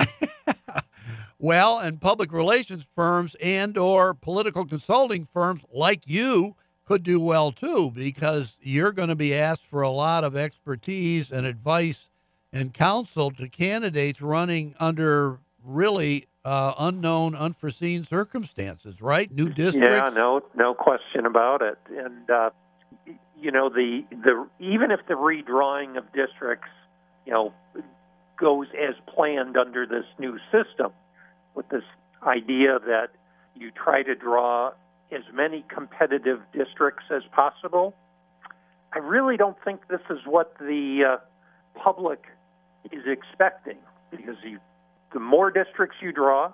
well, 1.38 1.78
and 1.78 2.00
public 2.00 2.32
relations 2.32 2.84
firms 2.94 3.34
and 3.40 3.78
or 3.78 4.14
political 4.14 4.66
consulting 4.66 5.26
firms 5.32 5.62
like 5.72 6.02
you 6.06 6.54
could 6.84 7.02
do 7.02 7.18
well 7.18 7.50
too 7.50 7.90
because 7.94 8.58
you're 8.60 8.92
going 8.92 9.08
to 9.08 9.14
be 9.14 9.34
asked 9.34 9.64
for 9.70 9.80
a 9.80 9.88
lot 9.88 10.22
of 10.22 10.36
expertise 10.36 11.32
and 11.32 11.46
advice 11.46 12.10
and 12.54 12.72
counsel 12.72 13.32
to 13.32 13.48
candidates 13.48 14.22
running 14.22 14.74
under 14.78 15.38
really 15.64 16.28
uh, 16.44 16.72
unknown, 16.78 17.34
unforeseen 17.34 18.04
circumstances, 18.04 19.02
right? 19.02 19.30
New 19.32 19.48
districts. 19.48 19.90
Yeah, 19.90 20.10
no, 20.14 20.40
no 20.54 20.72
question 20.72 21.26
about 21.26 21.62
it. 21.62 21.78
And 21.90 22.30
uh, 22.30 22.50
you 23.38 23.50
know, 23.50 23.68
the 23.68 24.04
the 24.10 24.46
even 24.60 24.90
if 24.90 25.00
the 25.08 25.14
redrawing 25.14 25.98
of 25.98 26.04
districts, 26.12 26.68
you 27.26 27.32
know, 27.32 27.52
goes 28.38 28.68
as 28.80 28.94
planned 29.12 29.56
under 29.56 29.84
this 29.86 30.04
new 30.18 30.38
system, 30.52 30.92
with 31.54 31.68
this 31.70 31.84
idea 32.22 32.78
that 32.86 33.08
you 33.56 33.70
try 33.70 34.02
to 34.02 34.14
draw 34.14 34.70
as 35.10 35.22
many 35.32 35.64
competitive 35.68 36.40
districts 36.52 37.04
as 37.10 37.22
possible. 37.32 37.94
I 38.92 38.98
really 38.98 39.36
don't 39.36 39.56
think 39.64 39.88
this 39.88 40.00
is 40.08 40.18
what 40.24 40.54
the 40.58 41.16
uh, 41.18 41.80
public 41.80 42.24
is 42.92 43.04
expecting 43.06 43.78
because 44.10 44.36
you, 44.44 44.58
the 45.12 45.20
more 45.20 45.50
districts 45.50 45.96
you 46.00 46.12
draw, 46.12 46.52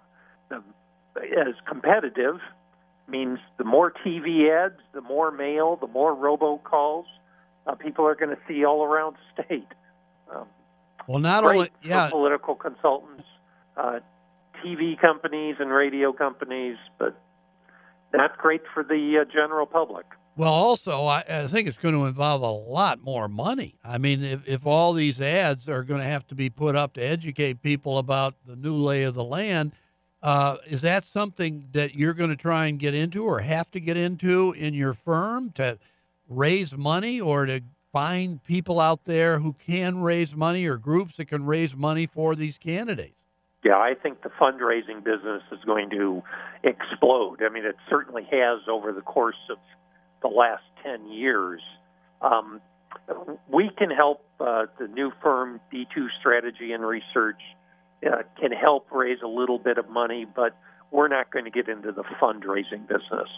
the, 0.48 0.62
as 1.16 1.54
competitive 1.66 2.40
means 3.08 3.38
the 3.58 3.64
more 3.64 3.92
TV 4.04 4.48
ads, 4.50 4.80
the 4.92 5.00
more 5.00 5.30
mail, 5.30 5.76
the 5.76 5.88
more 5.88 6.14
robocalls 6.14 7.04
uh, 7.66 7.74
people 7.74 8.06
are 8.06 8.14
going 8.14 8.30
to 8.30 8.40
see 8.48 8.64
all 8.64 8.84
around 8.84 9.16
the 9.36 9.44
state. 9.44 9.68
Um, 10.34 10.46
well, 11.06 11.18
not 11.18 11.44
only 11.44 11.70
yeah, 11.82 12.08
political 12.08 12.54
consultants, 12.54 13.24
uh, 13.76 14.00
TV 14.64 14.98
companies, 15.00 15.56
and 15.58 15.70
radio 15.70 16.12
companies, 16.12 16.76
but 16.98 17.18
not 18.12 18.36
great 18.38 18.62
for 18.72 18.82
the 18.82 19.22
uh, 19.22 19.24
general 19.24 19.66
public. 19.66 20.06
Well, 20.36 20.52
also, 20.52 21.04
I, 21.06 21.22
I, 21.28 21.46
think 21.48 21.68
it's 21.68 21.76
going 21.76 21.94
to 21.94 22.06
involve 22.06 22.42
a 22.42 22.50
lot 22.50 23.02
more 23.02 23.28
money. 23.28 23.74
I 23.84 23.98
mean, 23.98 24.24
if, 24.24 24.48
if 24.48 24.66
all 24.66 24.92
these 24.92 25.20
ads 25.20 25.68
are 25.68 25.82
going 25.82 26.00
to 26.00 26.06
have 26.06 26.26
to 26.28 26.34
be 26.34 26.48
put 26.48 26.76
up 26.76 26.94
to 26.94 27.00
educate 27.02 27.62
people 27.62 27.98
about 27.98 28.34
the 28.46 28.56
new 28.56 28.76
lay 28.76 29.02
of 29.02 29.14
the 29.14 29.24
land, 29.24 29.72
uh, 30.22 30.56
is 30.66 30.82
that 30.82 31.04
something 31.04 31.68
that 31.72 31.94
you're 31.94 32.14
going 32.14 32.30
to 32.30 32.36
try 32.36 32.66
and 32.66 32.78
get 32.78 32.94
into 32.94 33.24
or 33.24 33.40
have 33.40 33.70
to 33.72 33.80
get 33.80 33.96
into 33.96 34.52
in 34.52 34.72
your 34.72 34.94
firm 34.94 35.50
to 35.52 35.78
raise 36.28 36.76
money 36.76 37.20
or 37.20 37.46
to 37.46 37.60
find 37.92 38.42
people 38.44 38.80
out 38.80 39.04
there 39.04 39.40
who 39.40 39.54
can 39.66 40.00
raise 40.00 40.34
money 40.34 40.66
or 40.66 40.76
groups 40.76 41.16
that 41.16 41.26
can 41.26 41.44
raise 41.44 41.74
money 41.74 42.06
for 42.06 42.34
these 42.34 42.56
candidates? 42.56 43.14
Yeah, 43.64 43.76
I 43.76 43.94
think 43.94 44.22
the 44.22 44.30
fundraising 44.30 45.04
business 45.04 45.42
is 45.52 45.58
going 45.66 45.90
to 45.90 46.22
explode. 46.64 47.42
I 47.42 47.50
mean, 47.50 47.66
it 47.66 47.76
certainly 47.90 48.26
has 48.30 48.60
over 48.68 48.92
the 48.92 49.02
course 49.02 49.36
of 49.50 49.58
the 50.22 50.28
last 50.28 50.62
10 50.82 51.10
years. 51.10 51.60
Um, 52.20 52.60
we 53.48 53.70
can 53.76 53.90
help 53.90 54.24
uh, 54.40 54.66
the 54.78 54.88
new 54.88 55.12
firm, 55.22 55.60
D2 55.72 56.08
Strategy 56.18 56.72
and 56.72 56.84
Research, 56.84 57.40
uh, 58.06 58.22
can 58.38 58.52
help 58.52 58.90
raise 58.90 59.18
a 59.22 59.28
little 59.28 59.58
bit 59.58 59.78
of 59.78 59.88
money, 59.88 60.24
but 60.24 60.56
we're 60.90 61.08
not 61.08 61.30
going 61.30 61.44
to 61.44 61.50
get 61.50 61.68
into 61.68 61.92
the 61.92 62.04
fundraising 62.20 62.86
business. 62.88 63.28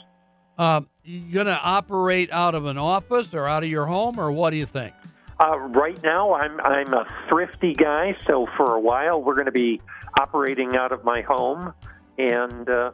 Um, 0.59 0.89
you 1.03 1.33
going 1.33 1.47
to 1.47 1.61
operate 1.61 2.31
out 2.31 2.55
of 2.55 2.67
an 2.67 2.79
office 2.79 3.35
or 3.35 3.47
out 3.49 3.65
of 3.65 3.71
your 3.71 3.87
home, 3.87 4.19
or 4.19 4.31
what 4.31 4.51
do 4.51 4.57
you 4.57 4.67
think? 4.67 4.95
Uh, 5.41 5.59
right 5.59 6.01
now, 6.03 6.35
I'm 6.35 6.61
I'm 6.61 6.93
a 6.93 7.07
thrifty 7.29 7.73
guy, 7.73 8.17
so 8.27 8.47
for 8.57 8.75
a 8.75 8.81
while 8.81 9.21
we're 9.21 9.35
going 9.35 9.47
to 9.47 9.51
be 9.51 9.81
operating 10.21 10.77
out 10.77 10.93
of 10.93 11.05
my 11.05 11.23
home, 11.23 11.73
and 12.19 12.69
uh, 12.69 12.93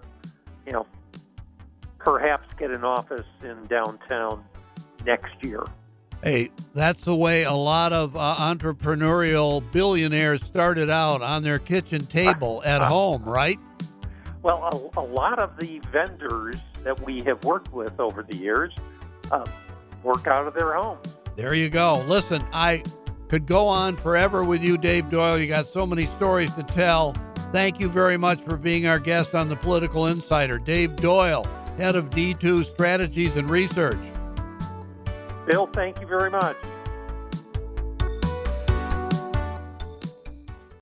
you 0.65 0.73
know, 0.73 0.87
perhaps 2.13 2.55
get 2.55 2.71
an 2.71 2.85
office 2.85 3.27
in 3.43 3.63
downtown 3.67 4.43
next 5.05 5.35
year. 5.43 5.63
Hey, 6.23 6.51
that's 6.75 7.03
the 7.03 7.15
way 7.15 7.45
a 7.45 7.53
lot 7.53 7.93
of 7.93 8.17
uh, 8.17 8.37
entrepreneurial 8.39 9.63
billionaires 9.73 10.43
started 10.43 10.89
out 10.89 11.21
on 11.21 11.43
their 11.43 11.59
kitchen 11.59 12.07
table 12.07 12.63
at 12.67 12.81
home, 12.81 13.23
right? 13.25 13.59
Well, 14.43 14.91
a, 14.97 15.01
a, 15.01 15.05
lot 15.05 15.39
of 15.39 15.59
the 15.59 15.81
vendors 15.93 16.57
that 16.83 16.99
we 17.05 17.21
have 17.25 17.45
worked 17.45 17.75
with 17.75 18.01
over 18.01 18.23
the 18.23 18.37
years 18.37 18.73
uh, 19.31 19.45
work 20.03 20.27
out 20.27 20.47
of 20.47 20.55
their 20.55 20.73
homes. 20.73 21.07
There 21.37 21.53
you 21.53 21.69
go. 21.69 22.03
Listen, 22.09 22.41
I 22.55 22.83
could 23.29 23.45
go 23.45 23.69
on 23.69 23.97
forever 23.97 24.43
with 24.45 24.63
you, 24.63 24.79
Dave 24.79 25.11
Doyle. 25.11 25.39
You 25.39 25.47
got 25.47 25.71
so 25.75 25.87
many 25.87 26.07
stories 26.07 26.55
to 26.55 26.63
tell. 26.63 27.13
Thank 27.53 27.81
you 27.81 27.91
very 27.91 28.17
much 28.17 28.41
for 28.41 28.57
being 28.57 28.87
our 28.87 28.99
guest 28.99 29.35
on 29.35 29.51
the 29.51 29.57
Political 29.57 30.07
Insider. 30.07 30.59
Dave 30.59 30.97
Doyle, 30.97 31.47
head 31.79 31.95
of 31.95 32.11
D2 32.11 32.65
Strategies 32.65 33.37
and 33.37 33.49
Research. 33.49 33.97
Bill, 35.47 35.69
thank 35.73 36.01
you 36.01 36.07
very 36.07 36.31
much. 36.31 36.57